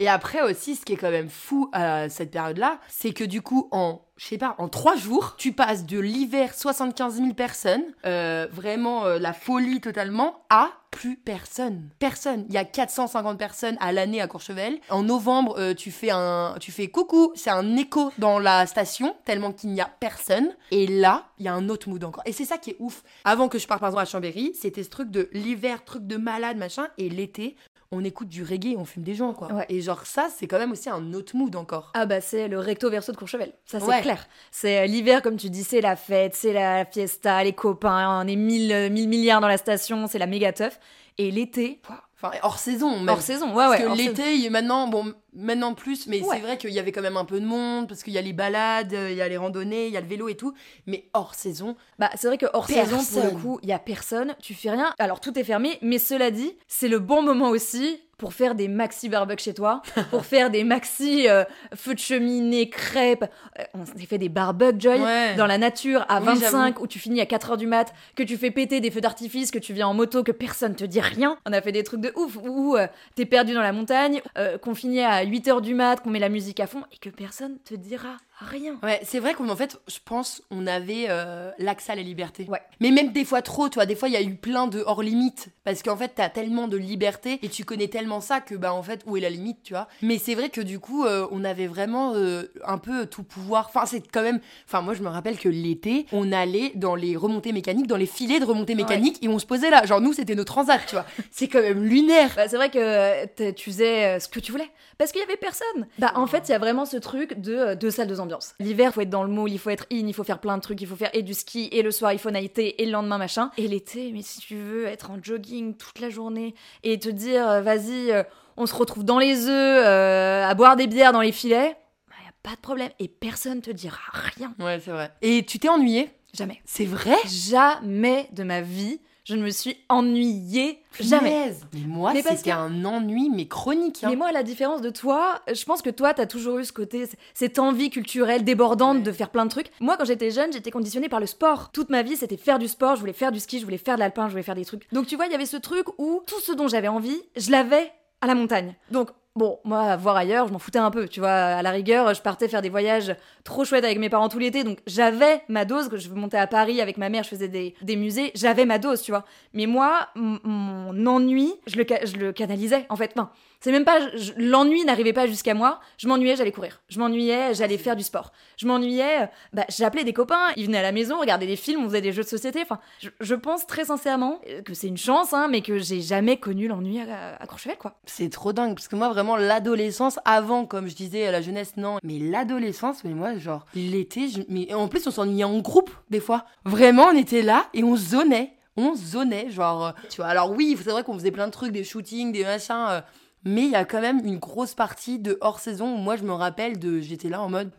Et 0.00 0.08
après 0.08 0.42
aussi, 0.42 0.76
ce 0.76 0.84
qui 0.84 0.92
est 0.92 0.96
quand 0.96 1.10
même 1.10 1.28
fou 1.28 1.68
à 1.72 2.08
cette 2.08 2.30
période-là, 2.30 2.78
c'est 2.86 3.12
que 3.12 3.24
du 3.24 3.42
coup, 3.42 3.68
en, 3.72 4.00
je 4.16 4.26
sais 4.26 4.38
pas, 4.38 4.54
en 4.58 4.68
trois 4.68 4.94
jours, 4.94 5.34
tu 5.36 5.50
passes 5.50 5.86
de 5.86 5.98
l'hiver 5.98 6.54
75 6.54 7.16
000 7.16 7.34
personnes, 7.34 7.82
euh, 8.06 8.46
vraiment 8.52 9.06
la 9.06 9.32
folie 9.32 9.80
totalement, 9.80 10.44
à 10.50 10.70
plus 10.90 11.16
personne. 11.16 11.90
Personne. 11.98 12.44
Il 12.48 12.54
y 12.54 12.58
a 12.58 12.64
450 12.64 13.38
personnes 13.38 13.76
à 13.80 13.92
l'année 13.92 14.20
à 14.20 14.26
Courchevel. 14.26 14.78
En 14.90 15.02
novembre, 15.02 15.56
euh, 15.58 15.74
tu 15.74 15.90
fais 15.90 16.10
un, 16.10 16.54
tu 16.60 16.72
fais 16.72 16.88
coucou, 16.88 17.32
c'est 17.34 17.50
un 17.50 17.76
écho 17.76 18.12
dans 18.18 18.38
la 18.38 18.66
station, 18.66 19.14
tellement 19.24 19.52
qu'il 19.52 19.70
n'y 19.70 19.80
a 19.80 19.90
personne. 20.00 20.48
Et 20.70 20.86
là, 20.86 21.26
il 21.38 21.44
y 21.44 21.48
a 21.48 21.54
un 21.54 21.68
autre 21.68 21.88
mood 21.88 22.02
encore. 22.04 22.22
Et 22.26 22.32
c'est 22.32 22.44
ça 22.44 22.58
qui 22.58 22.70
est 22.70 22.76
ouf. 22.78 23.02
Avant 23.24 23.48
que 23.48 23.58
je 23.58 23.66
parte 23.66 23.80
par 23.80 23.90
exemple 23.90 24.02
à 24.02 24.06
Chambéry, 24.06 24.52
c'était 24.54 24.82
ce 24.82 24.90
truc 24.90 25.10
de 25.10 25.28
l'hiver, 25.32 25.84
truc 25.84 26.06
de 26.06 26.16
malade, 26.16 26.56
machin, 26.56 26.88
et 26.98 27.08
l'été, 27.08 27.56
on 27.90 28.04
écoute 28.04 28.28
du 28.28 28.42
reggae, 28.42 28.76
on 28.76 28.84
fume 28.84 29.02
des 29.02 29.14
gens, 29.14 29.32
quoi. 29.32 29.50
Ouais. 29.52 29.64
Et 29.70 29.80
genre 29.80 30.04
ça, 30.04 30.28
c'est 30.34 30.46
quand 30.46 30.58
même 30.58 30.72
aussi 30.72 30.90
un 30.90 31.12
autre 31.14 31.34
mood 31.36 31.54
encore. 31.56 31.90
Ah 31.94 32.04
bah 32.06 32.20
c'est 32.20 32.46
le 32.48 32.58
recto 32.58 32.90
verso 32.90 33.12
de 33.12 33.16
Courchevel, 33.16 33.52
ça 33.64 33.80
c'est 33.80 33.86
Ouais. 33.86 34.02
clair. 34.02 34.26
C'est 34.50 34.80
euh, 34.80 34.86
l'hiver 34.86 35.22
comme 35.22 35.36
tu 35.36 35.48
dis, 35.50 35.64
c'est 35.64 35.80
la 35.80 35.96
fête, 35.96 36.34
c'est 36.34 36.52
la 36.52 36.84
fiesta, 36.84 37.42
les 37.44 37.54
copains, 37.54 38.22
on 38.22 38.28
est 38.28 38.36
mille, 38.36 38.90
mille 38.90 39.08
milliards 39.08 39.40
dans 39.40 39.48
la 39.48 39.56
station, 39.58 40.06
c'est 40.06 40.18
la 40.18 40.26
méga 40.26 40.52
teuf. 40.52 40.78
Et 41.16 41.30
l'été, 41.30 41.80
Enfin, 42.20 42.32
hors 42.42 42.58
saison, 42.58 42.98
même. 42.98 43.08
hors 43.10 43.22
saison, 43.22 43.48
ouais 43.50 43.54
Parce 43.54 43.70
ouais. 43.70 43.78
que 43.84 43.88
hors 43.90 43.96
saison. 43.96 44.08
l'été, 44.10 44.50
maintenant, 44.50 44.88
bon, 44.88 45.14
maintenant 45.34 45.74
plus, 45.74 46.08
mais 46.08 46.20
Ouais. 46.20 46.26
c'est 46.36 46.42
vrai 46.42 46.58
qu'il 46.58 46.70
y 46.70 46.80
avait 46.80 46.90
quand 46.90 47.00
même 47.00 47.16
un 47.16 47.24
peu 47.24 47.38
de 47.38 47.46
monde, 47.46 47.86
parce 47.86 48.02
qu'il 48.02 48.12
y 48.12 48.18
a 48.18 48.22
les 48.22 48.32
balades, 48.32 48.92
euh, 48.92 49.10
il 49.12 49.16
y 49.16 49.22
a 49.22 49.28
les 49.28 49.36
randonnées, 49.36 49.86
il 49.86 49.92
y 49.92 49.96
a 49.96 50.00
le 50.00 50.06
vélo 50.08 50.28
et 50.28 50.36
tout. 50.36 50.52
Mais 50.86 51.08
hors 51.14 51.36
saison, 51.36 51.76
Bah, 52.00 52.10
c'est 52.16 52.26
vrai 52.26 52.36
que 52.36 52.46
hors 52.52 52.66
saison, 52.66 52.98
pour 53.04 53.24
le 53.24 53.30
coup, 53.40 53.60
il 53.62 53.68
y 53.68 53.72
a 53.72 53.78
personne, 53.78 54.34
tu 54.42 54.54
fais 54.54 54.70
rien. 54.70 54.92
Alors 54.98 55.20
tout 55.20 55.38
est 55.38 55.44
fermé, 55.44 55.78
mais 55.80 55.98
cela 55.98 56.32
dit, 56.32 56.56
c'est 56.66 56.88
le 56.88 56.98
bon 56.98 57.22
moment 57.22 57.50
aussi 57.50 58.00
pour 58.18 58.34
faire 58.34 58.54
des 58.54 58.68
maxi 58.68 59.08
barbecue 59.08 59.44
chez 59.44 59.54
toi, 59.54 59.80
pour 60.10 60.26
faire 60.26 60.50
des 60.50 60.64
maxi 60.64 61.28
euh, 61.28 61.44
feux 61.74 61.94
de 61.94 61.98
cheminée, 62.00 62.68
crêpes. 62.68 63.24
Euh, 63.58 63.62
on 63.74 63.86
s'est 63.86 64.06
fait 64.06 64.18
des 64.18 64.28
barbecues, 64.28 64.80
Joy, 64.80 65.00
Ouais. 65.00 65.34
dans 65.36 65.46
la 65.46 65.56
nature 65.56 66.04
à 66.08 66.18
Oui, 66.20 66.26
25, 66.26 66.80
où 66.80 66.86
tu 66.86 66.98
finis 66.98 67.20
à 67.20 67.24
4h 67.24 67.56
du 67.56 67.66
mat, 67.66 67.94
que 68.16 68.22
tu 68.22 68.36
fais 68.36 68.50
péter 68.50 68.80
des 68.80 68.90
feux 68.90 69.00
d'artifice, 69.00 69.50
que 69.50 69.58
tu 69.58 69.72
viens 69.72 69.86
en 69.86 69.94
moto, 69.94 70.22
que 70.22 70.32
personne 70.32 70.74
te 70.74 70.84
dit 70.84 71.00
rien. 71.00 71.38
On 71.46 71.52
a 71.52 71.62
fait 71.62 71.72
des 71.72 71.84
trucs 71.84 72.00
de 72.00 72.12
ouf, 72.16 72.36
où 72.36 72.76
euh, 72.76 72.86
t'es 73.14 73.24
perdu 73.24 73.54
dans 73.54 73.62
la 73.62 73.72
montagne, 73.72 74.20
qu'on 74.62 74.74
finit 74.74 75.00
à 75.00 75.24
8h 75.24 75.60
du 75.62 75.74
mat, 75.74 76.00
qu'on 76.00 76.10
met 76.10 76.18
la 76.18 76.28
musique 76.28 76.60
à 76.60 76.66
fond, 76.66 76.82
et 76.92 76.96
que 76.98 77.10
personne 77.10 77.58
te 77.64 77.74
dira 77.74 78.16
rien. 78.40 78.78
Ouais, 78.82 79.00
c'est 79.04 79.18
vrai 79.18 79.34
qu'en 79.34 79.56
fait, 79.56 79.80
je 79.88 79.98
pense, 80.04 80.42
on 80.50 80.66
avait 80.66 81.06
euh, 81.08 81.50
l'accès 81.58 81.92
à 81.92 81.94
la 81.96 82.02
liberté. 82.02 82.46
Ouais. 82.48 82.60
Mais 82.80 82.90
même 82.90 83.12
des 83.12 83.24
fois 83.24 83.42
trop, 83.42 83.68
tu 83.68 83.74
vois, 83.74 83.86
des 83.86 83.94
fois, 83.94 84.08
il 84.08 84.12
y 84.12 84.16
a 84.16 84.22
eu 84.22 84.34
plein 84.34 84.66
de 84.66 84.82
hors 84.86 85.02
limite. 85.02 85.48
Parce 85.64 85.82
qu'en 85.82 85.96
fait, 85.96 86.12
t'as 86.14 86.28
tellement 86.28 86.68
de 86.68 86.76
liberté 86.76 87.38
et 87.42 87.48
tu 87.48 87.64
connais 87.64 87.88
tellement 87.88 88.20
ça 88.20 88.40
que, 88.40 88.54
bah, 88.54 88.72
en 88.72 88.82
fait, 88.82 89.02
où 89.06 89.16
est 89.16 89.20
la 89.20 89.30
limite, 89.30 89.62
tu 89.62 89.72
vois? 89.72 89.88
Mais 90.02 90.18
c'est 90.18 90.34
vrai 90.34 90.50
que 90.50 90.60
du 90.60 90.78
coup, 90.78 91.04
euh, 91.04 91.26
on 91.30 91.44
avait 91.44 91.66
vraiment 91.66 92.14
euh, 92.14 92.44
un 92.64 92.78
peu 92.78 93.06
tout 93.06 93.22
pouvoir. 93.22 93.66
Enfin, 93.68 93.86
c'est 93.86 94.00
quand 94.00 94.22
même. 94.22 94.40
Enfin, 94.66 94.82
moi, 94.82 94.94
je 94.94 95.02
me 95.02 95.08
rappelle 95.08 95.38
que 95.38 95.48
l'été, 95.48 96.06
on 96.12 96.32
allait 96.32 96.72
dans 96.74 96.94
les 96.94 97.16
remontées 97.16 97.52
mécaniques, 97.52 97.86
dans 97.86 97.96
les 97.96 98.06
filets 98.06 98.40
de 98.40 98.44
remontées 98.44 98.74
mécaniques 98.74 99.18
et 99.22 99.28
on 99.28 99.38
se 99.38 99.46
posait 99.46 99.70
là. 99.70 99.84
Genre, 99.84 100.00
nous, 100.00 100.12
c'était 100.12 100.34
nos 100.34 100.44
transats, 100.44 100.78
tu 100.78 100.94
vois. 100.94 101.06
C'est 101.30 101.48
quand 101.48 101.62
même 101.62 101.84
lunaire. 101.84 102.32
Bah, 102.36 102.48
c'est 102.48 102.56
vrai 102.56 102.70
que 102.70 103.50
tu 103.52 103.70
faisais 103.70 104.20
ce 104.20 104.28
que 104.28 104.40
tu 104.40 104.52
voulais 104.52 104.70
parce 104.98 105.12
qu'il 105.12 105.20
y 105.20 105.24
avait 105.24 105.36
personne. 105.36 105.86
Bah 105.98 106.12
en 106.16 106.26
fait, 106.26 106.48
il 106.48 106.52
y 106.52 106.54
a 106.54 106.58
vraiment 106.58 106.84
ce 106.84 106.96
truc 106.96 107.40
de 107.40 107.74
deux 107.74 107.90
salles, 107.90 108.08
deux 108.08 108.20
L'hiver, 108.58 108.92
faut 108.92 109.00
être 109.00 109.10
dans 109.10 109.24
le 109.24 109.30
moule, 109.30 109.50
il 109.50 109.58
faut 109.58 109.70
être 109.70 109.86
in, 109.92 110.06
il 110.06 110.14
faut 110.14 110.24
faire 110.24 110.40
plein 110.40 110.56
de 110.56 110.62
trucs, 110.62 110.80
il 110.80 110.86
faut 110.86 110.96
faire 110.96 111.10
et 111.12 111.22
du 111.22 111.34
ski 111.34 111.68
et 111.72 111.82
le 111.82 111.90
soir, 111.90 112.12
il 112.12 112.18
faut 112.18 112.30
nighter 112.30 112.80
et 112.82 112.86
le 112.86 112.92
lendemain 112.92 113.18
machin. 113.18 113.50
Et 113.56 113.68
l'été, 113.68 114.12
mais 114.12 114.22
si 114.22 114.40
tu 114.40 114.56
veux 114.56 114.86
être 114.86 115.10
en 115.10 115.18
jogging 115.22 115.76
toute 115.76 116.00
la 116.00 116.10
journée 116.10 116.54
et 116.82 116.98
te 116.98 117.08
dire 117.08 117.48
euh, 117.48 117.60
vas-y, 117.60 118.12
euh, 118.12 118.22
on 118.56 118.66
se 118.66 118.74
retrouve 118.74 119.04
dans 119.04 119.18
les 119.18 119.46
œufs 119.46 119.84
euh, 119.86 120.44
à 120.44 120.54
boire 120.54 120.76
des 120.76 120.86
bières 120.86 121.12
dans 121.12 121.20
les 121.20 121.32
filets, 121.32 121.76
bah 122.08 122.14
y 122.24 122.28
a 122.28 122.32
pas 122.42 122.56
de 122.56 122.60
problème 122.60 122.90
et 122.98 123.08
personne 123.08 123.60
te 123.60 123.70
dira 123.70 124.00
rien. 124.36 124.54
Ouais, 124.58 124.80
c'est 124.84 124.90
vrai. 124.90 125.12
Et 125.22 125.44
tu 125.44 125.58
t'es 125.58 125.68
ennuyé 125.68 126.10
Jamais. 126.34 126.60
C'est 126.64 126.84
vrai? 126.84 127.16
Jamais 127.26 128.28
de 128.32 128.42
ma 128.42 128.60
vie, 128.60 129.00
je 129.28 129.34
ne 129.36 129.42
me 129.42 129.50
suis 129.50 129.76
ennuyée. 129.90 130.78
Jamais. 131.00 131.52
Mais 131.74 131.80
moi, 131.86 132.12
Mais 132.14 132.22
parce 132.22 132.38
c'était 132.38 132.50
que- 132.50 132.56
un 132.56 132.84
ennui, 132.84 133.28
mais 133.30 133.46
chronique. 133.46 134.02
hein. 134.02 134.08
Mais 134.10 134.16
moi, 134.16 134.28
à 134.28 134.32
la 134.32 134.42
différence 134.42 134.80
de 134.80 134.90
toi, 134.90 135.40
je 135.52 135.64
pense 135.64 135.82
que 135.82 135.90
toi, 135.90 136.14
t'as 136.14 136.26
toujours 136.26 136.58
eu 136.58 136.64
ce 136.64 136.72
côté, 136.72 137.04
cette 137.34 137.58
envie 137.58 137.90
culturelle 137.90 138.42
débordante 138.44 139.02
de 139.02 139.12
faire 139.12 139.30
plein 139.30 139.44
de 139.44 139.50
trucs. 139.50 139.70
Moi, 139.80 139.96
quand 139.98 140.04
j'étais 140.06 140.30
jeune, 140.30 140.52
j'étais 140.52 140.70
conditionnée 140.70 141.08
par 141.08 141.20
le 141.20 141.26
sport. 141.26 141.70
Toute 141.72 141.90
ma 141.90 142.02
vie, 142.02 142.16
c'était 142.16 142.36
faire 142.38 142.58
du 142.58 142.68
sport, 142.68 142.96
je 142.96 143.00
voulais 143.00 143.12
faire 143.12 143.30
du 143.32 143.38
ski, 143.40 143.58
je 143.60 143.64
voulais 143.64 143.76
faire 143.78 143.94
de 143.96 144.00
l'alpin, 144.00 144.26
je 144.26 144.30
voulais 144.32 144.42
faire 144.42 144.54
des 144.54 144.64
trucs. 144.64 144.90
Donc 144.92 145.06
tu 145.06 145.16
vois, 145.16 145.26
il 145.26 145.32
y 145.32 145.34
avait 145.34 145.46
ce 145.46 145.56
truc 145.58 145.86
où 145.98 146.22
tout 146.26 146.40
ce 146.40 146.52
dont 146.52 146.66
j'avais 146.68 146.88
envie, 146.88 147.20
je 147.36 147.50
l'avais 147.50 147.92
à 148.20 148.26
la 148.26 148.34
montagne. 148.34 148.74
Donc 148.90 149.10
Bon, 149.36 149.60
moi, 149.62 149.96
voir 149.96 150.16
ailleurs, 150.16 150.48
je 150.48 150.52
m'en 150.52 150.58
foutais 150.58 150.80
un 150.80 150.90
peu, 150.90 151.06
tu 151.06 151.20
vois. 151.20 151.30
À 151.30 151.62
la 151.62 151.70
rigueur, 151.70 152.12
je 152.12 152.20
partais 152.20 152.48
faire 152.48 152.60
des 152.60 152.70
voyages 152.70 153.14
trop 153.44 153.64
chouettes 153.64 153.84
avec 153.84 153.98
mes 153.98 154.08
parents 154.08 154.28
tout 154.28 154.40
l'été, 154.40 154.64
donc 154.64 154.80
j'avais 154.86 155.42
ma 155.48 155.64
dose. 155.64 155.88
Que 155.88 155.96
je 155.96 156.10
montais 156.10 156.38
à 156.38 156.48
Paris 156.48 156.80
avec 156.80 156.96
ma 156.96 157.08
mère, 157.08 157.22
je 157.22 157.28
faisais 157.28 157.46
des, 157.46 157.74
des 157.80 157.94
musées, 157.94 158.32
j'avais 158.34 158.64
ma 158.64 158.78
dose, 158.78 159.00
tu 159.00 159.12
vois. 159.12 159.24
Mais 159.52 159.66
moi, 159.66 160.08
mon 160.16 161.06
ennui, 161.06 161.54
je 161.68 161.76
le, 161.76 161.86
je 162.04 162.16
le 162.16 162.32
canalisais, 162.32 162.84
en 162.88 162.96
fait. 162.96 163.12
Enfin, 163.16 163.30
c'est 163.60 163.72
même 163.72 163.84
pas. 163.84 163.98
L'ennui 164.36 164.84
n'arrivait 164.84 165.12
pas 165.12 165.26
jusqu'à 165.26 165.54
moi. 165.54 165.80
Je 165.96 166.06
m'ennuyais, 166.08 166.36
j'allais 166.36 166.52
courir. 166.52 166.80
Je 166.88 166.98
m'ennuyais, 166.98 167.54
j'allais 167.54 167.78
faire 167.78 167.96
du 167.96 168.02
sport. 168.04 168.32
Je 168.56 168.66
m'ennuyais, 168.66 169.22
euh, 169.22 169.26
bah, 169.52 169.64
j'appelais 169.68 170.04
des 170.04 170.12
copains, 170.12 170.52
ils 170.56 170.66
venaient 170.66 170.78
à 170.78 170.82
la 170.82 170.92
maison, 170.92 171.16
on 171.16 171.20
regardait 171.20 171.46
des 171.46 171.56
films, 171.56 171.82
on 171.84 171.88
faisait 171.88 172.00
des 172.00 172.12
jeux 172.12 172.22
de 172.22 172.28
société. 172.28 172.60
Enfin, 172.62 172.78
je, 173.00 173.08
je 173.20 173.34
pense 173.34 173.66
très 173.66 173.84
sincèrement 173.86 174.40
euh, 174.48 174.62
que 174.62 174.74
c'est 174.74 174.86
une 174.88 174.96
chance, 174.96 175.32
hein, 175.32 175.48
mais 175.50 175.60
que 175.62 175.78
j'ai 175.78 176.00
jamais 176.00 176.36
connu 176.36 176.68
l'ennui 176.68 177.00
à, 177.00 177.36
à 177.40 177.46
Courchevel, 177.46 177.76
quoi. 177.78 177.98
C'est 178.04 178.30
trop 178.30 178.52
dingue, 178.52 178.74
parce 178.74 178.88
que 178.88 178.96
moi, 178.96 179.08
vraiment, 179.08 179.36
l'adolescence, 179.36 180.18
avant, 180.24 180.64
comme 180.66 180.88
je 180.88 180.94
disais, 180.94 181.30
la 181.32 181.40
jeunesse, 181.42 181.72
non. 181.76 181.98
Mais 182.02 182.18
l'adolescence, 182.18 183.02
mais 183.04 183.14
moi, 183.14 183.36
genre, 183.38 183.66
l'été, 183.74 184.28
je- 184.28 184.42
mais 184.48 184.72
en 184.74 184.88
plus, 184.88 185.06
on 185.06 185.10
s'ennuyait 185.10 185.44
en 185.44 185.58
groupe, 185.58 185.90
des 186.10 186.20
fois. 186.20 186.44
Vraiment, 186.64 187.06
on 187.12 187.16
était 187.16 187.42
là 187.42 187.66
et 187.74 187.82
on 187.82 187.96
zonait. 187.96 188.52
On 188.80 188.94
zonait, 188.94 189.50
genre, 189.50 189.86
euh, 189.86 189.90
tu 190.08 190.18
vois. 190.18 190.26
Alors, 190.26 190.52
oui, 190.52 190.76
c'est 190.80 190.90
vrai 190.90 191.02
qu'on 191.02 191.14
faisait 191.14 191.32
plein 191.32 191.46
de 191.48 191.52
trucs, 191.52 191.72
des 191.72 191.82
shootings, 191.82 192.30
des 192.30 192.44
machins. 192.44 192.76
euh, 192.90 193.00
mais 193.44 193.64
il 193.64 193.70
y 193.70 193.76
a 193.76 193.84
quand 193.84 194.00
même 194.00 194.24
une 194.24 194.38
grosse 194.38 194.74
partie 194.74 195.18
de 195.18 195.38
hors 195.40 195.60
saison 195.60 195.94
où 195.94 195.96
moi, 195.96 196.16
je 196.16 196.24
me 196.24 196.32
rappelle 196.32 196.78
de. 196.78 197.00
J'étais 197.00 197.28
là 197.28 197.40
en 197.40 197.48
mode. 197.48 197.70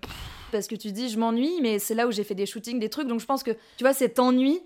Parce 0.51 0.67
que 0.67 0.75
tu 0.75 0.91
dis, 0.91 1.09
je 1.09 1.17
m'ennuie, 1.17 1.59
mais 1.61 1.79
c'est 1.79 1.95
là 1.95 2.07
où 2.07 2.11
j'ai 2.11 2.23
fait 2.23 2.35
des 2.35 2.45
shootings, 2.45 2.79
des 2.79 2.89
trucs. 2.89 3.07
Donc 3.07 3.19
je 3.19 3.25
pense 3.25 3.43
que, 3.43 3.51
tu 3.51 3.83
vois, 3.83 3.93
cet 3.93 4.19
ennui 4.19 4.61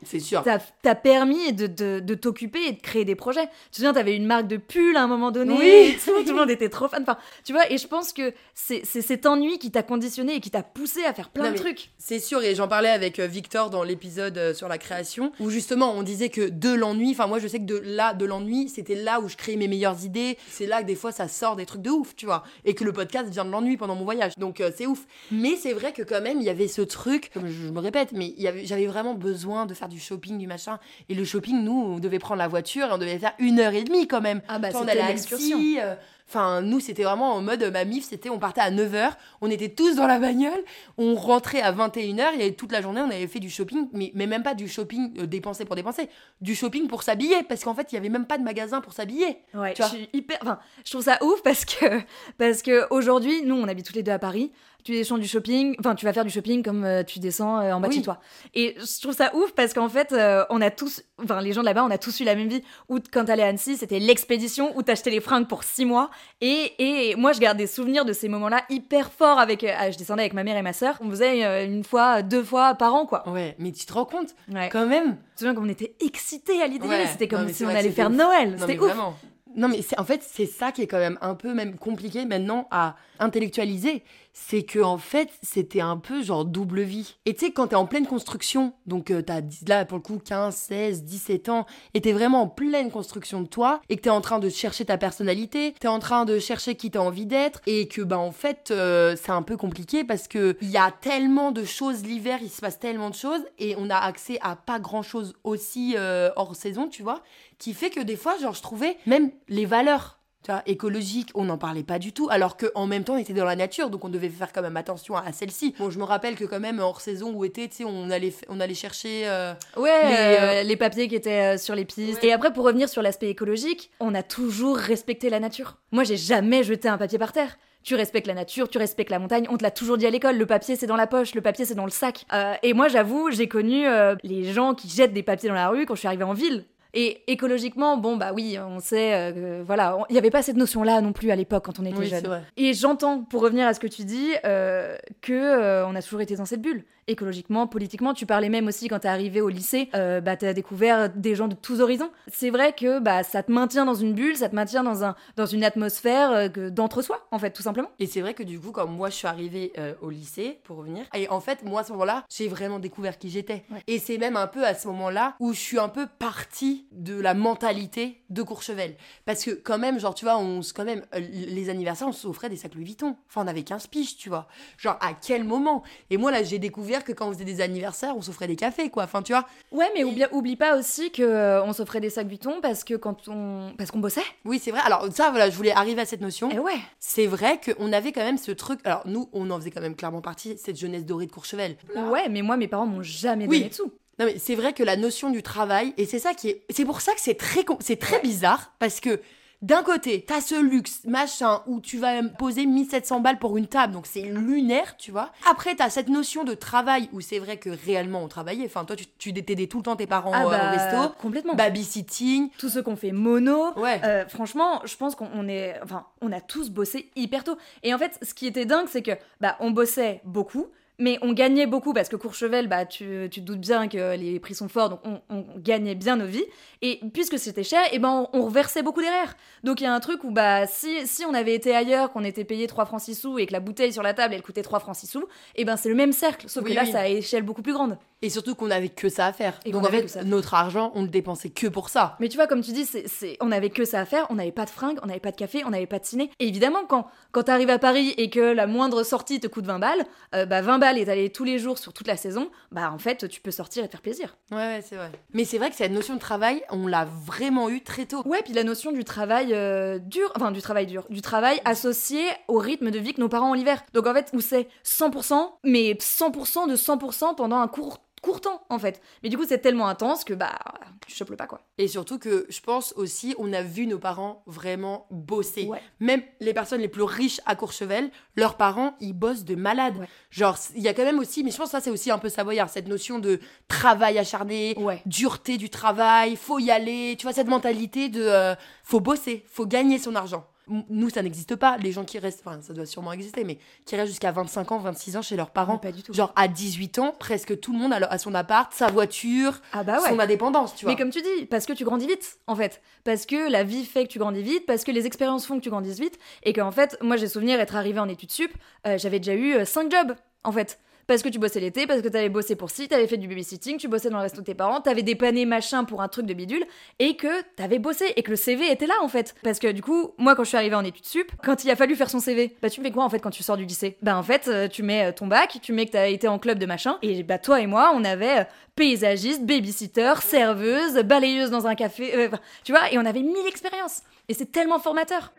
t'a 0.82 0.96
permis 0.96 1.54
de, 1.54 1.67
de, 1.67 2.00
de 2.00 2.15
t'occuper 2.15 2.60
et 2.67 2.72
de 2.74 2.82
créer 2.82 3.06
des 3.06 3.15
projets. 3.15 3.46
Tu 3.46 3.72
te 3.72 3.76
souviens, 3.78 3.93
t'avais 3.93 4.15
une 4.15 4.26
marque 4.26 4.48
de 4.48 4.58
pull 4.58 4.96
à 4.98 5.04
un 5.04 5.08
moment 5.08 5.32
donné. 5.32 5.56
Oui. 5.58 5.98
tout, 6.04 6.12
tout 6.24 6.30
le 6.30 6.36
monde 6.36 6.50
était 6.50 6.69
trop 6.69 6.88
fan. 6.88 7.04
Enfin, 7.04 7.17
tu 7.43 7.54
vois, 7.54 7.72
et 7.72 7.78
je 7.78 7.88
pense 7.88 8.13
que 8.13 8.34
c'est 8.54 8.84
cet 8.86 9.26
ennui 9.26 9.60
qui 9.60 9.72
t'a 9.72 9.84
conditionné 9.84 10.36
et 10.36 10.39
qui 10.39 10.52
t'a 10.52 10.63
poussé 10.63 11.04
à 11.04 11.13
faire 11.13 11.30
plein 11.30 11.46
Non, 11.46 11.52
de 11.52 11.58
trucs. 11.58 11.91
C'est 11.98 12.19
sûr, 12.19 12.41
et 12.43 12.56
j'en 12.56 12.67
parlais 12.67 12.89
avec 12.89 13.19
euh, 13.19 13.28
Victor 13.28 13.69
dans 13.69 13.84
l'épisode 13.84 14.38
euh, 14.38 14.54
sur 14.54 14.67
la 14.67 14.78
création, 14.78 15.32
où 15.39 15.50
justement 15.50 15.93
on 15.93 16.04
disait 16.04 16.30
que 16.30 16.50
de 16.50 16.74
l'ennui, 16.74 17.12
enfin 17.12 17.28
moi 17.28 17.39
je 17.39 17.48
sais 17.48 17.60
que 17.60 17.65
de 17.65 17.82
là, 17.84 18.13
de 18.13 18.26
l'ennui, 18.26 18.69
c'était 18.69 18.96
là 18.96 19.19
où 19.19 19.28
je 19.28 19.36
créais 19.38 19.56
mes 19.56 19.67
meilleures 19.67 20.04
idées, 20.06 20.38
c'est 20.50 20.65
là 20.65 20.82
que 20.82 20.88
des 20.88 20.96
fois 20.96 21.12
ça 21.12 21.28
sort 21.28 21.56
des 21.56 21.65
trucs 21.65 21.82
de 21.82 21.89
ouf, 21.89 22.15
tu 22.15 22.26
vois, 22.26 22.43
et 22.65 22.74
que 22.76 22.84
le 22.84 22.93
podcast 22.93 23.30
vient 23.30 23.46
de 23.46 23.52
l'ennui 23.52 23.78
pendant 23.78 23.96
mon 23.96 24.04
voyage, 24.06 24.34
donc 24.38 24.62
euh, 24.62 24.72
c'est 24.76 24.86
ouf. 24.86 25.06
Mais 25.32 25.56
c'est 25.56 25.72
vrai 25.73 25.93
que 25.93 26.01
quand 26.01 26.21
même 26.21 26.39
il 26.39 26.43
y 26.43 26.49
avait 26.49 26.67
ce 26.67 26.81
truc, 26.81 27.31
comme 27.33 27.47
je, 27.47 27.67
je 27.67 27.69
me 27.69 27.79
répète, 27.79 28.12
mais 28.12 28.33
j'avais 28.63 28.88
vraiment 28.88 29.13
besoin 29.13 29.65
de 29.65 29.73
faire 29.73 29.89
du 29.89 29.99
shopping, 29.99 30.38
du 30.38 30.47
machin, 30.47 30.79
et 31.09 31.15
le 31.15 31.25
shopping, 31.25 31.63
nous, 31.63 31.95
on 31.95 31.99
devait 31.99 32.19
prendre 32.19 32.39
la 32.39 32.47
voiture 32.47 32.88
et 32.88 32.91
on 32.91 32.97
devait 32.97 33.19
faire 33.19 33.33
une 33.39 33.59
heure 33.59 33.73
et 33.73 33.83
demie 33.83 34.07
quand 34.07 34.21
même. 34.21 34.41
Ah 34.47 34.59
bah, 34.59 34.69
c'était 34.71 34.91
allait 34.91 35.01
à 35.01 35.09
l'excursion. 35.09 35.59
Euh, 35.79 35.95
Enfin, 36.27 36.62
nous, 36.62 36.79
c'était 36.79 37.03
vraiment 37.03 37.33
en 37.33 37.41
mode, 37.41 37.63
ma 37.71 37.86
mif, 37.86 38.05
c'était, 38.05 38.29
on 38.29 38.39
partait 38.39 38.62
à 38.62 38.71
9h, 38.71 39.12
on 39.41 39.51
était 39.51 39.69
tous 39.69 39.95
dans 39.97 40.07
la 40.07 40.19
bagnole, 40.19 40.63
on 40.97 41.15
rentrait 41.15 41.62
à 41.62 41.71
21h, 41.71 42.39
et 42.39 42.55
toute 42.55 42.71
la 42.71 42.81
journée, 42.81 43.01
on 43.01 43.09
avait 43.09 43.27
fait 43.27 43.39
du 43.39 43.49
shopping, 43.49 43.88
mais, 43.93 44.12
mais 44.15 44.25
même 44.25 44.41
pas 44.41 44.55
du 44.55 44.67
shopping 44.67 45.13
euh, 45.19 45.27
dépensé 45.27 45.65
pour 45.65 45.75
dépenser, 45.75 46.09
du 46.41 46.55
shopping 46.55 46.88
pour 46.88 47.03
s'habiller, 47.03 47.43
parce 47.43 47.63
qu'en 47.63 47.75
fait, 47.75 47.91
il 47.91 47.95
y 47.95 47.97
avait 47.97 48.09
même 48.09 48.25
pas 48.25 48.38
de 48.38 48.43
magasin 48.43 48.81
pour 48.81 48.93
s'habiller. 48.93 49.38
Ouais, 49.53 49.73
Tu 49.73 49.83
je 49.83 49.88
suis 49.88 50.09
hyper. 50.13 50.38
Enfin, 50.41 50.59
je 50.86 50.91
trouve 50.91 51.03
ça 51.03 51.19
ouf 51.21 51.43
parce 51.43 51.65
que 51.65 52.01
parce 52.38 52.62
que 52.62 52.88
aujourd'hui, 52.89 53.43
nous, 53.43 53.55
on 53.55 53.67
habite 53.67 53.86
tous 53.86 53.93
les 53.93 54.03
deux 54.03 54.12
à 54.12 54.19
Paris. 54.19 54.51
Tu 54.84 54.91
descends 54.91 55.17
du 55.17 55.28
shopping, 55.28 55.76
enfin, 55.80 55.96
tu 55.96 56.06
vas 56.06 56.12
faire 56.12 56.26
du 56.26 56.30
shopping 56.32 56.62
comme 56.62 56.84
euh, 56.84 57.04
tu 57.04 57.19
descends 57.19 57.60
euh, 57.62 57.72
en 57.72 57.80
bas 57.80 57.88
de 57.88 57.93
chez 57.93 58.02
toi. 58.02 58.19
Et 58.54 58.76
je 58.78 59.02
trouve 59.02 59.13
ça 59.15 59.34
ouf 59.34 59.54
parce 59.54 59.74
qu'en 59.74 59.88
fait, 59.88 60.12
euh, 60.12 60.43
on 60.50 60.60
a 60.60 60.69
tous, 60.72 61.02
enfin, 61.24 61.39
les 61.41 61.54
gens 61.54 61.62
de 61.62 61.65
là-bas, 61.67 61.86
on 61.86 61.89
a 61.89 61.98
tous 61.98 62.19
eu 62.19 62.26
la 62.26 62.36
même 62.36 62.50
vie. 62.50 62.62
Où 62.89 63.00
quand 63.12 63.24
t'allais 63.26 63.43
à 63.43 63.48
Annecy, 63.48 63.78
c'était 63.78 64.00
l'expédition 64.00 64.76
où 64.78 64.84
t'achetais 64.84 65.10
les 65.10 65.22
fringues 65.22 65.48
pour 65.48 65.63
six 65.63 65.86
mois. 65.86 66.10
Et, 66.41 66.74
et 66.80 67.15
moi, 67.15 67.32
je 67.32 67.39
garde 67.39 67.58
des 67.58 67.67
souvenirs 67.67 68.04
de 68.04 68.12
ces 68.12 68.28
moments-là 68.28 68.63
hyper 68.69 69.12
forts 69.12 69.39
avec. 69.39 69.63
ah, 69.63 69.89
je 69.89 69.98
descendais 69.98 70.24
avec 70.24 70.34
ma 70.34 70.43
mère 70.43 70.58
et 70.58 70.62
ma 70.62 70.74
sœur. 70.74 70.98
On 71.00 71.10
faisait 71.10 71.65
une 71.65 71.86
fois, 71.86 72.22
deux 72.22 72.43
fois 72.43 72.76
par 72.76 72.93
an, 72.93 73.06
quoi. 73.06 73.28
Ouais, 73.30 73.56
mais 73.60 73.72
tu 73.72 73.86
te 73.86 73.93
rends 73.93 74.06
compte, 74.06 74.36
Ouais. 74.54 74.67
quand 74.69 74.86
même 74.86 75.15
Je 75.39 75.46
me 75.46 75.52
souviens 75.52 75.56
qu'on 75.56 75.69
était 75.69 75.96
excités 76.06 76.62
à 76.62 76.67
l'idée. 76.67 76.88
Ouais. 76.88 77.08
C'était 77.08 77.30
comme 77.30 77.46
Non, 77.46 77.54
si 77.54 77.63
on 77.63 77.69
allait 77.69 77.89
faire 77.91 78.10
ouf. 78.10 78.15
Noël. 78.17 78.58
C'était 78.60 78.78
ouf. 78.78 78.88
vraiment. 78.88 79.15
Non, 79.56 79.67
mais 79.67 79.82
en 80.00 80.04
fait, 80.04 80.22
c'est 80.28 80.48
ça 80.48 80.72
qui 80.72 80.82
est 80.82 80.88
quand 80.88 80.98
même 80.98 81.19
un 81.22 81.36
peu 81.36 81.54
même 81.54 81.78
compliqué 81.78 82.26
maintenant 82.26 82.67
à 82.72 82.96
intellectualiser. 83.19 84.04
C'est 84.34 84.63
que, 84.63 84.80
en 84.80 84.98
fait, 84.98 85.30
c'était 85.41 85.82
un 85.82 85.98
peu 85.98 86.24
genre 86.24 86.43
double 86.43 86.82
vie. 86.82 87.15
Et 87.26 87.34
tu 87.34 87.46
sais, 87.46 87.52
quand 87.52 87.67
t'es 87.67 87.76
en 87.76 87.86
pleine 87.86 88.08
construction, 88.08 88.74
donc 88.88 89.12
euh, 89.12 89.22
t'as 89.22 89.41
là 89.67 89.86
pour 89.86 89.98
le 89.98 90.04
coup 90.04 90.17
15, 90.17 90.56
16, 90.56 91.04
17 91.04 91.50
ans, 91.50 91.65
et 91.93 92.02
t'es 92.02 92.13
vraiment 92.13 92.41
en 92.41 92.48
pleine 92.48 92.91
construction 92.91 93.41
de 93.41 93.48
toi, 93.48 93.82
et 93.89 93.98
que 93.98 94.02
t'es 94.02 94.10
en 94.10 94.22
train 94.22 94.39
de 94.39 94.50
chercher 94.50 94.86
ta 94.86 94.98
personnalité, 94.98 95.76
t'es 95.80 95.88
en 95.88 96.00
train 96.00 96.26
de 96.26 96.39
chercher 96.39 96.76
qui 96.76 96.91
t'as 96.91 97.00
envie 97.00 97.26
d'être, 97.26 97.62
et 97.67 97.88
que, 97.88 98.02
bah, 98.02 98.17
en 98.17 98.32
fait, 98.32 98.69
euh, 98.72 99.15
c'est 99.22 99.32
un 99.32 99.43
peu 99.43 99.56
compliqué 99.56 100.04
parce 100.04 100.28
que 100.28 100.58
il 100.62 100.69
y 100.69 100.78
a 100.78 100.91
tellement 100.91 101.52
de 101.52 101.63
choses 101.63 102.04
l'hiver, 102.04 102.39
il 102.41 102.50
se 102.50 102.62
passe 102.62 102.80
tellement 102.80 103.10
de 103.12 103.15
choses, 103.15 103.41
et 103.60 103.76
on 103.78 103.89
a 103.89 103.98
accès 103.98 104.39
à 104.41 104.56
pas 104.56 104.80
grand 104.80 105.04
chose 105.04 105.36
aussi 105.43 105.93
euh, 105.96 106.30
hors 106.36 106.56
saison, 106.56 106.88
tu 106.88 107.04
vois 107.04 107.22
qui 107.63 107.74
fait 107.74 107.89
que 107.89 108.02
des 108.02 108.17
fois, 108.17 108.38
genre, 108.39 108.54
je 108.54 108.62
trouvais 108.62 108.98
même 109.06 109.32
les 109.48 109.65
valeurs 109.65 110.19
tu 110.43 110.51
vois, 110.51 110.62
écologiques, 110.65 111.29
on 111.36 111.45
n'en 111.45 111.58
parlait 111.58 111.84
pas 111.84 111.99
du 111.99 112.12
tout, 112.13 112.27
alors 112.29 112.58
qu'en 112.58 112.86
même 112.86 113.03
temps, 113.03 113.13
on 113.15 113.17
était 113.17 113.34
dans 113.34 113.45
la 113.45 113.56
nature, 113.56 113.89
donc 113.89 114.03
on 114.06 114.10
devait 114.10 114.29
faire 114.29 114.51
quand 114.51 114.62
même 114.62 114.77
attention 114.77 115.15
à 115.15 115.32
celle-ci. 115.32 115.73
Bon, 115.79 115.89
je 115.89 115.97
me 115.99 116.03
rappelle 116.03 116.36
que 116.36 116.45
quand 116.45 116.60
même, 116.60 116.79
hors 116.79 117.01
saison 117.01 117.32
ou 117.34 117.45
été, 117.45 117.67
tu 117.69 117.77
sais, 117.77 117.84
on 117.86 118.10
allait, 118.10 118.34
on 118.49 118.60
allait 118.60 118.73
chercher... 118.73 119.23
euh, 119.25 119.53
Ouais, 119.77 119.89
Les, 120.10 120.15
euh, 120.15 120.39
euh, 120.60 120.63
les 120.63 120.75
papiers 120.75 121.08
qui 121.08 121.15
étaient 121.15 121.58
sur 121.58 121.75
les 121.75 121.86
pistes. 121.86 122.21
Ouais. 122.21 122.29
Et 122.29 122.34
après, 122.34 122.51
pour 122.53 122.65
revenir 122.65 122.89
sur 122.89 123.01
l'aspect 123.01 123.29
écologique, 123.29 123.89
on 123.99 124.13
a 124.13 124.23
toujours 124.23 124.77
respecté 124.77 125.29
la 125.29 125.39
nature. 125.39 125.77
Moi, 125.91 126.03
j'ai 126.03 126.17
jamais 126.17 126.63
jeté 126.63 126.88
un 126.89 126.97
papier 126.97 127.17
par 127.19 127.32
terre. 127.32 127.58
Tu 127.84 127.95
respectes 127.95 128.27
la 128.27 128.34
nature, 128.34 128.69
tu 128.69 128.77
respectes 128.77 129.12
la 129.12 129.19
montagne. 129.19 129.45
On 129.49 129.58
te 129.58 129.63
l'a 129.63 129.69
toujours 129.71 129.97
dit 129.97 130.06
à 130.06 130.10
l'école. 130.10 130.38
Le 130.38 130.45
papier, 130.45 130.77
c'est 130.77 130.88
dans 130.88 130.95
la 130.95 131.06
poche. 131.06 131.36
Le 131.36 131.41
papier, 131.41 131.65
c'est 131.65 131.75
dans 131.75 131.84
le 131.84 131.91
sac. 131.91 132.25
Euh, 132.32 132.53
et 132.63 132.73
moi, 132.73 132.88
j'avoue, 132.88 133.29
j'ai 133.29 133.49
connu 133.49 133.86
euh, 133.86 134.15
les 134.23 134.45
gens 134.53 134.73
qui 134.73 134.88
jettent 134.88 135.12
des 135.12 135.21
papiers 135.23 135.49
dans 135.49 135.56
la 135.56 135.67
rue 135.67 135.86
quand 135.86 135.93
je 135.95 135.99
suis 135.99 136.08
arrivée 136.08 136.23
en 136.23 136.32
ville. 136.34 136.63
Et 136.95 137.23
écologiquement, 137.25 137.97
bon, 137.97 138.17
bah 138.17 138.34
oui, 138.36 138.58
on 138.60 138.79
sait, 138.79 139.13
euh, 139.15 139.63
voilà, 139.65 139.97
il 140.10 140.13
n'y 140.13 140.19
avait 140.19 140.29
pas 140.29 140.43
cette 140.43 140.58
notion-là 140.58 141.01
non 141.01 141.12
plus 141.12 141.32
à 141.32 141.36
l'époque 141.36 141.65
quand 141.65 141.79
on 141.79 141.86
était 141.86 141.97
Oui, 141.97 142.08
jeune. 142.08 142.43
Et 142.56 142.73
j'entends, 142.73 143.23
pour 143.23 143.41
revenir 143.41 143.65
à 143.65 143.73
ce 143.73 143.79
que 143.79 143.88
tu 143.88 144.03
dis, 144.03 144.29
euh, 144.45 144.95
que 145.21 145.34
euh, 145.34 145.88
on 145.88 145.95
a 145.95 146.03
toujours 146.03 146.21
été 146.21 146.36
dans 146.36 146.45
cette 146.45 146.62
bulle. 146.62 146.84
Écologiquement, 147.07 147.67
politiquement, 147.67 148.13
tu 148.13 148.25
parlais 148.25 148.49
même 148.49 148.67
aussi 148.67 148.87
quand 148.87 148.99
t'es 148.99 149.07
arrivé 149.07 149.41
au 149.41 149.49
lycée, 149.49 149.89
euh, 149.95 150.21
bah 150.21 150.37
t'as 150.37 150.53
découvert 150.53 151.09
des 151.09 151.35
gens 151.35 151.47
de 151.47 151.55
tous 151.55 151.81
horizons. 151.81 152.11
C'est 152.27 152.49
vrai 152.49 152.73
que 152.73 152.99
bah 152.99 153.23
ça 153.23 153.43
te 153.43 153.51
maintient 153.51 153.85
dans 153.85 153.93
une 153.93 154.13
bulle, 154.13 154.37
ça 154.37 154.49
te 154.49 154.55
maintient 154.55 154.83
dans 154.83 155.03
un 155.03 155.15
dans 155.35 155.45
une 155.45 155.63
atmosphère 155.63 156.31
euh, 156.31 156.69
d'entre-soi, 156.69 157.27
en 157.31 157.39
fait, 157.39 157.51
tout 157.51 157.63
simplement. 157.63 157.89
Et 157.99 158.07
c'est 158.07 158.21
vrai 158.21 158.33
que 158.33 158.43
du 158.43 158.59
coup, 158.59 158.71
quand 158.71 158.87
moi 158.87 159.09
je 159.09 159.15
suis 159.15 159.27
arrivée 159.27 159.73
euh, 159.77 159.93
au 160.01 160.09
lycée, 160.09 160.59
pour 160.63 160.77
revenir, 160.77 161.05
et 161.13 161.27
en 161.29 161.39
fait, 161.39 161.63
moi 161.63 161.81
à 161.81 161.83
ce 161.83 161.91
moment-là, 161.91 162.23
j'ai 162.29 162.47
vraiment 162.47 162.79
découvert 162.79 163.17
qui 163.17 163.29
j'étais. 163.29 163.65
Ouais. 163.71 163.81
Et 163.87 163.99
c'est 163.99 164.17
même 164.17 164.37
un 164.37 164.47
peu 164.47 164.65
à 164.65 164.73
ce 164.73 164.87
moment-là 164.87 165.35
où 165.39 165.53
je 165.53 165.59
suis 165.59 165.79
un 165.79 165.89
peu 165.89 166.07
partie 166.19 166.87
de 166.91 167.19
la 167.19 167.33
mentalité 167.33 168.23
de 168.29 168.41
Courchevel. 168.41 168.95
Parce 169.25 169.43
que 169.43 169.51
quand 169.51 169.77
même, 169.77 169.99
genre, 169.99 170.15
tu 170.15 170.25
vois, 170.25 170.37
on 170.37 170.61
se, 170.61 170.73
quand 170.73 170.85
même, 170.85 171.03
euh, 171.15 171.19
les 171.19 171.69
anniversaires, 171.69 172.07
on 172.07 172.13
s'offrait 172.13 172.49
des 172.49 172.57
sacs 172.57 172.75
Louis 172.75 172.85
Vuitton. 172.85 173.15
Enfin, 173.27 173.43
on 173.43 173.47
avait 173.47 173.63
15 173.63 173.87
piges, 173.87 174.17
tu 174.17 174.29
vois. 174.29 174.47
Genre, 174.77 174.97
à 175.01 175.13
quel 175.13 175.43
moment? 175.43 175.83
Et 176.09 176.17
moi, 176.17 176.31
là, 176.31 176.43
j'ai 176.43 176.59
découvert 176.59 176.92
que 177.01 177.12
quand 177.13 177.27
on 177.29 177.34
faisait 177.34 177.45
des 177.45 177.62
anniversaires, 177.62 178.15
on 178.17 178.21
s'offrait 178.21 178.47
des 178.47 178.56
cafés, 178.56 178.89
quoi. 178.89 179.03
Enfin, 179.06 179.21
tu 179.21 179.32
vois. 179.34 179.47
Ouais, 179.71 179.89
mais 179.95 180.03
oublie, 180.03 180.25
oublie 180.32 180.56
pas 180.56 180.77
aussi 180.77 181.12
que 181.12 181.23
euh, 181.23 181.63
on 181.63 181.73
s'offrait 181.73 182.01
des 182.01 182.10
sacs 182.10 182.27
Vuitton 182.27 182.60
parce 182.62 182.84
que 182.84 182.93
quand 182.95 183.27
on 183.27 183.73
parce 183.77 183.89
qu'on 183.91 183.99
bossait. 183.99 184.21
Oui, 184.45 184.60
c'est 184.63 184.71
vrai. 184.71 184.82
Alors, 184.86 185.08
ça, 185.13 185.29
voilà, 185.32 185.49
je 185.49 185.56
voulais 185.56 185.71
arriver 185.71 186.01
à 186.01 186.06
cette 186.06 186.21
notion. 186.21 186.51
Et 186.51 186.60
ouais. 186.60 186.77
C'est 186.99 187.25
vrai 187.27 187.60
qu'on 187.63 187.91
avait 187.93 188.12
quand 188.12 188.23
même 188.23 188.38
ce 188.38 188.51
truc. 188.51 188.79
Alors, 188.84 189.01
nous, 189.06 189.29
on 189.34 189.49
en 189.49 189.58
faisait 189.60 189.71
quand 189.71 189.82
même 189.82 189.95
clairement 189.95 190.21
partie, 190.21 190.58
cette 190.58 190.77
jeunesse 190.77 191.06
dorée 191.06 191.25
de 191.25 191.32
Courchevel. 191.32 191.77
Ouais, 191.95 192.27
mais 192.29 192.41
moi 192.41 192.58
mes 192.58 192.67
parents 192.67 192.86
m'ont 192.86 193.01
jamais 193.03 193.47
Oui. 193.47 193.60
donné 193.60 193.69
de 193.69 193.73
sous. 193.75 193.91
Non 194.19 194.25
mais 194.25 194.38
c'est 194.38 194.53
vrai 194.53 194.73
que 194.73 194.84
la 194.84 194.95
notion 194.95 195.32
du 195.32 195.41
travail 195.41 195.91
et 195.97 196.06
c'est 196.06 196.19
ça 196.19 196.36
qui 196.36 196.49
est 196.49 196.62
c'est 196.69 196.86
pour 196.86 197.01
ça 197.01 197.13
que 197.13 197.19
c'est 197.19 197.34
très 197.34 197.65
c'est 197.79 197.95
très 197.95 198.19
bizarre 198.21 198.71
parce 198.77 198.99
que 198.99 199.19
d'un 199.63 199.82
côté, 199.82 200.23
t'as 200.28 200.41
ce 200.41 200.62
luxe, 200.62 200.99
machin, 201.06 201.62
où 201.67 201.80
tu 201.80 201.97
vas 201.97 202.21
poser 202.21 202.65
1700 202.65 203.21
balles 203.21 203.39
pour 203.39 203.58
une 203.58 203.65
table, 203.67 203.93
donc 203.93 204.06
c'est 204.06 204.21
lunaire, 204.21 204.97
tu 204.97 205.10
vois. 205.12 205.32
Après, 205.49 205.73
t'as 205.73 205.89
cette 205.89 206.10
notion 206.10 206.43
de 206.43 206.54
travail, 206.54 207.10
où 207.13 207.21
c'est 207.21 207.39
vrai 207.39 207.58
que 207.58 207.69
réellement 207.86 208.21
on 208.21 208.28
travaillait. 208.28 208.65
Enfin, 208.65 208.84
toi, 208.84 208.95
tu, 208.95 209.06
tu 209.17 209.34
t'aidais 209.34 209.67
tout 209.67 209.78
le 209.78 209.84
temps 209.84 209.95
tes 209.95 210.06
parents 210.06 210.32
Ah 210.34 210.45
euh, 210.45 210.49
bah, 210.49 210.67
au 210.67 210.71
resto. 210.78 211.13
complètement. 211.21 211.56
Babysitting. 211.56 212.49
Tous 212.58 212.69
ceux 212.69 212.84
qu'on 212.84 212.95
fait 212.97 213.12
mono, 213.13 213.73
Ouais. 213.78 214.02
Euh, 214.04 214.28
franchement, 214.28 214.82
je 214.84 214.95
pense 214.97 215.15
qu'on 215.15 215.30
on 215.34 215.47
est, 215.47 215.80
enfin, 215.82 216.06
on 216.21 216.32
a 216.32 216.41
tous 216.41 216.69
bossé 216.69 217.10
hyper 217.15 217.43
tôt. 217.45 217.58
Et 217.84 217.93
en 217.93 217.97
fait, 217.97 218.19
ce 218.21 218.34
qui 218.34 218.45
était 218.47 218.65
dingue, 218.65 218.88
c'est 218.89 219.02
que, 219.02 219.12
bah, 219.39 219.56
on 219.62 219.71
bossait 219.71 220.21
beaucoup, 220.26 220.67
mais 220.99 221.17
on 221.21 221.34
gagnait 221.34 221.65
beaucoup 221.65 221.93
parce 221.93 222.08
que 222.10 222.15
Courchevel, 222.15 222.67
bah, 222.67 222.86
tu, 222.86 223.27
tu 223.32 223.41
te 223.41 223.45
doutes 223.45 223.60
bien 223.60 223.88
que 223.88 224.15
les 224.15 224.39
prix 224.39 224.53
sont 224.53 224.69
forts, 224.69 224.89
donc 224.89 224.99
on, 225.06 225.21
on 225.29 225.45
gagnait 225.58 225.95
bien 225.95 226.15
nos 226.15 226.25
vies. 226.25 226.45
Et 226.82 226.99
puisque 227.13 227.39
c'était 227.39 227.63
cher, 227.63 227.82
et 227.91 227.99
ben, 227.99 228.27
on, 228.34 228.39
on 228.39 228.45
reversait 228.45 228.84
beaucoup 228.84 229.01
derrière. 229.01 229.36
Donc 229.63 229.82
il 229.82 229.86
y 229.86 229.88
a 229.88 229.93
un 229.93 229.99
truc 229.99 230.23
où, 230.23 230.32
bah, 230.32 230.67
si, 230.67 231.08
si 231.08 231.25
on 231.25 231.34
avait 231.34 231.56
été 231.56 231.75
ailleurs, 231.75 232.12
qu'on 232.12 232.23
était 232.23 232.43
payé 232.45 232.67
3 232.67 232.86
francs 232.86 233.01
6 233.01 233.15
sous 233.15 233.39
et 233.39 233.45
que 233.47 233.53
la 233.53 233.60
bouteille 233.60 233.91
sur 233.91 234.03
la 234.03 234.13
table, 234.13 234.34
elle 234.34 234.41
coûtait 234.43 234.62
3 234.62 234.79
francs 234.79 234.95
6 234.95 235.08
sous, 235.08 235.25
et 235.56 235.65
ben, 235.65 235.77
c'est 235.77 235.89
le 235.89 235.95
même 235.95 236.12
cercle, 236.13 236.47
sauf 236.47 236.63
Oui, 236.63 236.71
que 236.71 236.75
là, 236.75 236.84
oui. 236.84 236.89
c'est 236.91 236.97
à 236.97 237.08
échelle 237.10 237.43
beaucoup 237.43 237.62
plus 237.63 237.73
grande. 237.73 237.97
Et 238.23 238.29
surtout 238.29 238.55
qu'on 238.55 238.71
avait 238.71 238.89
que 238.89 239.09
ça 239.09 239.27
à 239.27 239.33
faire. 239.33 239.59
Et 239.65 239.71
Donc 239.71 239.86
en 239.86 239.89
fait, 239.89 240.23
notre 240.23 240.53
argent, 240.53 240.93
on 240.95 241.01
le 241.01 241.09
dépensait 241.09 241.49
que 241.49 241.67
pour 241.67 241.89
ça. 241.89 242.15
Mais 242.21 242.29
tu 242.29 242.38
vois, 242.38 242.47
comme 242.47 242.62
tu 242.62 242.71
dis, 242.71 242.86
c'est, 242.86 243.38
on 243.41 243.51
avait 243.51 243.69
que 243.69 243.83
ça 243.83 243.99
à 243.99 244.05
faire, 244.05 244.25
on 244.29 244.36
n'avait 244.36 244.53
pas 244.53 244.63
de 244.63 244.69
fringues, 244.69 244.97
on 245.03 245.07
n'avait 245.07 245.19
pas 245.19 245.31
de 245.31 245.36
café, 245.36 245.63
on 245.65 245.71
n'avait 245.71 245.88
pas 245.88 245.99
de 245.99 246.05
ciné. 246.05 246.31
Et 246.39 246.47
évidemment, 246.47 246.86
quand, 246.88 247.07
quand 247.33 247.43
t'arrives 247.43 247.69
à 247.69 247.79
Paris 247.79 248.13
et 248.17 248.29
que 248.29 248.39
la 248.39 248.65
moindre 248.65 249.03
sortie 249.03 249.41
te 249.41 249.47
coûte 249.47 249.65
20 249.65 249.79
balles, 249.79 250.05
euh, 250.36 250.45
bah 250.45 250.62
20 250.62 250.79
balles 250.79 250.97
et 250.97 251.05
t'allais 251.05 251.29
tous 251.29 251.43
les 251.43 251.59
jours 251.59 251.77
sur 251.77 251.91
toute 251.91 252.07
la 252.07 252.15
saison, 252.15 252.49
bah 252.71 252.91
en 252.93 252.97
fait, 252.97 253.27
tu 253.27 253.41
peux 253.41 253.51
sortir 253.51 253.83
et 253.83 253.88
te 253.88 253.91
faire 253.91 254.01
plaisir. 254.01 254.38
Ouais, 254.51 254.57
ouais, 254.57 254.83
c'est 254.88 254.95
vrai. 254.95 255.12
Mais 255.33 255.43
c'est 255.43 255.57
vrai 255.57 255.69
que 255.69 255.75
cette 255.75 255.91
notion 255.91 256.15
de 256.15 256.19
travail, 256.19 256.63
on 256.69 256.88
l'a 256.88 257.05
vraiment 257.05 257.69
eu 257.69 257.81
très 257.81 258.05
tôt. 258.05 258.21
Ouais, 258.25 258.41
puis 258.41 258.53
la 258.53 258.63
notion 258.63 258.93
du 258.93 259.03
travail 259.03 259.53
euh, 259.53 259.99
dur, 259.99 260.31
enfin 260.38 260.51
du 260.51 260.62
travail 260.62 260.86
dur, 260.86 261.05
du 261.09 261.21
travail 261.21 261.59
associé 261.65 262.23
au 262.47 262.57
rythme 262.57 262.89
de 262.89 262.99
vie 262.99 263.13
que 263.13 263.19
nos 263.19 263.29
parents 263.29 263.51
ont 263.51 263.53
l'hiver. 263.53 263.83
Donc 263.93 264.07
en 264.07 264.13
fait, 264.13 264.29
où 264.31 264.39
c'est 264.39 264.69
100%, 264.86 265.55
mais 265.65 265.93
100% 265.93 266.69
de 266.69 266.75
100% 266.77 267.36
pendant 267.36 267.59
un 267.59 267.67
court, 267.67 267.99
court 268.23 268.41
temps, 268.41 268.63
en 268.69 268.79
fait. 268.79 269.01
Mais 269.21 269.29
du 269.29 269.38
coup, 269.38 269.45
c'est 269.47 269.59
tellement 269.59 269.88
intense 269.88 270.23
que 270.23 270.33
bah, 270.33 270.57
tu 271.05 271.13
chopes 271.15 271.29
le 271.29 271.36
pas, 271.36 271.45
quoi. 271.45 271.62
Et 271.77 271.88
surtout 271.88 272.17
que 272.17 272.47
je 272.49 272.59
pense 272.62 272.93
aussi, 272.93 273.36
on 273.38 273.53
a 273.53 273.62
vu 273.62 273.86
nos 273.86 273.99
parents 273.99 274.41
vraiment 274.47 275.05
bosser. 275.12 275.65
Ouais. 275.67 275.81
Même 275.99 276.23
les 276.39 276.53
personnes 276.53 276.81
les 276.81 276.88
plus 276.88 277.03
riches 277.03 277.41
à 277.45 277.55
Courchevel, 277.55 278.09
leurs 278.36 278.55
parents, 278.55 278.95
ils 279.01 279.13
bossent 279.13 279.43
de 279.43 279.55
malade. 279.55 279.97
Ouais. 279.97 280.07
Genre, 280.31 280.57
il 280.75 280.81
y 280.81 280.88
a 280.88 280.93
quand 280.93 281.03
même 281.03 281.19
aussi, 281.19 281.43
mais 281.43 281.51
je 281.51 281.57
pense 281.57 281.67
que 281.67 281.71
ça 281.71 281.81
c'est 281.81 281.91
aussi 281.91 282.09
un 282.09 282.17
peu 282.17 282.29
savoyard, 282.29 282.69
cette 282.69 282.88
notion 282.88 283.19
de 283.19 283.39
travail 283.67 284.17
acharné, 284.17 284.73
Ouais. 284.77 285.01
dureté 285.05 285.57
du 285.57 285.69
travail, 285.69 286.36
faut 286.38 286.59
y 286.59 286.71
aller, 286.71 287.15
tu 287.19 287.23
vois, 287.23 287.33
cette 287.33 287.47
mentalité 287.47 288.07
de 288.09 288.21
euh, 288.23 288.55
faut 288.83 289.01
bosser, 289.01 289.43
faut 289.49 289.65
gagner 289.65 289.99
son 289.99 290.15
argent. 290.15 290.45
Nous, 290.67 291.10
ça 291.10 291.21
n'existe 291.21 291.56
pas. 291.56 291.78
Les 291.78 291.91
gens 291.91 292.06
qui 292.06 292.19
restent, 292.19 292.41
enfin, 292.45 292.62
ça 292.62 292.73
doit 292.73 292.86
sûrement 292.86 293.12
exister, 293.12 293.43
mais 293.43 293.58
qui 293.86 293.95
restent 293.95 294.10
jusqu'à 294.10 294.32
25 294.32 294.71
ans, 294.71 294.78
26 294.80 295.17
ans 295.17 295.21
chez 295.21 295.36
leurs 295.36 295.49
parents. 295.52 295.78
Pas 295.78 295.91
du 295.91 296.04
tout. 296.04 296.13
Genre, 296.13 296.32
à 296.36 296.47
18 296.47 296.99
ans, 296.99 297.15
presque 297.19 297.60
tout 297.60 297.73
le 297.73 297.80
monde 297.80 297.93
a, 297.93 298.17
son 298.17 298.34
appart, 298.34 298.71
sa 298.73 298.88
voiture, 298.88 299.60
Ah 299.73 299.84
bah 299.84 299.99
ouais. 300.02 300.10
son 300.10 300.19
indépendance, 300.19 300.76
tu 300.76 300.86
vois. 300.86 300.93
Mais 300.93 300.97
comme 300.97 301.12
tu 301.12 301.21
dis, 301.21 301.45
parce 301.47 301.65
que 301.65 301.73
tu 301.73 301.84
grandis 301.84 302.08
vite, 302.08 302.38
en 302.47 302.56
fait. 302.56 302.82
Parce 303.04 303.26
que 303.26 303.52
la 303.52 303.63
vie 303.63 303.86
fait 303.86 304.06
que 304.06 304.12
tu 304.12 304.19
grandis 304.19 304.41
vite, 304.43 304.65
parce 304.65 304.84
que 304.84 304.91
les 304.91 305.06
expériences 305.06 305.45
font 305.45 305.58
que 305.58 305.63
tu 305.63 305.69
grandisses 305.69 305.99
vite, 305.99 306.17
et 306.43 306.54
qu'en 306.54 306.71
fait, 306.71 306.97
moi 307.02 307.17
j'ai 307.17 307.28
souvenir 307.28 307.60
être 307.60 307.76
arrivée 307.76 307.99
en 307.99 308.08
études 308.08 308.32
sup, 308.32 308.52
euh, 308.88 308.97
j'avais 308.97 309.19
déjà 309.19 309.36
eu 309.36 309.65
5 309.65 309.91
jobs, 309.91 310.15
en 310.43 310.52
fait. 310.52 310.80
Parce 311.07 311.21
que 311.21 311.29
tu 311.29 311.39
bossais 311.39 311.59
l'été, 311.59 311.85
parce 311.85 312.01
que 312.01 312.07
t'avais 312.07 312.29
bossé 312.29 312.55
pour 312.55 312.69
ci, 312.69 312.87
t'avais 312.87 313.07
fait 313.07 313.17
du 313.17 313.27
babysitting, 313.27 313.77
tu 313.77 313.87
bossais 313.87 314.09
dans 314.09 314.17
le 314.17 314.23
resto 314.23 314.41
de 314.41 314.45
tes 314.45 314.53
parents, 314.53 314.81
t'avais 314.81 315.03
dépanné 315.03 315.45
machin 315.45 315.83
pour 315.83 316.01
un 316.01 316.07
truc 316.07 316.25
de 316.25 316.33
bidule, 316.33 316.63
et 316.99 317.15
que 317.15 317.41
t'avais 317.55 317.79
bossé, 317.79 318.13
et 318.15 318.23
que 318.23 318.31
le 318.31 318.37
CV 318.37 318.71
était 318.71 318.87
là 318.87 318.95
en 319.01 319.07
fait. 319.07 319.35
Parce 319.43 319.59
que 319.59 319.71
du 319.71 319.81
coup, 319.81 320.11
moi 320.17 320.35
quand 320.35 320.43
je 320.43 320.49
suis 320.49 320.57
arrivée 320.57 320.75
en 320.75 320.83
études 320.83 321.05
sup, 321.05 321.31
quand 321.43 321.63
il 321.63 321.71
a 321.71 321.75
fallu 321.75 321.95
faire 321.95 322.09
son 322.09 322.19
CV, 322.19 322.55
bah 322.61 322.69
tu 322.69 322.81
fais 322.81 322.91
quoi 322.91 323.03
en 323.03 323.09
fait 323.09 323.19
quand 323.19 323.31
tu 323.31 323.43
sors 323.43 323.57
du 323.57 323.65
lycée? 323.65 323.97
Bah 324.01 324.17
en 324.17 324.23
fait, 324.23 324.47
euh, 324.47 324.67
tu 324.67 324.83
mets 324.83 325.05
euh, 325.05 325.11
ton 325.11 325.27
bac, 325.27 325.57
tu 325.61 325.73
mets 325.73 325.85
que 325.85 325.91
t'as 325.91 326.07
été 326.07 326.27
en 326.27 326.39
club 326.39 326.57
de 326.59 326.65
machin, 326.65 326.97
et 327.01 327.23
bah 327.23 327.37
toi 327.37 327.59
et 327.59 327.67
moi, 327.67 327.91
on 327.93 328.03
avait 328.03 328.39
euh, 328.39 328.43
paysagiste, 328.75 329.45
babysitter, 329.45 330.13
serveuse, 330.21 330.95
balayeuse 331.03 331.51
dans 331.51 331.67
un 331.67 331.75
café, 331.75 332.29
tu 332.63 332.71
vois, 332.71 332.91
et 332.91 332.97
on 332.97 333.05
avait 333.05 333.21
mille 333.21 333.47
expériences. 333.47 334.01
Et 334.29 334.33
c'est 334.33 334.51
tellement 334.51 334.79
formateur. 334.79 335.33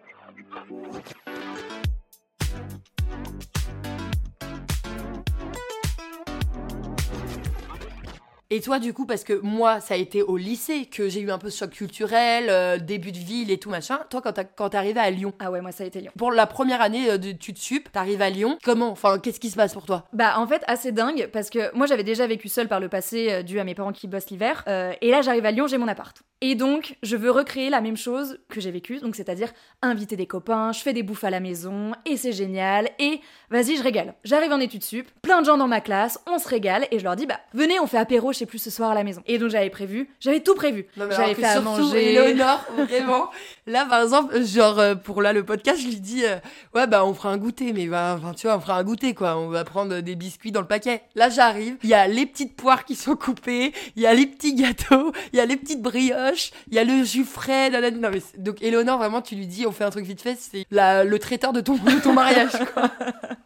Et 8.54 8.60
toi, 8.60 8.78
du 8.78 8.92
coup, 8.92 9.04
parce 9.04 9.24
que 9.24 9.32
moi, 9.42 9.80
ça 9.80 9.94
a 9.94 9.96
été 9.96 10.22
au 10.22 10.36
lycée 10.36 10.86
que 10.86 11.08
j'ai 11.08 11.18
eu 11.18 11.32
un 11.32 11.38
peu 11.38 11.50
ce 11.50 11.58
choc 11.58 11.70
culturel, 11.70 12.46
euh, 12.50 12.78
début 12.78 13.10
de 13.10 13.18
ville 13.18 13.50
et 13.50 13.58
tout 13.58 13.68
machin. 13.68 13.98
Toi, 14.10 14.22
quand 14.22 14.68
t'es 14.68 14.76
arrivé 14.76 15.00
à 15.00 15.10
Lyon, 15.10 15.32
Ah 15.40 15.50
ouais, 15.50 15.60
moi 15.60 15.72
ça 15.72 15.82
a 15.82 15.88
été 15.88 16.00
Lyon. 16.00 16.12
pour 16.16 16.30
la 16.30 16.46
première 16.46 16.80
année 16.80 17.10
euh, 17.10 17.18
d'études 17.18 17.58
sup, 17.58 17.90
t'arrives 17.90 18.22
à 18.22 18.30
Lyon. 18.30 18.56
Comment 18.62 18.90
Enfin, 18.90 19.18
qu'est-ce 19.18 19.40
qui 19.40 19.50
se 19.50 19.56
passe 19.56 19.72
pour 19.72 19.86
toi? 19.86 20.04
Bah 20.12 20.34
en 20.38 20.46
fait 20.46 20.62
assez 20.68 20.92
dingue 20.92 21.28
parce 21.32 21.50
que 21.50 21.74
moi 21.74 21.88
j'avais 21.88 22.04
déjà 22.04 22.28
vécu 22.28 22.48
seule 22.48 22.68
par 22.68 22.78
le 22.78 22.88
passé 22.88 23.32
euh, 23.32 23.42
dû 23.42 23.58
à 23.58 23.64
mes 23.64 23.74
parents 23.74 23.90
qui 23.92 24.06
bossent 24.06 24.30
l'hiver 24.30 24.62
euh, 24.68 24.92
et 25.00 25.10
là 25.10 25.20
j'arrive 25.20 25.44
à 25.46 25.50
Lyon 25.50 25.66
j'ai 25.66 25.78
mon 25.78 25.88
appart 25.88 26.16
et 26.44 26.54
donc 26.54 26.96
je 27.02 27.16
veux 27.16 27.30
recréer 27.30 27.70
la 27.70 27.80
même 27.80 27.96
chose 27.96 28.38
que 28.48 28.60
j'ai 28.60 28.70
vécu 28.70 28.98
donc 28.98 29.16
c'est-à-dire 29.16 29.52
inviter 29.82 30.14
des 30.14 30.26
copains 30.26 30.72
je 30.72 30.80
fais 30.80 30.92
des 30.92 31.02
bouffes 31.02 31.24
à 31.24 31.30
la 31.30 31.40
maison 31.40 31.92
et 32.04 32.16
c'est 32.16 32.32
génial 32.32 32.90
et 32.98 33.20
vas-y 33.50 33.76
je 33.76 33.82
régale 33.82 34.14
j'arrive 34.24 34.52
en 34.52 34.60
études 34.60 34.84
sup 34.84 35.08
plein 35.22 35.40
de 35.40 35.46
gens 35.46 35.56
dans 35.56 35.68
ma 35.68 35.80
classe 35.80 36.20
on 36.26 36.38
se 36.38 36.48
régale 36.48 36.86
et 36.90 36.98
je 36.98 37.04
leur 37.04 37.16
dis 37.16 37.26
bah 37.26 37.40
venez 37.52 37.80
on 37.80 37.86
fait 37.86 37.98
apéro 37.98 38.32
je 38.32 38.38
sais 38.38 38.46
plus 38.46 38.58
ce 38.58 38.70
soir 38.70 38.90
à 38.90 38.94
la 38.94 39.04
maison 39.04 39.22
et 39.26 39.38
donc 39.38 39.50
j'avais 39.50 39.70
prévu 39.70 40.10
j'avais 40.20 40.40
tout 40.40 40.54
prévu 40.54 40.86
j'avais 40.96 41.34
fait 41.34 41.44
à 41.44 41.60
manger 41.60 42.04
Éléonore, 42.10 42.64
vraiment. 42.76 43.30
Là, 43.66 43.86
par 43.86 44.02
exemple, 44.02 44.42
genre, 44.44 44.78
euh, 44.78 44.94
pour 44.94 45.22
là, 45.22 45.32
le 45.32 45.44
podcast, 45.44 45.80
je 45.80 45.86
lui 45.86 46.00
dis, 46.00 46.24
euh, 46.24 46.36
ouais, 46.74 46.86
bah, 46.86 47.04
on 47.04 47.14
fera 47.14 47.30
un 47.30 47.38
goûter, 47.38 47.72
mais 47.72 47.86
bah, 47.86 48.16
enfin, 48.18 48.34
tu 48.34 48.46
vois, 48.46 48.56
on 48.56 48.60
fera 48.60 48.76
un 48.76 48.84
goûter, 48.84 49.14
quoi. 49.14 49.36
On 49.38 49.48
va 49.48 49.64
prendre 49.64 50.00
des 50.00 50.16
biscuits 50.16 50.52
dans 50.52 50.60
le 50.60 50.66
paquet. 50.66 51.02
Là, 51.14 51.28
j'arrive, 51.28 51.76
il 51.82 51.88
y 51.88 51.94
a 51.94 52.06
les 52.06 52.26
petites 52.26 52.56
poires 52.56 52.84
qui 52.84 52.94
sont 52.94 53.16
coupées, 53.16 53.72
il 53.96 54.02
y 54.02 54.06
a 54.06 54.14
les 54.14 54.26
petits 54.26 54.54
gâteaux, 54.54 55.12
il 55.32 55.38
y 55.38 55.40
a 55.40 55.46
les 55.46 55.56
petites 55.56 55.82
brioches, 55.82 56.33
il 56.68 56.74
y 56.74 56.78
a 56.78 56.84
le 56.84 57.02
jus 57.04 57.24
frais, 57.24 57.70
nanani. 57.70 57.98
Non, 57.98 58.10
mais 58.12 58.20
donc, 58.38 58.62
Éléonore, 58.62 58.98
vraiment, 58.98 59.22
tu 59.22 59.34
lui 59.34 59.46
dis, 59.46 59.66
on 59.66 59.72
fait 59.72 59.84
un 59.84 59.90
truc 59.90 60.04
vite 60.04 60.20
fait, 60.20 60.36
c'est 60.38 60.66
la- 60.70 61.04
le 61.04 61.18
traiteur 61.18 61.52
de 61.52 61.60
ton, 61.60 61.74
de 61.74 62.02
ton 62.02 62.12
mariage, 62.14 62.52
quoi. 62.74 62.90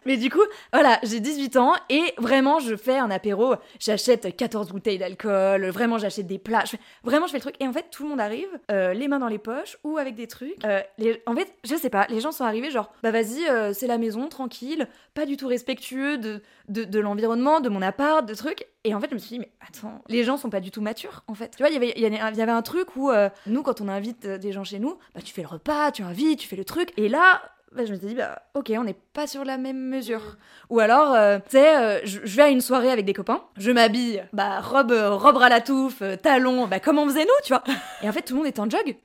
Mais 0.06 0.16
du 0.16 0.30
coup, 0.30 0.40
voilà, 0.72 0.98
j'ai 1.02 1.20
18 1.20 1.56
ans 1.56 1.74
et 1.90 2.02
vraiment, 2.16 2.60
je 2.60 2.76
fais 2.76 2.96
un 2.96 3.10
apéro. 3.10 3.54
J'achète 3.78 4.34
14 4.36 4.68
bouteilles 4.70 4.96
d'alcool, 4.98 5.66
vraiment, 5.68 5.98
j'achète 5.98 6.26
des 6.26 6.38
plats. 6.38 6.62
je 6.64 6.70
fais- 6.72 6.80
vraiment, 7.04 7.26
je 7.26 7.32
fais 7.32 7.38
le 7.38 7.42
truc. 7.42 7.56
Et 7.60 7.68
en 7.68 7.72
fait, 7.72 7.86
tout 7.90 8.04
le 8.04 8.08
monde 8.10 8.20
arrive, 8.20 8.48
euh, 8.70 8.94
les 8.94 9.06
mains 9.08 9.18
dans 9.18 9.28
les 9.28 9.38
poches 9.38 9.76
ou 9.84 9.98
avec 9.98 10.14
des 10.14 10.26
trucs. 10.26 10.64
Euh, 10.64 10.80
les- 10.96 11.22
en 11.26 11.34
fait, 11.34 11.52
je 11.64 11.74
sais 11.76 11.90
pas, 11.90 12.06
les 12.08 12.20
gens 12.20 12.32
sont 12.32 12.44
arrivés 12.44 12.70
genre, 12.70 12.90
bah 13.02 13.10
vas-y, 13.10 13.46
euh, 13.48 13.72
c'est 13.74 13.86
la 13.86 13.98
maison, 13.98 14.28
tranquille, 14.28 14.88
pas 15.14 15.26
du 15.26 15.36
tout 15.36 15.46
respectueux 15.46 16.16
de, 16.16 16.40
de, 16.68 16.84
de 16.84 16.98
l'environnement, 17.00 17.60
de 17.60 17.68
mon 17.68 17.82
appart, 17.82 18.24
de 18.26 18.34
trucs. 18.34 18.66
Et 18.88 18.94
en 18.94 19.00
fait, 19.00 19.08
je 19.10 19.14
me 19.14 19.18
suis 19.18 19.34
dit, 19.36 19.38
mais 19.40 19.50
attends, 19.60 20.00
les 20.08 20.24
gens 20.24 20.38
sont 20.38 20.48
pas 20.48 20.60
du 20.60 20.70
tout 20.70 20.80
matures, 20.80 21.22
en 21.26 21.34
fait. 21.34 21.50
Tu 21.56 21.62
vois, 21.62 21.68
il 21.68 21.74
y 21.74 21.76
avait- 21.76 21.92
il 21.94 22.02
y 22.02 22.06
avait- 22.06 22.36
y 22.36 22.40
avait 22.42 22.52
un 22.52 22.62
truc 22.62 22.96
où, 22.96 23.10
euh, 23.10 23.28
nous, 23.46 23.62
quand 23.62 23.82
on 23.82 23.88
invite 23.88 24.24
euh, 24.24 24.38
des 24.38 24.50
gens 24.52 24.64
chez 24.64 24.78
nous, 24.78 24.96
bah 25.14 25.20
tu 25.22 25.34
fais 25.34 25.42
le 25.42 25.48
repas, 25.48 25.92
tu 25.92 26.02
invites, 26.02 26.38
tu 26.40 26.48
fais 26.48 26.56
le 26.56 26.64
truc. 26.64 26.92
Et 26.96 27.10
là, 27.10 27.42
bah, 27.72 27.84
je 27.84 27.92
me 27.92 27.98
suis 27.98 28.06
dit, 28.06 28.14
bah, 28.14 28.40
ok, 28.54 28.72
on 28.78 28.84
n'est 28.84 28.96
pas 29.12 29.26
sur 29.26 29.44
la 29.44 29.58
même 29.58 29.78
mesure. 29.90 30.22
Ou 30.70 30.80
alors, 30.80 31.12
euh, 31.14 31.36
tu 31.38 31.50
sais, 31.58 31.76
euh, 31.76 32.00
je, 32.04 32.20
je 32.24 32.36
vais 32.36 32.44
à 32.44 32.48
une 32.48 32.62
soirée 32.62 32.90
avec 32.90 33.04
des 33.04 33.12
copains, 33.12 33.42
je 33.58 33.70
m'habille, 33.70 34.24
bah, 34.32 34.60
robe, 34.62 34.92
robe 34.92 35.36
à 35.42 35.50
la 35.50 35.60
touffe, 35.60 36.02
talons, 36.22 36.66
bah, 36.66 36.80
comme 36.80 36.98
on 36.98 37.04
faisait 37.06 37.24
nous, 37.26 37.40
tu 37.44 37.52
vois. 37.52 37.62
Et 38.02 38.08
en 38.08 38.12
fait, 38.12 38.22
tout 38.22 38.32
le 38.32 38.38
monde 38.38 38.46
est 38.46 38.58
en 38.58 38.70
jog. 38.70 38.96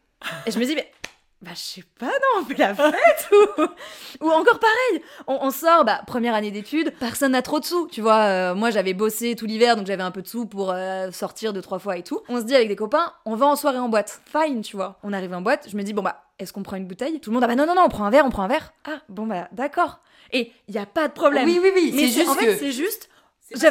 Et 0.46 0.52
je 0.52 0.58
me 0.60 0.64
dis, 0.66 0.76
mais. 0.76 0.90
Bah, 1.44 1.52
je 1.56 1.60
sais 1.60 1.84
pas, 2.00 2.06
non, 2.06 2.42
on 2.42 2.46
fait 2.46 2.58
la 2.58 2.74
fête 2.74 3.30
ou... 3.34 3.62
ou 4.26 4.32
encore 4.32 4.60
pareil, 4.60 5.04
on, 5.28 5.40
on 5.42 5.52
sort, 5.52 5.84
bah, 5.84 6.02
première 6.08 6.36
année 6.36 6.52
d'études, 6.52 6.94
personne 7.02 7.34
n'a 7.34 7.42
trop 7.42 7.60
de 7.60 7.66
sous, 7.66 7.88
tu 7.92 8.00
vois. 8.00 8.22
euh, 8.22 8.56
moi, 8.56 8.70
j'avais 8.72 8.94
bossé 8.94 9.36
tout 9.36 9.46
l'hiver, 9.46 9.76
donc 9.76 9.86
j'avais 9.86 10.04
un 10.04 10.12
peu 10.12 10.22
de 10.22 10.28
sous 10.28 10.46
pour 10.46 10.72
euh, 10.72 11.12
sortir 11.12 11.52
deux, 11.52 11.62
trois 11.62 11.80
fois 11.80 11.98
et 11.98 12.04
tout. 12.04 12.22
On 12.30 12.40
se 12.40 12.46
dit 12.46 12.56
avec 12.56 12.70
des 12.70 12.78
copains, 12.78 13.12
on 13.26 13.36
va 13.36 13.46
en 13.48 13.58
soirée 13.58 13.78
en 13.80 13.90
boîte. 13.90 14.22
Fine, 14.26 14.62
tu 14.62 14.78
vois. 14.78 14.98
On 15.04 15.12
arrive 15.12 15.34
en 15.34 15.42
boîte, 15.42 15.68
je 15.70 15.76
me 15.76 15.84
dis, 15.84 15.92
bon, 15.92 16.02
bah, 16.02 16.24
est-ce 16.40 16.54
qu'on 16.54 16.64
prend 16.64 16.78
une 16.78 16.88
bouteille? 16.88 17.20
Tout 17.20 17.30
le 17.30 17.34
monde, 17.34 17.44
ah 17.44 17.48
bah 17.48 17.56
non, 17.56 17.66
non, 17.66 17.76
non, 17.76 17.84
on 17.86 17.90
prend 17.90 18.06
un 18.06 18.10
verre, 18.10 18.26
on 18.26 18.30
prend 18.30 18.44
un 18.44 18.48
verre. 18.48 18.72
Ah, 18.86 19.02
bon, 19.10 19.28
bah, 19.28 19.50
d'accord. 19.52 20.00
Et 20.32 20.50
il 20.70 20.76
y 20.76 20.78
a 20.78 20.86
pas 20.86 21.10
de 21.10 21.14
problème. 21.14 21.44
Oui, 21.46 21.60
oui, 21.62 21.72
oui, 21.76 21.92
Mais 21.94 22.04
c'est 22.04 22.08
juste 22.14 22.30
en 22.30 22.36
fait, 22.36 22.46
que- 22.46 22.56
c'est 22.58 22.72
juste. 22.72 23.10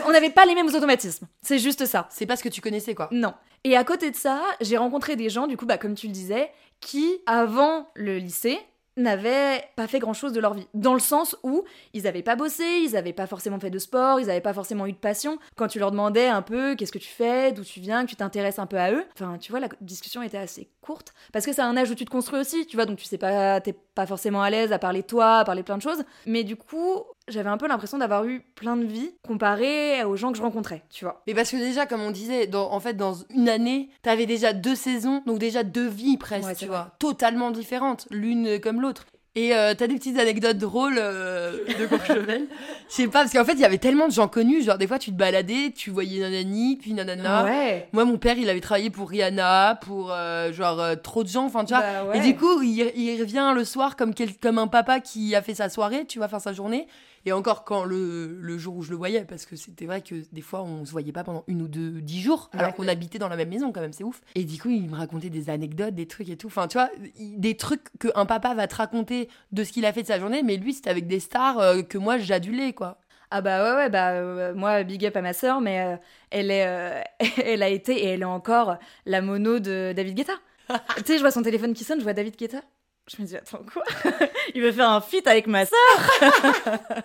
On 0.06 0.12
n'avait 0.12 0.30
pas 0.30 0.44
les 0.44 0.54
mêmes 0.54 0.68
automatismes. 0.68 1.26
C'est 1.40 1.58
juste 1.58 1.86
ça. 1.86 2.06
C'est 2.10 2.26
pas 2.26 2.36
ce 2.36 2.42
que 2.44 2.48
tu 2.50 2.60
connaissais, 2.60 2.94
quoi. 2.94 3.08
Non. 3.10 3.32
Et 3.64 3.76
à 3.76 3.82
côté 3.84 4.10
de 4.10 4.16
ça, 4.16 4.42
j'ai 4.60 4.76
rencontré 4.76 5.16
des 5.16 5.28
gens, 5.30 5.46
du 5.46 5.56
coup, 5.56 5.66
bah, 5.66 5.78
comme 5.78 5.94
tu 5.94 6.06
le 6.08 6.12
disais, 6.12 6.50
qui, 6.82 7.22
avant 7.26 7.88
le 7.94 8.18
lycée, 8.18 8.58
n'avaient 8.96 9.64
pas 9.74 9.86
fait 9.86 10.00
grand 10.00 10.12
chose 10.12 10.32
de 10.32 10.40
leur 10.40 10.52
vie. 10.52 10.66
Dans 10.74 10.92
le 10.94 11.00
sens 11.00 11.36
où 11.42 11.64
ils 11.94 12.02
n'avaient 12.02 12.22
pas 12.22 12.36
bossé, 12.36 12.64
ils 12.84 12.92
n'avaient 12.92 13.14
pas 13.14 13.26
forcément 13.26 13.58
fait 13.58 13.70
de 13.70 13.78
sport, 13.78 14.20
ils 14.20 14.26
n'avaient 14.26 14.42
pas 14.42 14.52
forcément 14.52 14.86
eu 14.86 14.92
de 14.92 14.98
passion. 14.98 15.38
Quand 15.56 15.68
tu 15.68 15.78
leur 15.78 15.90
demandais 15.90 16.26
un 16.26 16.42
peu 16.42 16.74
qu'est-ce 16.74 16.92
que 16.92 16.98
tu 16.98 17.08
fais, 17.08 17.52
d'où 17.52 17.64
tu 17.64 17.80
viens, 17.80 18.04
que 18.04 18.10
tu 18.10 18.16
t'intéresses 18.16 18.58
un 18.58 18.66
peu 18.66 18.76
à 18.76 18.92
eux, 18.92 19.04
enfin, 19.14 19.38
tu 19.38 19.50
vois, 19.50 19.60
la 19.60 19.68
discussion 19.80 20.22
était 20.22 20.36
assez 20.36 20.68
courte. 20.82 21.14
Parce 21.32 21.46
que 21.46 21.52
c'est 21.52 21.62
un 21.62 21.76
âge 21.76 21.90
où 21.90 21.94
tu 21.94 22.04
te 22.04 22.10
construis 22.10 22.40
aussi, 22.40 22.66
tu 22.66 22.76
vois, 22.76 22.84
donc 22.84 22.98
tu 22.98 23.06
sais 23.06 23.18
pas, 23.18 23.60
t'es 23.60 23.72
pas 23.72 24.06
forcément 24.06 24.42
à 24.42 24.50
l'aise 24.50 24.72
à 24.72 24.78
parler 24.78 25.02
toi, 25.02 25.38
à 25.38 25.44
parler 25.44 25.62
plein 25.62 25.78
de 25.78 25.82
choses. 25.82 26.04
Mais 26.26 26.44
du 26.44 26.56
coup, 26.56 27.02
j'avais 27.28 27.48
un 27.48 27.56
peu 27.56 27.68
l'impression 27.68 27.98
d'avoir 27.98 28.24
eu 28.24 28.40
plein 28.54 28.76
de 28.76 28.84
vies 28.84 29.10
comparé 29.26 30.04
aux 30.04 30.16
gens 30.16 30.32
que 30.32 30.38
je 30.38 30.42
rencontrais, 30.42 30.82
tu 30.90 31.04
vois. 31.04 31.22
Mais 31.26 31.34
parce 31.34 31.50
que 31.50 31.56
déjà, 31.56 31.86
comme 31.86 32.02
on 32.02 32.10
disait, 32.10 32.46
dans, 32.46 32.70
en 32.72 32.80
fait, 32.80 32.94
dans 32.94 33.14
une 33.34 33.48
année, 33.48 33.90
t'avais 34.02 34.26
déjà 34.26 34.52
deux 34.52 34.74
saisons, 34.76 35.22
donc 35.26 35.38
déjà 35.38 35.62
deux 35.62 35.88
vies 35.88 36.16
presque, 36.16 36.48
Ouais, 36.48 36.54
tu 36.54 36.66
vois, 36.66 36.92
totalement 36.98 37.50
différentes, 37.50 38.06
l'une 38.10 38.60
comme 38.60 38.80
l'autre. 38.80 39.06
Et 39.34 39.54
euh, 39.56 39.72
t'as 39.74 39.86
des 39.86 39.94
petites 39.94 40.18
anecdotes 40.18 40.58
drôles 40.58 40.98
euh, 40.98 41.64
de 41.78 41.86
Courchevel 41.86 42.48
Je 42.90 42.94
sais 42.94 43.06
pas, 43.06 43.20
parce 43.20 43.32
qu'en 43.32 43.46
fait, 43.46 43.54
il 43.54 43.60
y 43.60 43.64
avait 43.64 43.78
tellement 43.78 44.06
de 44.06 44.12
gens 44.12 44.28
connus, 44.28 44.62
genre 44.62 44.76
des 44.76 44.86
fois, 44.86 44.98
tu 44.98 45.10
te 45.10 45.16
baladais, 45.16 45.72
tu 45.74 45.88
voyais 45.90 46.20
nanani, 46.20 46.76
puis 46.76 46.92
nanana. 46.92 47.44
Ouais. 47.44 47.88
Moi, 47.94 48.04
mon 48.04 48.18
père, 48.18 48.36
il 48.36 48.50
avait 48.50 48.60
travaillé 48.60 48.90
pour 48.90 49.08
Rihanna, 49.08 49.78
pour 49.80 50.12
euh, 50.12 50.52
genre 50.52 50.78
euh, 50.80 50.96
trop 50.96 51.24
de 51.24 51.28
gens, 51.30 51.46
enfin, 51.46 51.64
tu 51.64 51.72
vois. 51.72 51.82
Bah 51.82 52.04
ouais. 52.10 52.18
Et 52.18 52.20
du 52.20 52.36
coup, 52.36 52.60
il, 52.60 52.92
il 52.94 53.18
revient 53.22 53.52
le 53.54 53.64
soir 53.64 53.96
comme, 53.96 54.12
quel- 54.12 54.36
comme 54.36 54.58
un 54.58 54.66
papa 54.66 55.00
qui 55.00 55.34
a 55.34 55.40
fait 55.40 55.54
sa 55.54 55.70
soirée, 55.70 56.04
tu 56.04 56.18
vois, 56.18 56.28
faire 56.28 56.42
sa 56.42 56.52
journée. 56.52 56.86
Et 57.24 57.32
encore 57.32 57.64
quand 57.64 57.84
le, 57.84 58.36
le 58.40 58.58
jour 58.58 58.76
où 58.76 58.82
je 58.82 58.90
le 58.90 58.96
voyais, 58.96 59.24
parce 59.24 59.46
que 59.46 59.54
c'était 59.56 59.86
vrai 59.86 60.00
que 60.02 60.16
des 60.32 60.40
fois 60.40 60.62
on 60.62 60.84
se 60.84 60.90
voyait 60.92 61.12
pas 61.12 61.22
pendant 61.24 61.44
une 61.46 61.62
ou 61.62 61.68
deux, 61.68 62.00
dix 62.00 62.20
jours, 62.20 62.50
alors 62.52 62.68
Ouais. 62.68 62.72
qu'on 62.74 62.88
habitait 62.88 63.18
dans 63.18 63.28
la 63.28 63.36
même 63.36 63.48
maison 63.48 63.70
quand 63.72 63.80
même, 63.80 63.92
c'est 63.92 64.04
ouf. 64.04 64.20
Et 64.34 64.44
du 64.44 64.60
coup, 64.60 64.70
il 64.70 64.88
me 64.90 64.96
racontait 64.96 65.30
des 65.30 65.48
anecdotes, 65.50 65.94
des 65.94 66.06
trucs 66.06 66.28
et 66.28 66.36
tout. 66.36 66.48
Enfin, 66.48 66.66
tu 66.68 66.78
vois, 66.78 66.90
des 67.20 67.56
trucs 67.56 67.82
qu'un 68.00 68.26
papa 68.26 68.54
va 68.54 68.66
te 68.66 68.74
raconter 68.74 69.28
de 69.52 69.62
ce 69.64 69.72
qu'il 69.72 69.84
a 69.86 69.92
fait 69.92 70.02
de 70.02 70.08
sa 70.08 70.18
journée, 70.18 70.42
mais 70.42 70.56
lui, 70.56 70.72
c'était 70.74 70.90
avec 70.90 71.06
des 71.06 71.20
stars 71.20 71.58
euh, 71.60 71.82
que 71.82 71.98
moi 71.98 72.18
j'adulais, 72.18 72.72
quoi. 72.72 72.98
Ah 73.34 73.40
bah 73.40 73.62
ouais, 73.64 73.76
ouais, 73.76 73.88
bah 73.88 74.10
euh, 74.10 74.52
moi, 74.54 74.82
big 74.82 75.06
up 75.06 75.16
à 75.16 75.22
ma 75.22 75.32
sœur, 75.32 75.60
mais 75.62 75.80
euh, 75.80 75.96
elle, 76.30 76.50
est, 76.50 76.66
euh, 76.66 77.00
elle 77.46 77.62
a 77.62 77.68
été 77.68 77.94
et 77.94 78.06
elle 78.08 78.22
est 78.22 78.26
encore 78.26 78.76
la 79.06 79.22
mono 79.22 79.58
de 79.58 79.92
David 79.96 80.16
Guetta. 80.16 80.34
tu 80.98 81.04
sais, 81.06 81.16
je 81.16 81.20
vois 81.22 81.30
son 81.30 81.42
téléphone 81.42 81.72
qui 81.72 81.84
sonne, 81.84 81.98
je 81.98 82.04
vois 82.04 82.12
David 82.12 82.36
Guetta. 82.36 82.60
Je 83.08 83.20
me 83.20 83.26
dis, 83.26 83.36
attends, 83.36 83.64
quoi? 83.72 83.82
Il 84.54 84.62
veut 84.62 84.70
faire 84.70 84.88
un 84.88 85.00
feat 85.00 85.26
avec 85.26 85.46
ma 85.46 85.66
sœur? 85.66 85.76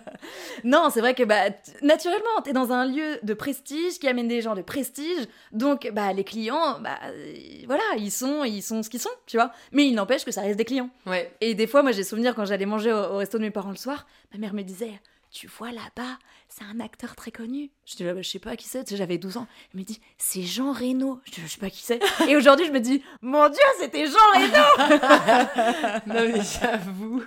Non, 0.64 0.88
c'est 0.92 1.00
vrai 1.00 1.14
que 1.14 1.22
bah, 1.22 1.50
naturellement, 1.82 2.40
t'es 2.42 2.52
dans 2.52 2.72
un 2.72 2.86
lieu 2.86 3.18
de 3.22 3.34
prestige 3.34 3.98
qui 3.98 4.08
amène 4.08 4.26
des 4.28 4.40
gens 4.42 4.54
de 4.54 4.62
prestige, 4.62 5.26
donc 5.52 5.88
bah, 5.92 6.12
les 6.12 6.24
clients, 6.24 6.80
bah, 6.80 6.98
euh, 7.04 7.34
voilà, 7.66 7.82
ils 7.96 8.10
sont, 8.10 8.42
ils 8.44 8.62
sont 8.62 8.82
ce 8.82 8.90
qu'ils 8.90 9.00
sont, 9.00 9.10
tu 9.26 9.36
vois. 9.36 9.52
Mais 9.72 9.86
il 9.86 9.94
n'empêche 9.94 10.24
que 10.24 10.32
ça 10.32 10.40
reste 10.40 10.56
des 10.58 10.64
clients. 10.64 10.90
Ouais. 11.06 11.32
Et 11.40 11.54
des 11.54 11.66
fois, 11.66 11.82
moi, 11.82 11.92
j'ai 11.92 12.02
souvenir 12.02 12.34
quand 12.34 12.44
j'allais 12.44 12.66
manger 12.66 12.92
au, 12.92 12.96
au 12.96 13.16
resto 13.18 13.38
de 13.38 13.44
mes 13.44 13.50
parents 13.50 13.70
le 13.70 13.76
soir, 13.76 14.06
ma 14.32 14.38
mère 14.38 14.54
me 14.54 14.62
disait 14.62 15.00
Tu 15.30 15.46
vois 15.46 15.70
là-bas, 15.72 16.18
c'est 16.48 16.64
un 16.64 16.80
acteur 16.80 17.14
très 17.14 17.30
connu. 17.30 17.70
Je 17.84 17.96
dis 17.96 18.04
Je 18.04 18.28
sais 18.28 18.38
pas 18.38 18.56
qui 18.56 18.66
c'est, 18.66 18.96
j'avais 18.96 19.18
12 19.18 19.36
ans. 19.36 19.46
Elle 19.72 19.80
me 19.80 19.84
dit 19.84 20.00
C'est 20.16 20.42
Jean 20.42 20.72
Reno. 20.72 21.20
Je 21.26 21.32
dis 21.32 21.40
Je 21.42 21.46
sais 21.46 21.58
pas 21.58 21.70
qui 21.70 21.82
c'est. 21.82 22.00
Et 22.28 22.34
aujourd'hui, 22.36 22.66
je 22.66 22.72
me 22.72 22.80
dis 22.80 23.02
Mon 23.20 23.48
Dieu, 23.48 23.58
c'était 23.78 24.06
Jean 24.06 24.12
Reno 24.34 24.98
non 26.06 26.14
mais 26.14 26.40
j'avoue. 26.42 27.22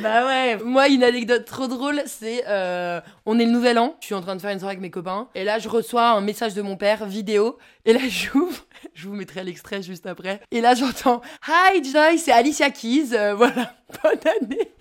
Bah 0.00 0.26
ouais. 0.26 0.58
Moi, 0.58 0.88
une 0.88 1.02
anecdote 1.02 1.44
trop 1.44 1.66
drôle, 1.66 2.02
c'est 2.06 2.44
euh, 2.46 3.00
on 3.26 3.38
est 3.38 3.44
le 3.44 3.50
nouvel 3.52 3.78
an, 3.78 3.96
je 4.00 4.06
suis 4.06 4.14
en 4.14 4.20
train 4.20 4.36
de 4.36 4.40
faire 4.40 4.50
une 4.50 4.58
soirée 4.58 4.72
avec 4.72 4.82
mes 4.82 4.90
copains, 4.90 5.28
et 5.34 5.44
là 5.44 5.58
je 5.58 5.68
reçois 5.68 6.10
un 6.10 6.20
message 6.20 6.54
de 6.54 6.62
mon 6.62 6.76
père 6.76 7.06
vidéo, 7.06 7.58
et 7.84 7.92
là 7.92 8.00
j'ouvre, 8.08 8.66
je 8.94 9.08
vous 9.08 9.14
mettrai 9.14 9.44
l'extrait 9.44 9.82
juste 9.82 10.06
après, 10.06 10.40
et 10.50 10.60
là 10.60 10.74
j'entends 10.74 11.20
Hi 11.46 11.82
Joy, 11.82 12.18
c'est 12.18 12.32
Alicia 12.32 12.70
Keys, 12.70 13.10
euh, 13.12 13.34
voilà, 13.34 13.74
bonne 14.02 14.20
année. 14.42 14.72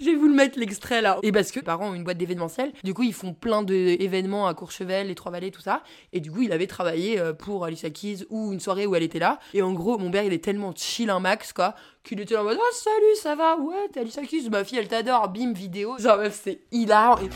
Je 0.00 0.06
vais 0.06 0.14
vous 0.14 0.28
le 0.28 0.34
mettre 0.34 0.58
l'extrait 0.58 1.00
là. 1.02 1.18
Et 1.22 1.32
parce 1.32 1.50
que 1.50 1.60
parents 1.60 1.90
ont 1.90 1.94
une 1.94 2.04
boîte 2.04 2.18
d'événementiel, 2.18 2.72
du 2.84 2.94
coup 2.94 3.02
ils 3.02 3.12
font 3.14 3.34
plein 3.34 3.62
d'événements 3.62 4.46
à 4.46 4.54
Courchevel, 4.54 5.08
les 5.08 5.14
Trois-Vallées, 5.14 5.50
tout 5.50 5.60
ça. 5.60 5.82
Et 6.12 6.20
du 6.20 6.30
coup 6.30 6.42
il 6.42 6.52
avait 6.52 6.66
travaillé 6.66 7.18
euh, 7.18 7.32
pour 7.32 7.64
Alicia 7.64 7.90
Keys 7.90 8.24
ou 8.30 8.52
une 8.52 8.60
soirée 8.60 8.86
où 8.86 8.94
elle 8.94 9.02
était 9.02 9.18
là. 9.18 9.38
Et 9.54 9.62
en 9.62 9.72
gros, 9.72 9.98
mon 9.98 10.10
père 10.10 10.24
il 10.24 10.32
est 10.32 10.42
tellement 10.44 10.72
chill 10.74 11.10
un 11.10 11.20
max 11.20 11.52
quoi, 11.52 11.74
qu'il 12.04 12.20
était 12.20 12.34
là 12.34 12.40
en 12.40 12.44
mode 12.44 12.58
Oh 12.60 12.74
salut, 12.74 13.16
ça 13.20 13.34
va? 13.34 13.56
Ouais, 13.56 13.88
t'es 13.92 14.00
Alicia 14.00 14.22
Keys, 14.22 14.48
ma 14.50 14.64
fille 14.64 14.78
elle 14.78 14.88
t'adore, 14.88 15.28
bim, 15.28 15.52
vidéo. 15.52 15.96
Genre 15.98 16.16
meuf, 16.18 16.40
c'est 16.44 16.60
hilarant. 16.70 17.18
Et- 17.18 17.30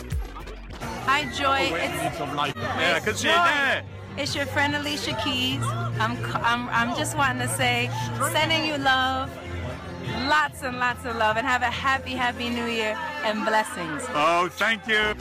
Hi, 1.06 1.24
Joy. 1.36 1.68
It's, 1.68 2.18
Yeah, 2.80 2.96
I 2.96 3.00
can 3.04 3.14
see 3.14 3.28
it 3.28 3.34
there. 3.34 3.84
it's 4.18 4.34
your 4.34 4.46
friend 4.46 4.74
Alicia 4.74 5.12
Keys. 5.22 5.60
I'm, 6.00 6.16
c- 6.16 6.40
I'm, 6.42 6.68
I'm 6.70 6.96
just 6.96 7.14
wanting 7.16 7.46
to 7.46 7.48
say, 7.56 7.90
sending 8.32 8.64
you 8.66 8.76
love, 8.78 9.28
lots 10.28 10.62
and 10.62 10.78
lots 10.78 11.04
of 11.06 11.16
love, 11.16 11.36
and 11.36 11.46
have 11.46 11.62
a 11.62 11.70
happy, 11.70 12.14
happy 12.14 12.48
New 12.50 12.66
Year 12.66 12.96
and 13.26 13.44
blessings. 13.44 14.02
Oh, 14.14 14.48
thank 14.58 14.86
you. 14.86 15.14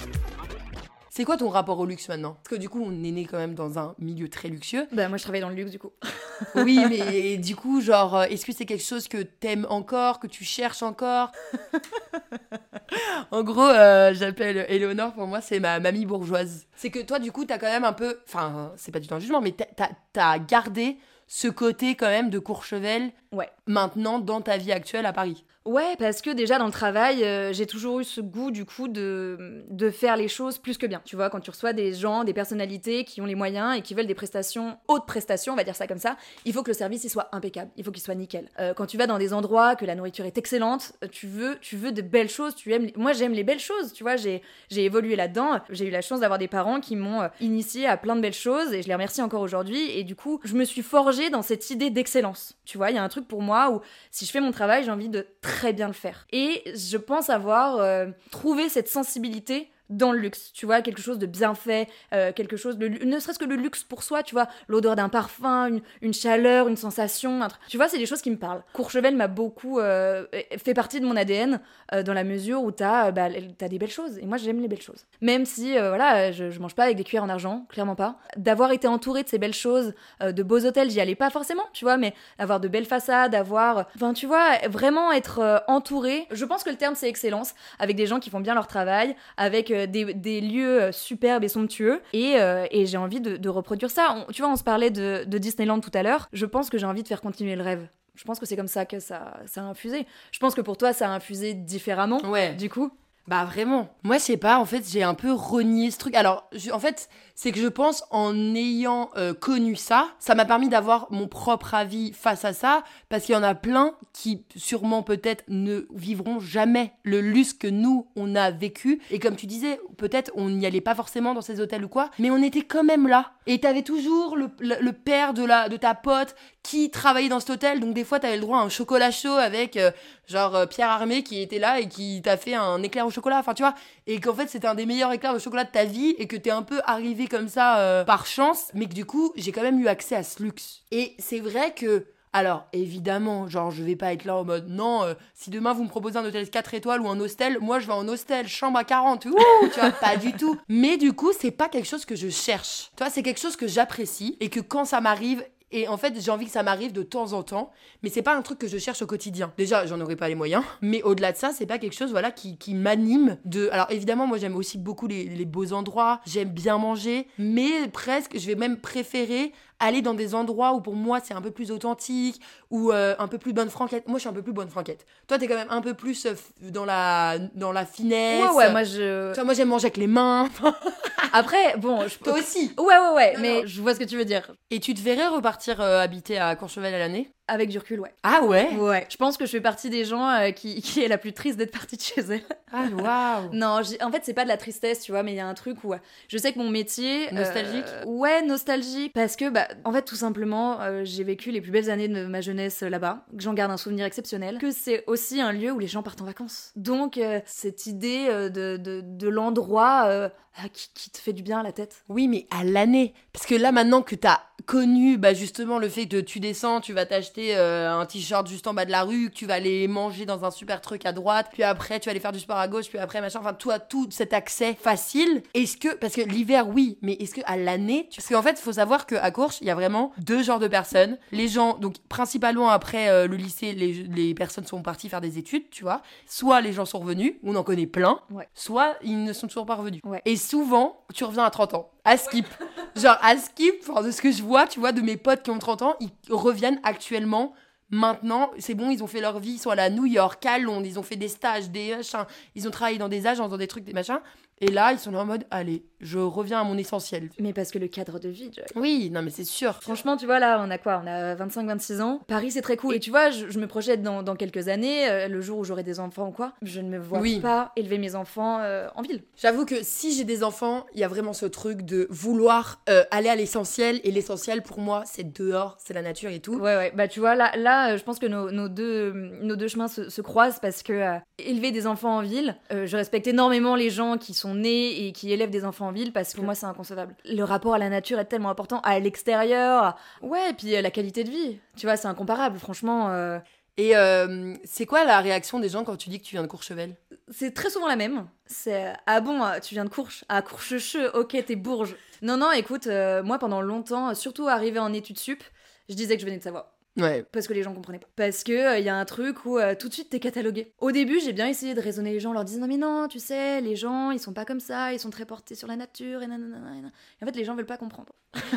C'est 1.10 1.26
quoi 1.26 1.38
ton 1.38 1.50
rapport 1.50 1.78
au 1.80 1.86
luxe 1.86 2.10
maintenant? 2.10 2.38
Parce 2.44 2.56
que 2.56 2.60
du 2.60 2.70
coup, 2.70 2.82
on 2.84 2.90
est 3.04 3.12
né 3.12 3.26
quand 3.26 3.38
même 3.38 3.54
dans 3.54 3.78
un 3.78 3.94
milieu 4.00 4.30
très 4.30 4.48
luxueux. 4.48 4.88
Bah 4.92 5.10
moi, 5.10 5.18
je 5.20 5.24
travaille 5.24 5.42
dans 5.42 5.50
le 5.50 5.56
luxe 5.56 5.72
du 5.72 5.80
coup. 5.80 5.92
Oui, 6.56 6.84
mais 6.90 7.38
du 7.38 7.56
coup, 7.56 7.80
genre, 7.82 8.16
euh, 8.16 8.24
est-ce 8.24 8.46
que 8.46 8.52
c'est 8.52 8.66
quelque 8.66 8.84
chose 8.84 9.08
que 9.08 9.22
t'aimes 9.22 9.68
encore, 9.70 10.20
que 10.20 10.26
tu 10.28 10.44
cherches 10.44 10.82
encore? 10.84 11.32
En 13.32 13.44
gros, 13.44 13.62
euh, 13.70 14.14
j'appelle 14.14 14.66
Éléonore, 14.70 15.14
pour 15.14 15.26
moi, 15.26 15.42
c'est 15.42 15.60
ma 15.60 15.80
mamie 15.80 16.06
bourgeoise. 16.06 16.68
C'est 16.76 16.90
que 16.92 17.00
toi, 17.00 17.18
du 17.20 17.32
coup, 17.32 17.46
t'as 17.46 17.58
quand 17.58 17.68
même 17.70 17.86
un 17.86 17.94
peu... 17.94 18.20
Enfin, 18.28 18.72
c'est 18.76 18.92
pas 18.92 19.00
du 19.00 19.08
tout 19.08 19.16
un 19.16 19.20
jugement, 19.20 19.42
mais 19.42 19.52
t'as- 19.52 19.66
t'as 19.76 19.90
t'as 20.12 20.38
gardé 20.40 20.98
ce 21.36 21.48
côté 21.48 21.96
quand 21.96 22.10
même 22.10 22.30
de 22.30 22.38
Courchevel 22.38 23.12
Ouais. 23.32 23.50
maintenant 23.66 24.20
dans 24.20 24.42
ta 24.42 24.58
vie 24.58 24.72
actuelle 24.72 25.08
à 25.08 25.14
Paris? 25.14 25.46
Ouais, 25.66 25.96
parce 25.98 26.22
que 26.22 26.30
déjà 26.30 26.58
dans 26.58 26.66
le 26.66 26.74
travail, 26.74 27.24
euh, 27.24 27.54
j'ai 27.54 27.66
toujours 27.66 28.02
eu 28.02 28.04
ce 28.04 28.20
goût 28.20 28.52
du 28.52 28.66
coup 28.66 28.90
de, 28.90 29.64
de 29.70 29.90
faire 29.92 30.18
les 30.18 30.28
choses 30.28 30.58
plus 30.58 30.78
que 30.78 30.86
bien. 30.86 31.02
Tu 31.06 31.16
vois, 31.16 31.30
quand 31.30 31.40
tu 31.40 31.52
reçois 31.52 31.72
des 31.72 31.94
gens, 31.94 32.26
des 32.26 32.34
personnalités 32.34 33.06
qui 33.06 33.22
ont 33.22 33.26
les 33.26 33.36
moyens 33.36 33.78
et 33.78 33.82
qui 33.82 33.94
veulent 33.94 34.08
des 34.08 34.14
prestations, 34.14 34.78
hautes 34.90 35.06
prestations, 35.06 35.54
on 35.54 35.56
va 35.56 35.64
dire 35.64 35.76
ça 35.76 35.88
comme 35.88 36.00
ça, 36.00 36.18
il 36.44 36.52
faut 36.52 36.64
que 36.64 36.72
le 36.72 36.74
service 36.74 37.06
il 37.06 37.10
soit 37.10 37.30
impeccable, 37.32 37.72
il 37.78 37.86
faut 37.86 37.92
qu'il 37.92 38.04
soit 38.04 38.16
nickel. 38.16 38.50
Euh, 38.60 38.74
quand 38.74 38.88
tu 38.88 38.98
vas 38.98 39.08
dans 39.08 39.18
des 39.18 39.32
endroits 39.32 39.78
que 39.78 39.86
la 39.86 39.96
nourriture 39.96 40.26
est 40.26 40.38
excellente, 40.38 40.94
euh, 41.02 41.08
tu 41.10 41.28
veux, 41.28 41.58
tu 41.62 41.78
veux 41.78 41.94
de 41.94 42.02
belles 42.02 42.30
choses, 42.30 42.56
tu 42.56 42.74
aimes. 42.74 42.90
Moi 42.98 43.14
j'aime 43.14 43.32
les 43.32 43.46
belles 43.46 43.60
choses, 43.60 43.94
tu 43.94 44.04
vois, 44.04 44.18
j'ai 44.18 44.42
évolué 44.70 45.16
là-dedans. 45.16 45.62
J'ai 45.70 45.88
eu 45.88 45.92
la 45.92 46.02
chance 46.02 46.20
d'avoir 46.20 46.40
des 46.40 46.50
parents 46.50 46.82
qui 46.82 46.98
m'ont 46.98 47.30
initié 47.40 47.88
à 47.88 47.96
plein 47.96 48.18
de 48.18 48.22
belles 48.22 48.34
choses 48.34 48.74
et 48.74 48.82
je 48.82 48.88
les 48.90 48.94
remercie 48.94 49.22
encore 49.22 49.42
aujourd'hui. 49.42 49.92
Et 49.92 50.04
du 50.04 50.18
coup, 50.18 50.42
je 50.44 50.56
me 50.56 50.66
suis 50.66 50.82
forgée 50.82 51.30
dans 51.30 51.42
cette 51.42 51.70
idée 51.70 51.90
d'excellence. 51.90 52.58
Tu 52.66 52.78
vois, 52.78 52.90
il 52.90 52.96
y 52.96 53.00
a 53.00 53.04
un 53.04 53.10
truc 53.10 53.30
pour 53.30 53.42
moi 53.42 53.72
où 53.72 53.80
si 54.12 54.26
je 54.26 54.32
fais 54.32 54.42
mon 54.42 54.52
travail, 54.52 54.84
j'ai 54.84 54.92
envie 54.92 55.08
de 55.08 55.26
très 55.40 55.53
bien 55.74 55.88
le 55.88 55.94
faire. 55.94 56.26
Et 56.32 56.64
je 56.76 56.98
pense 56.98 57.30
avoir 57.30 57.78
euh, 57.78 58.08
trouvé 58.32 58.70
cette 58.70 58.90
sensibilité 58.90 59.70
dans 59.98 60.12
le 60.12 60.20
luxe, 60.20 60.52
tu 60.54 60.66
vois, 60.66 60.82
quelque 60.82 61.02
chose 61.02 61.20
de 61.20 61.26
bien 61.26 61.54
fait, 61.56 61.88
euh, 62.14 62.32
quelque 62.34 62.58
chose 62.58 62.78
de... 62.78 62.88
Ne 62.88 63.20
serait-ce 63.20 63.40
que 63.40 63.46
le 63.46 63.56
luxe 63.56 63.84
pour 63.84 64.04
soi, 64.04 64.24
tu 64.24 64.34
vois, 64.34 64.48
l'odeur 64.68 64.96
d'un 64.96 65.10
parfum, 65.10 65.80
une, 66.02 66.14
chaleur, 66.14 66.68
une 66.68 66.78
sensation, 66.78 67.42
un. 67.42 67.48
Tu 67.68 67.78
vois, 67.78 67.88
c'est 67.88 67.98
des 67.98 68.06
choses 68.06 68.22
qui 68.22 68.32
me 68.32 68.38
parlent. 68.38 68.64
Courchevel 68.74 69.16
m'a 69.16 69.28
beaucoup 69.28 69.80
euh, 69.80 70.26
fait 70.58 70.74
partie 70.74 71.00
de 71.00 71.06
mon 71.06 71.16
ADN 71.16 71.60
euh, 71.94 72.04
dans 72.04 72.14
la 72.14 72.24
mesure 72.24 72.64
où 72.64 72.72
t'as 72.72 73.12
bah, 73.12 73.30
des 73.30 73.80
belles 73.80 73.92
choses. 73.92 74.18
Et 74.18 74.26
moi, 74.26 74.38
j'aime 74.38 74.62
les 74.62 74.68
belles 74.68 74.82
choses. 74.82 75.06
Même 75.22 75.46
si, 75.46 75.74
voilà, 75.78 76.32
je, 76.32 76.50
je 76.50 76.60
mange 76.60 76.76
pas 76.76 76.84
avec 76.84 76.98
des 76.98 77.04
cuillères 77.04 77.24
en 77.24 77.30
argent, 77.30 77.66
clairement 77.70 77.96
pas. 77.96 78.18
D'avoir 78.38 78.72
été 78.72 78.88
entourée 78.88 79.24
de 79.24 79.30
ces 79.30 79.38
belles 79.38 79.54
choses, 79.54 79.94
de 80.22 80.44
beaux 80.44 80.66
hôtels, 80.66 80.90
j'y 80.90 81.00
allais 81.00 81.16
pas 81.16 81.30
forcément, 81.30 81.64
tu 81.74 81.86
vois, 81.86 81.98
mais 81.98 82.14
avoir 82.40 82.60
de 82.60 82.68
belles 82.68 82.86
façades, 82.86 83.36
avoir... 83.36 83.86
Enfin, 83.96 84.14
tu 84.14 84.26
vois, 84.26 84.58
vraiment 84.70 85.12
être 85.12 85.64
entourée. 85.68 86.28
Je 86.32 86.46
pense 86.46 86.64
que 86.64 86.70
le 86.70 86.78
terme, 86.78 86.96
c'est 86.96 87.08
excellence, 87.08 87.54
avec 87.80 87.96
des 87.96 88.08
gens 88.08 88.20
qui 88.20 88.30
font 88.30 88.40
bien 88.40 88.56
leur 88.56 88.68
travail, 88.68 89.16
avec 89.38 89.72
euh, 89.84 89.88
des, 89.88 90.14
des 90.14 90.42
lieux 90.42 90.82
euh, 90.84 90.92
superbes 90.92 91.44
et 91.44 91.48
somptueux. 91.50 92.02
Et, 92.14 92.36
euh, 92.40 92.66
et 92.72 92.86
j'ai 92.86 92.98
envie 92.98 93.22
de, 93.22 93.38
de 93.38 93.50
reproduire 93.50 93.92
ça. 93.92 94.16
On- 94.28 94.32
tu 94.32 94.42
vois, 94.42 94.52
on 94.52 94.56
se 94.56 94.64
parlait 94.64 94.90
de, 94.92 95.24
de 95.26 95.38
Disneyland 95.38 95.80
tout 95.80 95.92
à 95.94 96.04
l'heure. 96.04 96.28
Je 96.34 96.46
pense 96.46 96.70
que 96.70 96.78
j'ai 96.78 96.86
envie 96.86 97.04
de 97.04 97.08
faire 97.08 97.22
continuer 97.22 97.56
le 97.56 97.64
rêve. 97.64 97.88
Je 98.16 98.24
pense 98.26 98.40
que 98.40 98.46
c'est 98.46 98.56
comme 98.56 98.68
ça 98.68 98.86
que 98.86 99.00
ça, 99.00 99.40
ça 99.48 99.62
a 99.62 99.64
infusé. 99.66 100.06
Je 100.32 100.40
pense 100.40 100.54
que 100.54 100.62
pour 100.62 100.78
toi, 100.78 100.94
ça 100.94 101.10
a 101.10 101.14
infusé 101.14 101.54
différemment. 101.56 102.20
Ouais. 102.30 102.54
Du 102.54 102.70
coup, 102.70 102.92
Bah 103.26 103.46
vraiment. 103.46 103.88
Moi, 104.04 104.18
je 104.18 104.24
sais 104.24 104.38
pas, 104.38 104.60
en 104.60 104.66
fait, 104.66 104.84
j'ai 104.86 105.02
un 105.02 105.14
peu 105.14 105.32
renié 105.32 105.92
ce 105.92 105.98
truc. 105.98 106.14
Alors, 106.14 106.50
en 106.74 106.80
fait, 106.80 107.08
c'est 107.36 107.54
que 107.54 107.60
je 107.60 107.68
pense 107.68 108.04
en 108.12 108.36
ayant 108.54 109.12
euh, 109.16 109.34
connu 109.34 109.78
ça, 109.78 110.10
ça 110.20 110.36
m'a 110.36 110.44
permis 110.44 110.68
d'avoir 110.68 111.08
mon 111.10 111.30
propre 111.30 111.74
avis 111.74 112.12
face 112.12 112.44
à 112.44 112.52
ça, 112.52 112.84
parce 113.08 113.24
qu'il 113.24 113.34
y 113.34 113.38
en 113.38 113.44
a 113.44 113.56
plein 113.56 113.94
qui, 114.12 114.44
sûrement 114.58 115.04
peut-être, 115.04 115.46
ne 115.48 115.88
vivront 115.96 116.42
jamais 116.42 116.92
le 117.04 117.22
luxe 117.22 117.54
que 117.54 117.68
nous, 117.68 118.08
on 118.18 118.36
a 118.36 118.52
vécu. 118.52 119.02
Et 119.10 119.20
comme 119.20 119.38
tu 119.38 119.46
disais, 119.48 119.80
peut-être 119.98 120.30
on 120.36 120.50
n'y 120.50 120.66
allait 120.66 120.82
pas 120.82 120.94
forcément 120.94 121.34
dans 121.34 121.42
ces 121.42 121.62
hôtels 121.62 121.86
ou 121.86 121.90
quoi, 121.90 122.10
mais 122.20 122.30
on 122.30 122.44
était 122.44 122.64
quand 122.64 122.84
même 122.84 123.08
là. 123.08 123.32
Et 123.48 123.60
t'avais 123.60 123.84
toujours 123.84 124.36
le, 124.36 124.50
le- 124.60 124.78
le 124.82 124.92
père 124.94 125.34
de, 125.34 125.44
la, 125.46 125.70
de 125.70 125.78
ta 125.78 125.96
pote 125.96 126.36
qui 126.62 126.90
travaillait 126.92 127.30
dans 127.30 127.40
cet 127.42 127.50
hôtel, 127.52 127.80
donc 127.80 127.94
des 127.94 128.04
fois, 128.04 128.20
t'avais 128.20 128.36
le 128.36 128.42
droit 128.42 128.60
à 128.60 128.62
un 128.64 128.70
chocolat 128.70 129.12
chaud 129.12 129.34
avec, 129.36 129.76
euh, 129.76 129.92
genre, 130.28 130.56
euh, 130.56 130.66
Pierre 130.66 130.90
Armé 130.90 131.24
qui 131.24 131.42
était 131.42 131.60
là 131.60 131.80
et 131.80 131.88
qui 131.90 132.22
t'a 132.22 132.38
fait 132.38 132.54
un 132.54 132.82
éclair 132.84 133.06
au 133.06 133.10
chocolat, 133.14 133.40
enfin, 133.40 133.54
tu 133.54 133.64
vois, 133.64 133.76
et 134.08 134.20
qu'en 134.20 134.34
fait, 134.34 134.48
c'était 134.48 134.68
un 134.68 134.76
des 134.76 134.86
meilleurs 134.86 135.12
éclairs 135.12 135.34
de 135.34 135.40
chocolat 135.40 135.64
de 135.64 135.72
ta 135.72 135.86
vie 135.86 136.16
et 136.18 136.28
que 136.28 136.36
t'es 136.36 136.52
un 136.52 136.64
peu 136.64 136.82
arrivé 136.86 137.28
comme 137.28 137.48
ça 137.48 137.80
euh, 137.80 138.04
par 138.04 138.26
chance, 138.26 138.70
mais 138.74 138.88
que 138.88 138.94
du 138.94 139.06
coup, 139.06 139.32
j'ai 139.36 139.52
quand 139.52 139.62
même 139.62 139.80
eu 139.80 139.88
accès 139.88 140.16
à 140.16 140.24
ce 140.24 140.42
luxe. 140.44 140.82
Et 140.92 141.16
c'est 141.20 141.40
vrai 141.40 141.74
que 141.74 142.06
alors, 142.36 142.66
évidemment, 142.74 143.48
genre, 143.48 143.70
je 143.70 143.84
vais 143.84 143.96
pas 143.96 144.12
être 144.12 144.26
là 144.26 144.36
en 144.36 144.44
mode 144.44 144.68
non, 144.68 145.04
euh, 145.04 145.14
si 145.36 145.52
demain 145.52 145.72
vous 145.74 145.84
me 145.84 145.88
proposez 145.88 146.18
un 146.18 146.26
hôtel 146.26 146.50
4 146.50 146.74
étoiles 146.74 147.00
ou 147.02 147.08
un 147.08 147.20
hostel, 147.20 147.60
moi 147.62 147.78
je 147.78 147.86
vais 147.86 147.94
en 147.94 148.08
hostel, 148.08 148.48
chambre 148.48 148.80
à 148.80 148.84
40, 148.84 149.26
ouh, 149.26 149.36
tu 149.72 149.80
vois, 149.80 149.92
pas 149.92 150.18
du 150.18 150.34
tout. 150.34 150.58
Mais 150.68 150.98
du 150.98 151.14
coup, 151.14 151.32
c'est 151.40 151.52
pas 151.52 151.70
quelque 151.70 151.88
chose 151.88 152.06
que 152.06 152.16
je 152.16 152.30
cherche. 152.30 152.90
Tu 152.98 153.04
vois, 153.04 153.12
c'est 153.12 153.22
quelque 153.22 153.40
chose 153.40 153.56
que 153.56 153.68
j'apprécie 153.68 154.36
et 154.40 154.50
que 154.50 154.60
quand 154.60 154.84
ça 154.84 155.00
m'arrive, 155.00 155.46
et 155.74 155.88
en 155.88 155.98
fait, 155.98 156.14
j'ai 156.22 156.32
envie 156.32 156.46
que 156.46 156.52
ça 156.52 156.64
m'arrive 156.64 156.94
de 156.94 157.02
temps 157.02 157.34
en 157.34 157.42
temps, 157.44 157.72
mais 158.04 158.10
c'est 158.10 158.22
pas 158.22 158.36
un 158.36 158.44
truc 158.44 158.60
que 158.60 158.68
je 158.68 158.78
cherche 158.78 159.02
au 159.02 159.08
quotidien. 159.08 159.52
Déjà, 159.58 159.86
j'en 159.88 160.00
aurais 160.00 160.16
pas 160.16 160.30
les 160.30 160.36
moyens, 160.36 160.64
mais 160.82 161.02
au-delà 161.02 161.32
de 161.32 161.38
ça, 161.38 161.52
c'est 161.52 161.66
pas 161.66 161.80
quelque 161.80 161.96
chose 161.96 162.12
voilà 162.12 162.32
qui, 162.32 162.74
m'anime 162.74 163.38
de 163.46 163.70
Alors 163.72 163.88
évidemment, 163.90 164.28
moi 164.28 164.38
j'aime 164.38 164.56
aussi 164.56 164.78
beaucoup 164.78 165.08
les, 165.08 165.26
les 165.26 165.46
beaux 165.46 165.74
endroits, 165.74 166.22
j'aime 166.26 166.50
bien 166.50 166.78
manger, 166.78 167.28
mais 167.38 167.88
presque 167.92 168.38
je 168.38 168.46
vais 168.46 168.56
même 168.56 168.78
préférer 168.78 169.52
aller 169.80 170.02
dans 170.02 170.14
des 170.14 170.36
endroits 170.36 170.74
où 170.74 170.82
pour 170.82 170.96
moi 170.96 171.20
c'est 171.24 171.34
un 171.34 171.42
peu 171.42 171.52
plus 171.52 171.72
authentique 171.72 172.40
ou 172.70 172.92
euh, 172.92 173.16
un 173.20 173.28
peu 173.28 173.38
plus 173.38 173.54
bonne 173.54 173.70
franquette. 173.70 174.08
Moi, 174.08 174.18
je 174.18 174.22
suis 174.22 174.30
un 174.30 174.34
peu 174.34 174.42
plus 174.42 174.54
bonne 174.54 174.70
franquette. 174.70 175.06
Toi, 175.28 175.38
t'es 175.38 175.48
quand 175.48 175.56
même 175.56 175.68
un 175.70 175.82
peu 175.82 175.94
plus 175.94 176.26
euh, 176.26 176.34
dans 176.62 176.86
la 176.86 177.38
dans 177.56 177.72
la 177.72 177.86
finesse. 177.86 178.50
ouais, 178.50 178.56
ouais, 178.56 178.72
moi 178.72 178.84
je. 178.84 179.30
Tu 179.32 179.36
vois, 179.36 179.44
moi 179.46 179.54
j'aime 179.54 179.70
manger 179.70 179.86
avec 179.86 179.98
les 179.98 180.08
mains. 180.08 180.50
Après, 181.34 181.78
bon, 181.78 182.08
je 182.08 182.20
Toi 182.20 182.34
aussi. 182.34 182.72
Ouais, 182.78 182.86
ouais, 182.86 183.14
ouais, 183.16 183.34
Non, 183.36 183.42
mais 183.42 183.54
non. 183.62 183.62
je 183.66 183.82
vois 183.82 183.96
ce 183.96 184.00
que 184.00 184.04
tu 184.06 184.16
veux 184.18 184.26
dire. 184.26 184.52
Et 184.70 184.80
tu 184.80 184.94
te 184.94 185.02
verrais 185.02 185.28
repartir 185.28 185.82
euh, 185.82 186.00
habiter 186.00 186.38
à 186.38 186.56
Courchevel 186.56 186.94
à 186.94 187.00
l'année? 187.00 187.32
Avec 187.48 187.70
du 187.70 187.78
recul, 187.78 188.00
ouais. 188.00 188.14
Ah 188.24 188.42
ouais? 188.44 188.74
Ouais. 188.78 189.06
Je 189.10 189.18
pense 189.18 189.36
que 189.36 189.46
je 189.46 189.52
fais 189.52 189.60
partie 189.62 189.90
des 189.90 190.06
gens 190.06 190.30
euh, 190.30 190.52
qui, 190.52 190.82
qui 190.82 191.02
est 191.04 191.10
la 191.10 191.18
plus 191.18 191.34
triste 191.34 191.58
d'être 191.58 191.74
partie 191.74 191.98
de 191.98 192.02
chez 192.02 192.22
elle. 192.22 192.42
Ah 192.72 192.86
waouh 192.94 193.50
Non, 193.54 193.82
en 194.02 194.12
fait, 194.12 194.22
c'est 194.24 194.34
pas 194.34 194.44
de 194.44 194.48
la 194.50 194.56
tristesse, 194.58 195.02
tu 195.02 195.12
vois, 195.12 195.24
mais 195.24 195.34
il 195.34 195.36
y 195.36 195.42
a 195.42 195.48
un 195.48 195.54
truc 195.54 195.84
où 195.84 195.94
euh, 195.94 195.98
je 196.30 196.38
sais 196.38 196.54
que 196.54 196.60
mon 196.60 196.70
métier. 196.70 197.28
euh, 197.28 197.36
Nostalgique? 197.36 197.86
Ouais, 198.06 198.42
nostalgique. 198.44 199.14
Parce 199.14 199.36
que, 199.36 199.50
bah, 199.50 199.68
en 199.84 199.92
fait, 199.92 200.04
tout 200.04 200.16
simplement, 200.16 200.80
euh, 200.80 201.02
j'ai 201.04 201.24
vécu 201.26 201.52
les 201.52 201.60
plus 201.60 201.72
belles 201.72 201.90
années 201.90 202.08
de 202.08 202.26
ma 202.28 202.40
jeunesse 202.40 202.82
là-bas, 202.82 203.26
que 203.36 203.44
j'en 203.44 203.54
garde 203.54 203.72
un 203.72 203.78
souvenir 203.78 204.06
exceptionnel, 204.06 204.58
que 204.60 204.72
c'est 204.72 205.04
aussi 205.08 205.42
un 205.42 205.52
lieu 205.52 205.72
où 205.72 205.80
les 205.80 205.88
gens 205.88 206.02
partent 206.02 206.22
en 206.22 206.26
vacances. 206.26 206.72
Donc, 206.78 207.20
cette 207.46 207.86
idée 207.88 208.28
de, 208.28 208.78
de, 208.78 209.02
de 209.04 209.28
l'endroit 209.28 210.32
ah, 210.56 210.70
qui, 210.72 210.90
qui 210.94 211.10
te 211.10 211.18
fait 211.18 211.34
du 211.34 211.42
bien 211.42 211.60
à 211.60 211.64
la 211.64 211.72
tête. 211.72 212.04
Oui, 212.10 212.28
mais 212.28 212.46
à 212.52 212.64
l'année. 212.64 213.14
Parce 213.34 213.46
que 213.48 213.56
là, 213.56 213.72
maintenant 213.72 214.02
que 214.04 214.16
t'as 214.16 214.40
connu 214.68 215.18
bah, 215.18 215.34
justement 215.34 215.80
le 215.80 215.90
fait 215.90 216.08
que 216.08 216.22
tu 216.22 216.40
descends, 216.40 216.80
tu 216.80 216.94
vas 216.94 217.06
t'acheter 217.08 217.33
euh, 217.38 217.92
un 217.92 218.06
t-shirt 218.06 218.48
juste 218.48 218.68
en 218.68 218.74
bas 218.74 218.86
de 218.86 218.92
la 218.92 219.04
rue, 219.04 219.30
que 219.30 219.36
tu 219.36 219.46
vas 219.46 219.56
aller 219.56 219.88
manger 219.88 220.26
dans 220.26 220.46
un 220.46 220.52
super 220.52 220.82
truc 220.82 221.06
à 221.06 221.12
droite, 221.12 221.48
puis 221.52 221.64
après 221.64 222.00
tu 222.00 222.06
vas 222.06 222.12
aller 222.12 222.20
faire 222.20 222.32
du 222.32 222.40
sport 222.40 222.58
à 222.58 222.68
gauche, 222.68 222.88
puis 222.90 223.00
après 223.00 223.22
machin, 223.22 223.40
enfin 223.40 223.54
tout, 223.54 223.72
tout 223.90 224.08
cet 224.12 224.34
accès 224.34 224.76
facile. 224.76 225.42
Est-ce 225.54 225.78
que, 225.78 225.96
parce 225.96 226.14
que 226.16 226.22
l'hiver, 226.22 226.68
oui, 226.70 226.98
mais 227.02 227.14
est-ce 227.14 227.34
que 227.36 227.42
à 227.46 227.58
l'année, 227.58 228.08
tu- 228.10 228.18
parce 228.22 228.30
qu'en 228.30 228.42
fait, 228.42 228.52
il 228.60 228.64
faut 228.64 228.74
savoir 228.74 229.06
qu'à 229.06 229.32
Courche, 229.32 229.58
il 229.62 229.68
y 229.68 229.72
a 229.72 229.76
vraiment 229.76 230.12
deux 230.18 230.44
genres 230.44 230.60
de 230.60 230.68
personnes. 230.68 231.18
Les 231.32 231.48
gens, 231.48 231.78
donc 231.78 231.96
principalement 232.10 232.70
après 232.70 233.10
euh, 233.10 233.28
le 233.28 233.36
lycée, 233.36 233.74
les, 233.74 233.94
les 233.94 234.34
personnes 234.34 234.66
sont 234.66 234.82
parties 234.82 235.10
faire 235.10 235.22
des 235.22 235.38
études, 235.38 235.70
tu 235.70 235.84
vois. 235.84 236.02
Soit 236.28 236.62
les 236.62 236.74
gens 236.74 236.86
sont 236.86 237.00
revenus, 237.00 237.34
on 237.44 237.56
en 237.56 237.64
connaît 237.64 237.88
plein, 237.88 238.20
Ouais. 238.32 238.48
soit 238.54 238.96
ils 239.04 239.24
ne 239.24 239.34
sont 239.34 239.48
toujours 239.48 239.66
pas 239.66 239.76
revenus. 239.76 240.02
Ouais. 240.04 240.22
Et 240.26 240.36
souvent, 240.38 241.04
tu 241.14 241.24
reviens 241.24 241.44
à 241.44 241.50
30 241.50 241.74
ans, 241.74 241.90
à 242.06 242.18
skip. 242.18 242.48
Genre, 242.96 243.18
à 243.22 243.38
skip, 243.38 243.86
de 244.04 244.12
ce 244.12 244.22
que 244.22 244.32
je 244.32 244.44
vois, 244.44 244.68
tu 244.68 244.80
vois, 244.80 244.92
de 244.92 245.02
mes 245.02 245.18
potes 245.18 245.44
qui 245.44 245.50
ont 245.50 245.60
30 245.60 245.82
ans, 245.82 245.96
ils 246.00 246.12
reviennent 246.30 246.80
actuellement. 246.84 247.54
Maintenant, 247.90 248.52
c'est 248.58 248.74
bon, 248.74 248.90
ils 248.90 249.04
ont 249.04 249.08
fait 249.08 249.22
leur 249.22 249.40
vie, 249.40 249.52
ils 249.52 249.60
sont 249.60 249.70
allés 249.70 249.84
à 249.84 249.90
New 249.90 250.06
York, 250.06 250.44
à 250.46 250.58
Londres, 250.58 250.86
ils 250.86 250.98
ont 250.98 251.04
fait 251.04 251.16
des 251.16 251.28
stages, 251.28 251.70
des 251.70 251.96
machins, 251.96 252.26
ils 252.56 252.68
ont 252.68 252.72
travaillé 252.72 252.98
dans 252.98 253.10
des 253.10 253.28
agences, 253.28 253.52
dans 253.52 253.58
des 253.58 253.68
trucs, 253.68 253.84
des 253.84 253.94
machins. 253.94 254.20
Et 254.62 254.68
là, 254.72 254.92
ils 254.94 255.00
sont 255.00 255.12
là 255.12 255.20
en 255.20 255.26
mode, 255.26 255.44
allez, 255.52 255.84
je 256.00 256.20
reviens 256.20 256.62
à 256.62 256.64
mon 256.64 256.78
essentiel. 256.78 257.30
Mais 257.40 257.52
parce 257.54 257.72
que 257.72 257.80
le 257.80 257.88
cadre 257.88 258.20
de 258.20 258.30
vie, 258.30 258.50
Joy. 258.54 258.64
Oui, 258.76 259.10
non, 259.12 259.22
mais 259.22 259.30
c'est 259.30 259.44
sûr. 259.44 259.74
Franchement, 259.82 260.16
tu 260.16 260.26
vois, 260.26 260.40
là, 260.40 260.64
on 260.66 260.70
a 260.72 260.78
quoi? 260.78 261.02
On 261.04 261.08
a 261.08 261.36
25-26 261.36 262.02
ans. 262.02 262.22
Paris, 262.28 262.52
c'est 262.52 262.62
très 262.62 262.78
cool. 262.78 262.96
Et 262.96 263.00
tu 263.00 263.10
vois, 263.10 263.30
je, 263.30 263.50
je 263.50 263.60
me 263.60 263.68
projette 263.68 264.02
dans, 264.04 264.24
dans 264.24 264.36
quelques 264.36 264.70
années, 264.70 265.10
euh, 265.10 265.28
le 265.28 265.42
jour 265.42 265.58
où 265.60 265.64
j'aurai 265.66 265.84
des 265.84 266.00
enfants 266.00 266.28
ou 266.28 266.32
quoi. 266.32 266.54
Je 266.62 266.80
ne 266.82 266.88
me 266.90 266.98
vois 266.98 267.20
Oui. 267.20 267.40
pas 267.42 267.72
élever 267.76 267.98
mes 267.98 268.16
enfants 268.16 268.60
euh, 268.62 268.88
en 268.96 269.02
ville. 269.02 269.24
J'avoue 269.36 269.66
que 269.66 269.76
si 269.82 270.14
j'ai 270.16 270.24
des 270.24 270.44
enfants, 270.44 270.86
il 270.94 271.00
y 271.00 271.04
a 271.04 271.08
vraiment 271.10 271.34
ce 271.34 271.46
truc 271.46 271.82
de 271.82 272.08
vouloir 272.10 272.82
euh, 272.90 273.04
aller 273.12 273.30
à 273.30 273.36
l'essentiel. 273.36 274.00
Et 274.06 274.12
l'essentiel, 274.12 274.62
pour 274.62 274.80
moi, 274.80 275.04
c'est 275.06 275.34
dehors, 275.34 275.76
c'est 275.80 275.94
la 275.94 276.02
nature 276.02 276.30
et 276.30 276.40
tout. 276.40 276.56
Ouais, 276.56 276.76
ouais. 276.78 276.92
Bah, 276.96 277.08
tu 277.10 277.20
vois, 277.20 277.36
là, 277.36 277.52
là 277.58 277.98
je 277.98 278.04
pense 278.04 278.20
que 278.20 278.28
nos, 278.28 278.50
nos 278.52 278.70
deux, 278.70 279.12
nos 279.42 279.56
deux 279.58 279.68
chemins 279.68 279.88
se, 279.90 280.10
se 280.10 280.22
croisent 280.22 280.60
parce 280.62 280.84
que 280.84 281.18
élever 281.40 281.72
des 281.72 281.88
enfants 281.88 282.18
en 282.18 282.22
ville, 282.22 282.56
je 282.72 282.96
respecte 282.96 283.28
énormément 283.28 283.76
les 283.76 283.90
gens 283.90 284.18
qui 284.18 284.34
sont 284.34 284.43
nés 284.50 285.08
et 285.08 285.12
qui 285.12 285.32
élèvent 285.32 285.50
des 285.50 285.66
enfants 285.66 285.88
en 285.88 285.92
ville 285.92 286.12
parce 286.14 286.32
que 286.32 286.38
pour 286.38 286.46
moi, 286.46 286.56
c'est 286.56 286.66
inconcevable. 286.66 287.16
Le 287.26 287.44
rapport 287.44 287.74
à 287.74 287.78
la 287.78 287.90
nature 287.90 288.20
est 288.20 288.26
tellement 288.26 288.50
important, 288.50 288.80
à 288.82 289.00
l'extérieur. 289.00 289.96
Ouais, 290.22 290.50
et 290.50 290.54
puis 290.54 290.76
euh, 290.76 290.82
la 290.82 290.92
qualité 290.92 291.24
de 291.24 291.30
vie. 291.30 291.60
Tu 291.78 291.86
vois, 291.86 291.96
c'est 291.96 292.08
incomparable, 292.08 292.60
franchement. 292.60 293.10
euh, 293.12 293.40
Et 293.78 293.96
euh, 293.96 294.54
c'est 294.66 294.86
quoi 294.86 295.04
la 295.06 295.20
réaction 295.20 295.60
des 295.60 295.70
gens 295.70 295.84
quand 295.84 295.96
tu 295.96 296.10
dis 296.10 296.20
que 296.20 296.26
tu 296.26 296.36
viens 296.36 296.44
de 296.44 296.48
Courchevel? 296.48 296.96
C'est 297.30 297.54
très 297.54 297.70
souvent 297.70 297.88
la 297.88 297.96
même. 297.96 298.28
C'est 298.46 298.94
ah 299.08 299.22
bon, 299.22 299.42
tu 299.64 299.74
viens 299.74 299.86
de 299.86 299.90
Courche, 299.90 300.26
ah 300.30 300.42
Courchecheux, 300.42 301.10
ok, 301.16 301.44
t'es 301.46 301.56
Bourges. 301.56 301.96
Non 302.22 302.38
non, 302.38 302.52
écoute, 302.52 302.88
moi 303.24 303.40
pendant 303.40 303.62
longtemps, 303.62 304.14
surtout 304.14 304.48
arrivé 304.48 304.78
en 304.78 304.94
études 304.94 305.18
sup, 305.18 305.44
je 305.90 305.96
disais 305.96 306.16
que 306.16 306.22
je 306.22 306.26
venais 306.26 306.38
de 306.38 306.44
Savoie. 306.44 306.73
Ouais. 306.98 307.26
Parce 307.32 307.48
que 307.48 307.54
les 307.54 307.64
gens 307.64 307.74
comprenaient 307.74 308.00
pas. 308.00 308.08
Parce 308.16 308.44
que 308.44 308.80
il 308.80 308.86
y 308.86 308.90
a 308.90 308.96
un 308.96 309.06
truc 309.06 309.46
où 309.46 309.58
euh, 309.58 309.76
tout 309.76 309.90
de 309.90 309.94
suite 309.94 310.10
t'es 310.10 310.20
catalogué. 310.20 310.74
Au 310.80 310.92
début, 310.92 311.20
j'ai 311.20 311.34
bien 311.34 311.48
essayé 311.48 311.74
de 311.74 311.82
raisonner 311.82 312.12
les 312.12 312.20
gens, 312.20 312.32
en 312.32 312.34
leur 312.34 312.46
disant 312.46 312.62
non 312.62 312.68
mais 312.68 312.78
non, 312.78 313.08
tu 313.08 313.20
sais, 313.20 313.62
les 313.62 313.76
gens 313.76 314.12
ils 314.12 314.20
sont 314.20 314.34
pas 314.34 314.46
comme 314.46 314.60
ça, 314.60 314.94
ils 314.94 315.00
sont 315.00 315.10
très 315.10 315.26
portés 315.26 315.56
sur 315.56 315.68
la 315.68 315.76
nature 315.76 316.22
et 316.22 316.28
nanana. 316.28 316.58
et 316.58 316.60
nanana. 316.60 316.92
Et 317.20 317.24
en 317.24 317.28
fait, 317.28 317.36
les 317.36 317.46
gens 317.46 317.56
veulent 317.56 317.66
pas 317.66 317.78
comprendre. 317.78 318.14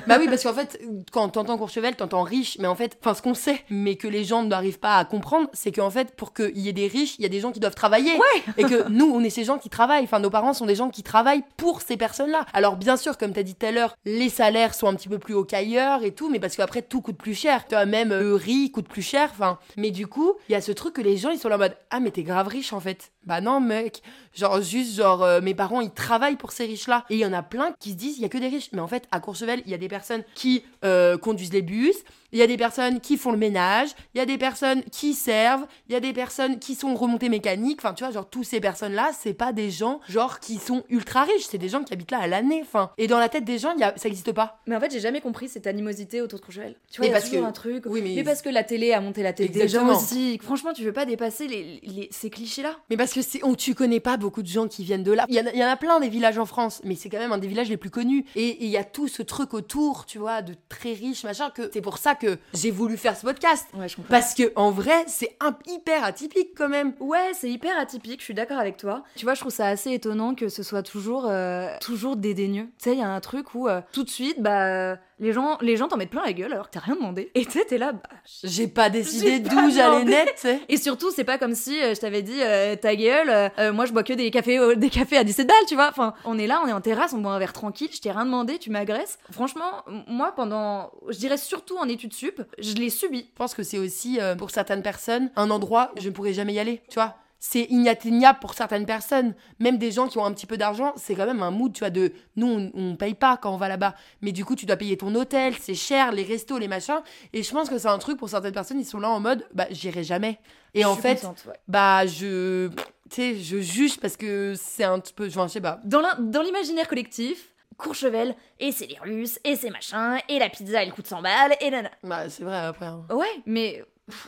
Bah 0.07 0.16
oui, 0.18 0.26
parce 0.28 0.43
qu'en 0.43 0.55
fait, 0.55 0.80
quand 1.12 1.28
t'entends 1.30 1.59
Courchevel, 1.59 1.97
t'entends 1.97 2.22
riche, 2.22 2.57
mais 2.59 2.66
en 2.66 2.74
fait, 2.74 2.97
enfin, 3.01 3.14
ce 3.14 3.22
qu'on 3.22 3.34
sait, 3.34 3.62
mais 3.68 3.97
que 3.97 4.09
les 4.09 4.24
gens 4.24 4.43
n'arrivent 4.43 4.78
pas 4.78 4.97
à 4.97 5.05
comprendre, 5.05 5.49
c'est 5.53 5.72
qu'en 5.72 5.91
fait, 5.91 6.14
pour 6.14 6.32
qu'il 6.32 6.59
y 6.59 6.68
ait 6.68 6.72
des 6.72 6.87
riches, 6.87 7.18
il 7.18 7.22
y 7.22 7.26
a 7.26 7.28
des 7.28 7.41
gens 7.41 7.53
qui 7.53 7.61
doivent 7.61 7.74
travailler. 7.74 8.12
Et 8.57 8.64
que 8.64 8.89
nous, 8.89 9.07
on 9.07 9.22
est 9.22 9.30
ces 9.30 9.45
gens 9.45 9.59
qui 9.59 9.68
travaillent. 9.68 10.05
Enfin, 10.05 10.18
nos 10.20 10.30
parents 10.30 10.55
sont 10.55 10.66
des 10.66 10.74
gens 10.74 10.91
qui 10.91 11.03
travaillent 11.03 11.45
pour 11.57 11.82
ces 11.82 11.97
personnes-là. 11.97 12.47
Alors, 12.53 12.76
bien 12.76 12.97
sûr, 12.97 13.18
comme 13.18 13.32
t'as 13.32 13.43
dit 13.43 13.55
tout 13.55 13.66
à 13.66 13.70
l'heure, 13.70 13.97
les 14.05 14.28
salaires 14.28 14.74
sont 14.74 14.87
un 14.87 14.95
petit 14.95 15.09
peu 15.09 15.18
plus 15.18 15.34
hauts 15.34 15.45
qu'ailleurs 15.45 16.05
et 16.05 16.12
tout, 16.12 16.30
mais 16.30 16.41
parce 16.41 16.57
qu'après, 16.57 16.82
tout 16.82 17.01
coûte 17.01 17.18
plus 17.18 17.34
cher. 17.34 17.66
Tu 17.68 17.74
vois, 17.74 17.87
même 17.87 18.12
euh, 18.12 18.26
le 18.27 18.35
riz 18.35 18.70
coûte 18.70 18.89
plus 18.89 19.03
cher. 19.03 19.33
Mais 19.77 19.91
du 19.91 20.07
coup, 20.07 20.35
il 20.49 20.53
y 20.53 20.55
a 20.55 20.61
ce 20.61 20.72
truc 20.72 20.95
que 20.95 21.01
les 21.01 21.16
gens, 21.16 21.31
ils 21.31 21.39
sont 21.39 21.49
là 21.49 21.57
en 21.57 21.59
mode, 21.59 21.77
ah, 21.91 22.01
mais 22.01 22.11
t'es 22.11 22.22
grave 22.22 22.49
riche, 22.49 22.72
en 22.72 22.81
fait. 22.81 23.12
Bah 23.27 23.41
non, 23.41 23.61
mec. 23.61 24.03
Genre, 24.35 24.61
juste, 24.61 24.95
genre, 24.97 25.22
euh, 25.22 25.41
mes 25.41 25.55
parents, 25.55 25.81
ils 25.81 25.91
travaillent 25.91 26.37
pour 26.37 26.53
ces 26.53 26.64
riches-là. 26.66 27.05
Et 27.11 27.14
il 27.14 27.20
y 27.20 27.27
en 27.27 27.33
a 27.33 27.43
plein 27.43 27.74
qui 27.81 27.91
se 27.91 27.97
disent, 27.97 28.16
il 28.18 28.22
y 28.22 28.24
a 28.24 28.29
que 28.29 28.39
des 28.39 28.49
riches. 28.49 28.68
Mais 28.72 28.81
en 28.81 28.87
fait, 28.89 29.05
à 29.11 29.18
Courchevel, 29.20 29.62
il 29.64 29.70
y 29.70 29.74
a 29.74 29.79
des 29.79 29.89
personnes 29.89 30.22
qui 30.35 30.62
euh, 30.85 31.16
conduisent 31.18 31.53
les 31.53 31.62
bus, 31.62 31.97
il 32.33 32.39
y 32.39 32.43
a 32.43 32.47
des 32.47 32.57
personnes 32.59 33.01
qui 33.01 33.16
font 33.16 33.33
le 33.33 33.39
ménage, 33.39 33.89
il 34.14 34.18
y 34.18 34.20
a 34.20 34.27
des 34.27 34.37
personnes 34.37 34.83
qui 34.93 35.14
servent, 35.14 35.66
il 35.89 35.93
y 35.93 35.97
a 35.97 36.01
des 36.01 36.12
personnes 36.12 36.59
qui 36.59 36.74
sont 36.74 36.95
remontées 36.95 37.29
mécaniques. 37.31 37.79
Enfin, 37.81 37.95
tu 37.95 38.05
vois, 38.05 38.12
genre, 38.12 38.29
tous 38.29 38.45
ces 38.45 38.61
personnes-là, 38.61 39.11
c'est 39.18 39.33
pas 39.35 39.53
des 39.53 39.70
gens, 39.70 40.01
genre, 40.09 40.39
qui 40.39 40.57
sont 40.59 40.85
ultra 40.91 41.22
riches. 41.24 41.47
C'est 41.51 41.59
des 41.59 41.68
gens 41.70 41.83
qui 41.83 41.93
habitent 41.95 42.11
là 42.11 42.18
à 42.18 42.27
l'année. 42.27 42.61
Enfin, 42.62 42.91
et 42.99 43.07
dans 43.07 43.18
la 43.18 43.29
tête 43.29 43.45
des 43.45 43.59
gens, 43.59 43.74
y 43.77 43.83
a... 43.83 43.95
ça 43.97 44.09
n'existe 44.09 44.33
pas. 44.33 44.61
Mais 44.66 44.77
en 44.77 44.81
fait, 44.81 44.93
j'ai 44.93 45.01
jamais 45.01 45.20
compris 45.20 45.49
cette 45.49 45.66
animosité 45.66 46.20
autour 46.20 46.39
de 46.41 46.45
Courchevel. 46.45 46.77
Tu 46.93 46.99
vois, 47.01 47.07
Mais 47.07 47.09
y 47.09 47.11
a 47.11 47.18
parce 47.18 47.31
toujours 47.31 47.43
que- 47.45 47.49
un 47.49 47.53
truc. 47.53 47.83
oui, 47.87 48.03
mais- 48.03 48.22
parce 48.22 48.43
que 48.43 48.51
la 48.51 48.64
télé 48.64 48.93
a 48.93 49.01
monté 49.01 49.22
la 49.22 49.33
tête 49.33 49.51
des 49.53 49.66
gens 49.68 49.89
aussi. 49.89 50.39
Franchement, 50.43 50.72
tu 50.74 50.83
veux 50.85 50.93
pas 50.93 51.07
dépasser 51.07 51.49
les, 51.49 51.81
les- 51.83 52.09
ces 52.12 52.29
clichés-là 52.31 52.77
Mais 52.91 52.97
parce 52.97 53.14
que 53.17 53.23
c'est, 53.23 53.43
on, 53.45 53.55
tu 53.55 53.75
connais 53.75 54.01
pas 54.01 54.17
beaucoup 54.17 54.43
de 54.43 54.49
gens 54.49 54.69
qui 54.69 54.85
viennent 54.85 55.03
de 55.03 55.12
là. 55.12 55.25
Il 55.29 55.35
y, 55.35 55.41
en 55.41 55.47
a, 55.47 55.51
il 55.53 55.59
y 55.59 55.64
en 55.64 55.69
a 55.69 55.77
plein 55.77 56.01
des 56.01 56.09
villages 56.09 56.39
en 56.39 56.47
France, 56.47 56.81
mais 56.85 56.95
c'est 56.95 57.09
quand 57.09 57.19
même 57.19 57.33
un 57.33 57.39
des 57.39 57.49
villages 57.49 57.69
les 57.69 57.77
plus 57.77 57.91
connus. 57.91 58.25
Et 58.35 58.47
et 58.47 58.64
il 58.64 58.71
y 58.71 58.77
a 58.77 58.85
tout 58.85 59.09
ce 59.09 59.23
truc 59.23 59.55
autour, 59.55 60.07
tu 60.07 60.19
vois, 60.19 60.41
de 60.41 60.55
très 60.69 60.93
riches, 60.93 61.25
machin, 61.25 61.51
que 61.51 61.71
c'est 61.73 61.81
pour 61.81 61.99
ça 61.99 62.14
que 62.14 62.39
j'ai 62.55 62.71
voulu 62.71 62.97
faire 62.97 63.17
ce 63.17 63.23
podcast. 63.23 63.67
Ouais, 63.75 63.89
je 63.89 63.97
comprends. 63.97 64.11
Parce 64.11 64.35
que 64.35 64.53
en 64.55 64.71
vrai, 64.71 65.05
c'est 65.07 65.37
hyper 65.67 66.05
atypique 66.05 66.51
quand 66.57 66.69
même. 66.69 66.95
Ouais, 67.01 67.33
c'est 67.35 67.51
hyper 67.51 67.79
atypique, 67.79 68.21
je 68.21 68.25
suis 68.25 68.35
d'accord 68.35 68.59
avec 68.59 68.77
toi. 68.77 69.03
Tu 69.17 69.25
vois, 69.25 69.35
je 69.35 69.41
trouve 69.41 69.53
ça 69.53 69.67
assez 69.67 69.93
étonnant 69.93 70.35
que 70.35 70.49
ce 70.49 70.62
soit 70.62 70.83
toujours, 70.83 71.27
euh, 71.27 71.69
toujours 71.81 72.17
dédaigneux. 72.17 72.69
Tu 72.79 72.85
sais, 72.85 72.93
il 72.93 72.99
y 72.99 73.03
a 73.03 73.09
un 73.09 73.21
truc 73.21 73.55
où 73.55 73.69
euh, 73.69 73.81
tout 73.93 74.05
de 74.05 74.11
suite, 74.11 74.41
bah, 74.41 74.97
les 75.19 75.33
gens 75.33 75.59
les 75.61 75.77
gens 75.77 75.89
t'en 75.89 75.97
mettent 75.97 76.11
plein 76.11 76.25
la 76.25 76.33
gueule 76.33 76.53
alors 76.53 76.67
que 76.67 76.75
t'as 76.75 76.81
rien 76.81 76.95
demandé. 76.95 77.31
Et 77.35 77.45
tu 77.45 77.53
sais, 77.53 77.64
t'es 77.64 77.79
là, 77.79 77.93
bah. 77.93 78.03
J'ai 78.45 78.69
pas 78.69 78.91
décidé 78.91 79.41
d'où 79.41 79.71
j'allais 79.71 80.27
sais. 80.37 80.61
Et 80.69 80.77
surtout, 80.77 81.11
c'est 81.11 81.25
pas 81.25 81.39
comme 81.39 81.55
si 81.55 81.81
euh, 81.81 81.95
je 81.95 82.01
t'avais 82.01 82.23
dit, 82.23 82.43
euh, 82.43 82.77
ta 82.77 82.95
gueule, 82.97 83.51
euh, 83.59 83.73
moi 83.73 83.87
je 83.87 83.93
bois 83.93 84.03
que 84.03 84.12
des 84.12 84.31
cafés, 84.31 84.77
des 84.77 84.91
cafés 84.91 85.17
à 85.17 85.25
17 85.25 85.47
balles, 85.47 85.57
tu 85.69 85.75
vois. 85.75 85.89
Enfin, 85.89 86.14
on 86.25 86.39
est 86.39 86.47
là, 86.47 86.61
on 86.64 86.69
est 86.69 86.73
en 86.73 86.81
terrasse, 86.81 87.12
on 87.12 87.19
boit 87.19 87.33
un 87.33 87.39
verre 87.39 87.53
tranquille, 87.53 87.89
je 87.93 88.01
t'ai 88.01 88.11
rien 88.11 88.25
demandé, 88.25 88.59
tu 88.59 88.71
m'agresses. 88.71 89.19
Franchement, 89.31 89.85
moi 90.07 90.33
pendant, 90.33 90.91
je 91.09 91.19
dirais 91.19 91.39
surtout 91.39 91.77
en 91.79 91.89
études 91.89 92.12
sup, 92.12 92.43
je 92.59 92.75
l'ai 92.75 92.91
subi. 92.91 93.27
Je 93.31 93.37
pense 93.37 93.55
que 93.55 93.62
c'est 93.62 93.79
aussi, 93.79 94.19
pour 94.39 94.51
certaines 94.51 94.83
personnes, 94.83 95.31
un 95.37 95.51
endroit 95.51 95.93
où 95.97 96.01
je 96.01 96.09
ne 96.09 96.14
pourrais 96.14 96.33
jamais 96.33 96.55
y 96.55 96.59
aller, 96.59 96.83
tu 96.89 96.95
vois. 96.95 97.17
C'est 97.49 97.63
inatteignable 97.71 98.41
pour 98.41 98.55
certaines 98.55 98.87
personnes. 98.87 99.33
Même 99.61 99.79
des 99.79 99.93
gens 99.93 100.09
qui 100.09 100.19
ont 100.19 100.25
un 100.25 100.33
petit 100.33 100.47
peu 100.47 100.57
d'argent, 100.57 100.93
c'est 100.97 101.15
quand 101.15 101.27
même 101.27 101.45
un 101.45 101.53
mood, 101.53 101.73
tu 101.73 101.79
vois, 101.79 101.91
de... 101.91 102.13
Nous, 102.35 102.49
on, 102.49 102.73
on 102.75 102.97
paye 102.97 103.15
pas 103.15 103.37
quand 103.37 103.55
on 103.55 103.57
va 103.57 103.69
là-bas. 103.69 103.95
Mais 104.21 104.33
du 104.33 104.45
coup, 104.45 104.57
tu 104.57 104.67
dois 104.67 104.75
payer 104.75 104.97
ton 104.97 105.15
hôtel, 105.15 105.55
c'est 105.61 105.77
cher, 105.77 106.11
les 106.11 106.25
restos, 106.25 106.59
les 106.59 106.67
machins. 106.67 107.01
Et 107.33 107.45
je 107.45 107.53
pense 107.53 107.69
que 107.71 107.79
c'est 107.79 107.87
un 107.87 107.99
truc 107.99 108.19
pour 108.19 108.29
certaines 108.29 108.53
personnes, 108.53 108.81
ils 108.81 108.85
sont 108.85 108.99
là 108.99 109.11
en 109.11 109.21
mode, 109.21 109.47
bah, 109.55 109.69
j'irai 109.71 110.03
jamais. 110.03 110.41
Et 110.75 110.83
Je 110.83 110.87
en 110.89 110.97
fait, 110.97 111.21
contente, 111.21 111.45
ouais. 111.47 111.55
bah, 111.69 112.05
je... 112.05 112.69
Tu 113.11 113.15
sais, 113.15 113.37
je 113.37 113.59
juge 113.61 114.01
parce 114.01 114.17
que 114.17 114.55
c'est 114.57 114.83
un 114.83 114.99
petit 114.99 115.13
peu... 115.13 115.29
Enfin, 115.29 115.47
je 115.47 115.53
sais 115.53 115.61
pas. 115.61 115.79
Dans 115.85 116.43
l'imaginaire 116.43 116.89
collectif, 116.89 117.55
Courchevel, 117.77 118.35
et 118.59 118.73
c'est 118.73 118.87
les 118.89 118.99
Russes, 118.99 119.39
et 119.45 119.55
c'est 119.55 119.71
machin, 119.71 120.19
et 120.29 120.41
la 120.41 120.49
pizza 120.49 120.83
elle 120.83 120.93
coûte 120.93 121.07
100 121.07 121.23
balles, 121.23 121.55
et 121.61 121.71
nana. 121.71 121.91
Bah, 122.03 122.29
c'est 122.29 122.43
vrai, 122.43 122.57
après... 122.57 122.87
hein. 122.87 123.07
Ouais, 123.11 123.31
mais 123.47 123.85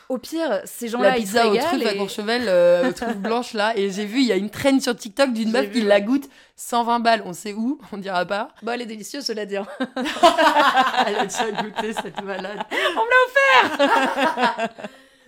au 0.09 0.17
pire, 0.17 0.61
ces 0.65 0.87
gens-là 0.89 1.11
La 1.11 1.17
ils 1.17 1.21
se 1.21 1.31
pizza 1.31 1.47
au 1.47 1.51
régalent 1.51 1.69
truffe 1.69 1.85
à 1.87 1.93
et- 1.93 1.97
Courchevel, 1.97 2.43
euh, 2.47 2.91
truffe 2.91 3.15
blanche 3.17 3.53
là, 3.53 3.71
et 3.77 3.89
j'ai 3.91 4.05
vu, 4.05 4.19
il 4.19 4.25
y 4.25 4.31
a 4.31 4.35
une 4.35 4.49
traîne 4.49 4.81
sur 4.81 4.95
TikTok 4.95 5.31
d'une 5.33 5.51
meuf 5.51 5.65
vu, 5.67 5.71
qui 5.71 5.79
ouais. 5.81 5.85
la 5.87 6.01
goûte 6.01 6.29
120 6.57 6.99
balles, 6.99 7.23
on 7.25 7.31
sait 7.33 7.53
où, 7.53 7.79
on 7.93 7.97
dira 7.97 8.25
pas. 8.25 8.49
Bah, 8.61 8.73
elle 8.75 8.81
est 8.81 8.85
délicieuse, 8.85 9.23
cela 9.25 9.45
dit. 9.45 9.55
hein. 9.57 9.65
Elle 11.07 11.15
a 11.15 11.25
déjà 11.25 11.51
goûté 11.51 11.93
cette 11.93 12.21
malade. 12.21 12.59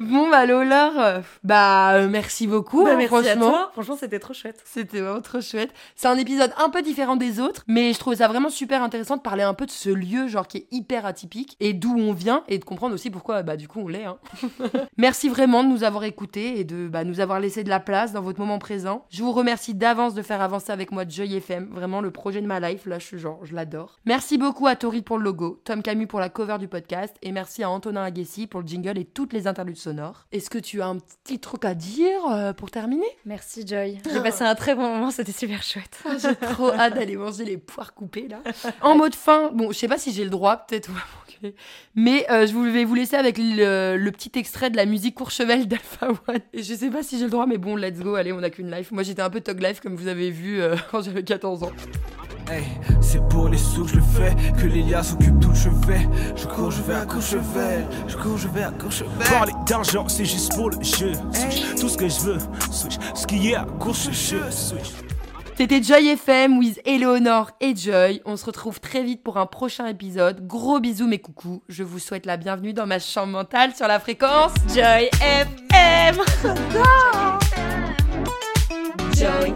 Bon, 0.02 0.32
bah 0.32 0.48
Lola, 0.48 0.92
euh, 0.98 1.22
bah 1.44 1.94
euh, 1.94 2.10
merci 2.10 2.48
beaucoup. 2.48 2.86
Bah, 2.86 2.94
hein, 2.94 2.98
merci 2.98 3.14
à 3.14 3.22
franchement. 3.22 3.50
toi. 3.52 3.70
Franchement, 3.74 3.98
c'était 4.00 4.18
trop 4.18 4.34
chouette. 4.34 4.60
C'était 4.66 5.00
vraiment 5.00 5.22
trop 5.22 5.42
chouette. 5.42 5.72
C'est 5.96 6.08
un 6.08 6.18
épisode 6.18 6.52
un 6.58 6.70
peu 6.70 6.82
différent 6.82 7.16
des 7.16 7.40
autres, 7.40 7.64
mais 7.68 7.94
je 7.94 8.00
trouvais 8.00 8.16
ça 8.16 8.28
vraiment 8.28 8.50
super 8.50 8.82
intéressant 8.82 9.18
de 9.18 9.22
parler 9.22 9.44
un 9.44 9.54
peu 9.54 9.68
de 9.68 9.72
ce 9.72 9.92
lieu, 9.92 10.28
genre 10.28 10.48
qui 10.48 10.58
est 10.58 10.68
hyper 10.72 11.06
atypique, 11.06 11.56
et 11.60 11.74
d'où 11.74 11.96
on 11.96 12.14
vient, 12.14 12.44
et 12.48 12.58
de 12.58 12.66
comprendre 12.66 12.96
aussi 12.96 13.12
pourquoi, 13.12 13.44
bah 13.44 13.58
du 13.58 13.68
coup, 13.68 13.80
on 13.80 13.88
l'est. 13.88 14.06
Hein. 14.06 14.18
Merci 14.98 15.30
vraiment 15.30 15.64
de 15.64 15.70
nous 15.70 15.84
avoir 15.84 16.04
écoutés 16.04 16.60
et 16.60 16.64
de 16.64 16.88
bah, 16.88 17.04
nous 17.04 17.20
avoir 17.20 17.40
laissé 17.40 17.64
de 17.64 17.70
la 17.70 17.80
place 17.80 18.12
dans 18.12 18.22
votre 18.22 18.40
moment 18.40 18.58
présent. 18.58 19.06
Je 19.12 19.22
vous 19.22 19.32
remercie 19.32 19.76
d'avance 19.76 20.16
de 20.16 20.24
faire 20.24 20.42
avancer 20.42 20.72
avec 20.72 20.92
moi 20.92 21.04
Joy 21.08 21.36
FM, 21.36 21.70
vraiment 21.72 22.02
le 22.02 22.10
projet 22.10 22.42
de 22.42 22.48
ma 22.48 22.60
life, 22.60 22.88
là 22.88 22.98
je 22.98 23.06
suis 23.06 23.20
genre, 23.20 23.46
je 23.46 23.54
l'adore. 23.54 24.00
Merci 24.06 24.40
beaucoup 24.40 24.66
à 24.66 24.76
Tori 24.76 25.04
pour 25.04 25.20
le 25.20 25.26
logo, 25.26 25.62
Tom 25.64 25.84
Camus 25.84 26.08
pour 26.08 26.20
la 26.20 26.30
cover 26.30 26.58
du 26.58 26.68
podcast, 26.68 27.16
et 27.22 27.32
merci 27.32 27.62
à 27.62 27.70
Antonin 27.70 28.04
Agassi 28.04 28.48
pour 28.48 28.62
le 28.62 28.68
jingle 28.68 28.98
et 28.98 29.06
toutes 29.06 29.34
les 29.34 29.46
interludes 29.46 29.78
sonores. 29.78 29.91
Est-ce 30.32 30.50
que 30.50 30.58
tu 30.58 30.82
as 30.82 30.88
un 30.88 30.98
petit 30.98 31.40
truc 31.40 31.66
à 31.66 31.74
dire 31.74 32.26
euh, 32.30 32.54
pour 32.54 32.72
terminer? 32.72 33.08
Merci 33.26 33.66
Joy. 33.66 34.00
J'ai 34.12 34.22
passé 34.22 34.44
un 34.44 34.56
très 34.56 34.76
bon 34.76 34.84
moment, 34.84 35.12
c'était 35.12 35.32
super 35.32 35.64
chouette. 35.64 36.02
J'ai 36.22 36.36
trop 36.36 36.72
hâte 36.74 36.96
d'aller 36.96 37.16
manger 37.16 37.46
les 37.46 37.58
poires 37.58 37.94
coupées 37.94 38.28
là. 38.28 38.42
En 38.82 38.96
mode 38.96 39.16
fin, 39.16 39.52
bon, 39.52 39.72
je 39.72 39.78
sais 39.78 39.88
pas 39.88 39.98
si 39.98 40.12
j'ai 40.14 40.24
le 40.24 40.30
droit, 40.30 40.58
peut-être, 40.58 40.90
on 40.90 40.94
va 40.94 41.00
m'engueuler. 41.00 41.56
mais 41.96 42.26
euh, 42.32 42.48
je 42.48 42.58
vais 42.58 42.86
vous 42.86 42.96
laisser 42.96 43.16
avec 43.16 43.38
le, 43.38 43.98
le 43.98 44.12
petit 44.12 44.32
extrait 44.36 44.70
de 44.70 44.78
la 44.78 44.86
musique 44.86 45.16
Courchevel 45.16 45.68
d'Alpha 45.68 46.10
One. 46.10 46.40
Et 46.54 46.64
je 46.64 46.74
sais 46.74 46.90
pas 46.90 47.04
si 47.04 47.18
j'ai 47.18 47.26
le 47.26 47.32
droit, 47.32 47.46
mais 47.46 47.58
bon, 47.58 47.76
let's 47.76 48.00
go, 48.00 48.16
allez, 48.16 48.32
on 48.32 48.44
a 48.44 48.50
qu'une 48.50 48.72
life. 48.72 48.92
Moi 48.92 49.04
j'étais 49.04 49.22
un 49.22 49.30
peu 49.30 49.42
tog 49.42 49.62
life 49.62 49.80
comme 49.80 49.96
vous 49.96 50.08
avez 50.08 50.32
vu 50.32 50.62
euh, 50.62 50.76
quand 50.92 51.02
j'avais 51.02 51.24
14 51.24 51.64
ans. 51.64 51.72
Hey, 52.50 52.66
c'est 53.02 53.22
pour 53.30 53.50
les 53.50 53.58
sous 53.58 53.84
que 53.84 53.92
je 53.92 53.96
le 53.96 54.02
fais, 54.02 54.36
que 54.60 54.66
Lilia 54.66 55.04
s'occupe 55.04 55.40
tout 55.40 55.50
le 55.50 55.56
chevet. 55.56 56.08
Je 56.36 56.48
cours, 56.48 56.72
je 56.72 56.82
vais 56.82 56.96
à 56.96 57.06
Courchevel, 57.06 57.86
je 58.08 58.18
cours, 58.18 58.38
je 58.38 58.48
vais 58.48 58.64
à 58.64 58.72
Courchevel. 58.72 59.28
Parler 59.30 59.54
d'argent, 59.66 60.08
c'est 60.08 60.26
juste 60.26 60.56
pour 60.56 60.70
le 60.70 60.84
jeu. 60.84 61.14
Switch, 61.34 61.76
tout 61.80 61.90
ce 61.90 61.98
que 61.98 62.10
je 62.10 62.20
veux, 62.22 62.38
switch, 62.72 62.96
ce 63.14 63.26
qui 63.28 63.52
est 63.52 63.56
à 63.56 63.66
Courchevel, 63.80 64.52
switch. 64.52 64.92
C'était 65.58 65.84
Joy 65.84 66.08
FM 66.08 66.58
with 66.58 66.82
Eleonore 66.86 67.52
et 67.60 67.76
Joy. 67.76 68.22
On 68.26 68.36
se 68.36 68.46
retrouve 68.46 68.80
très 68.80 69.04
vite 69.04 69.22
pour 69.22 69.38
un 69.38 69.46
prochain 69.46 69.86
épisode. 69.86 70.48
Gros 70.48 70.80
bisous 70.80 71.08
mes 71.08 71.20
coucous. 71.20 71.62
Je 71.70 71.84
vous 71.84 72.00
souhaite 72.00 72.26
la 72.26 72.38
bienvenue 72.38 72.74
dans 72.74 72.88
ma 72.88 72.98
chambre 72.98 73.34
mentale 73.34 73.76
sur 73.76 73.88
la 73.88 74.00
fréquence 74.00 74.54
Joy 74.74 75.10
FM 75.22 76.18
Joy 79.14 79.54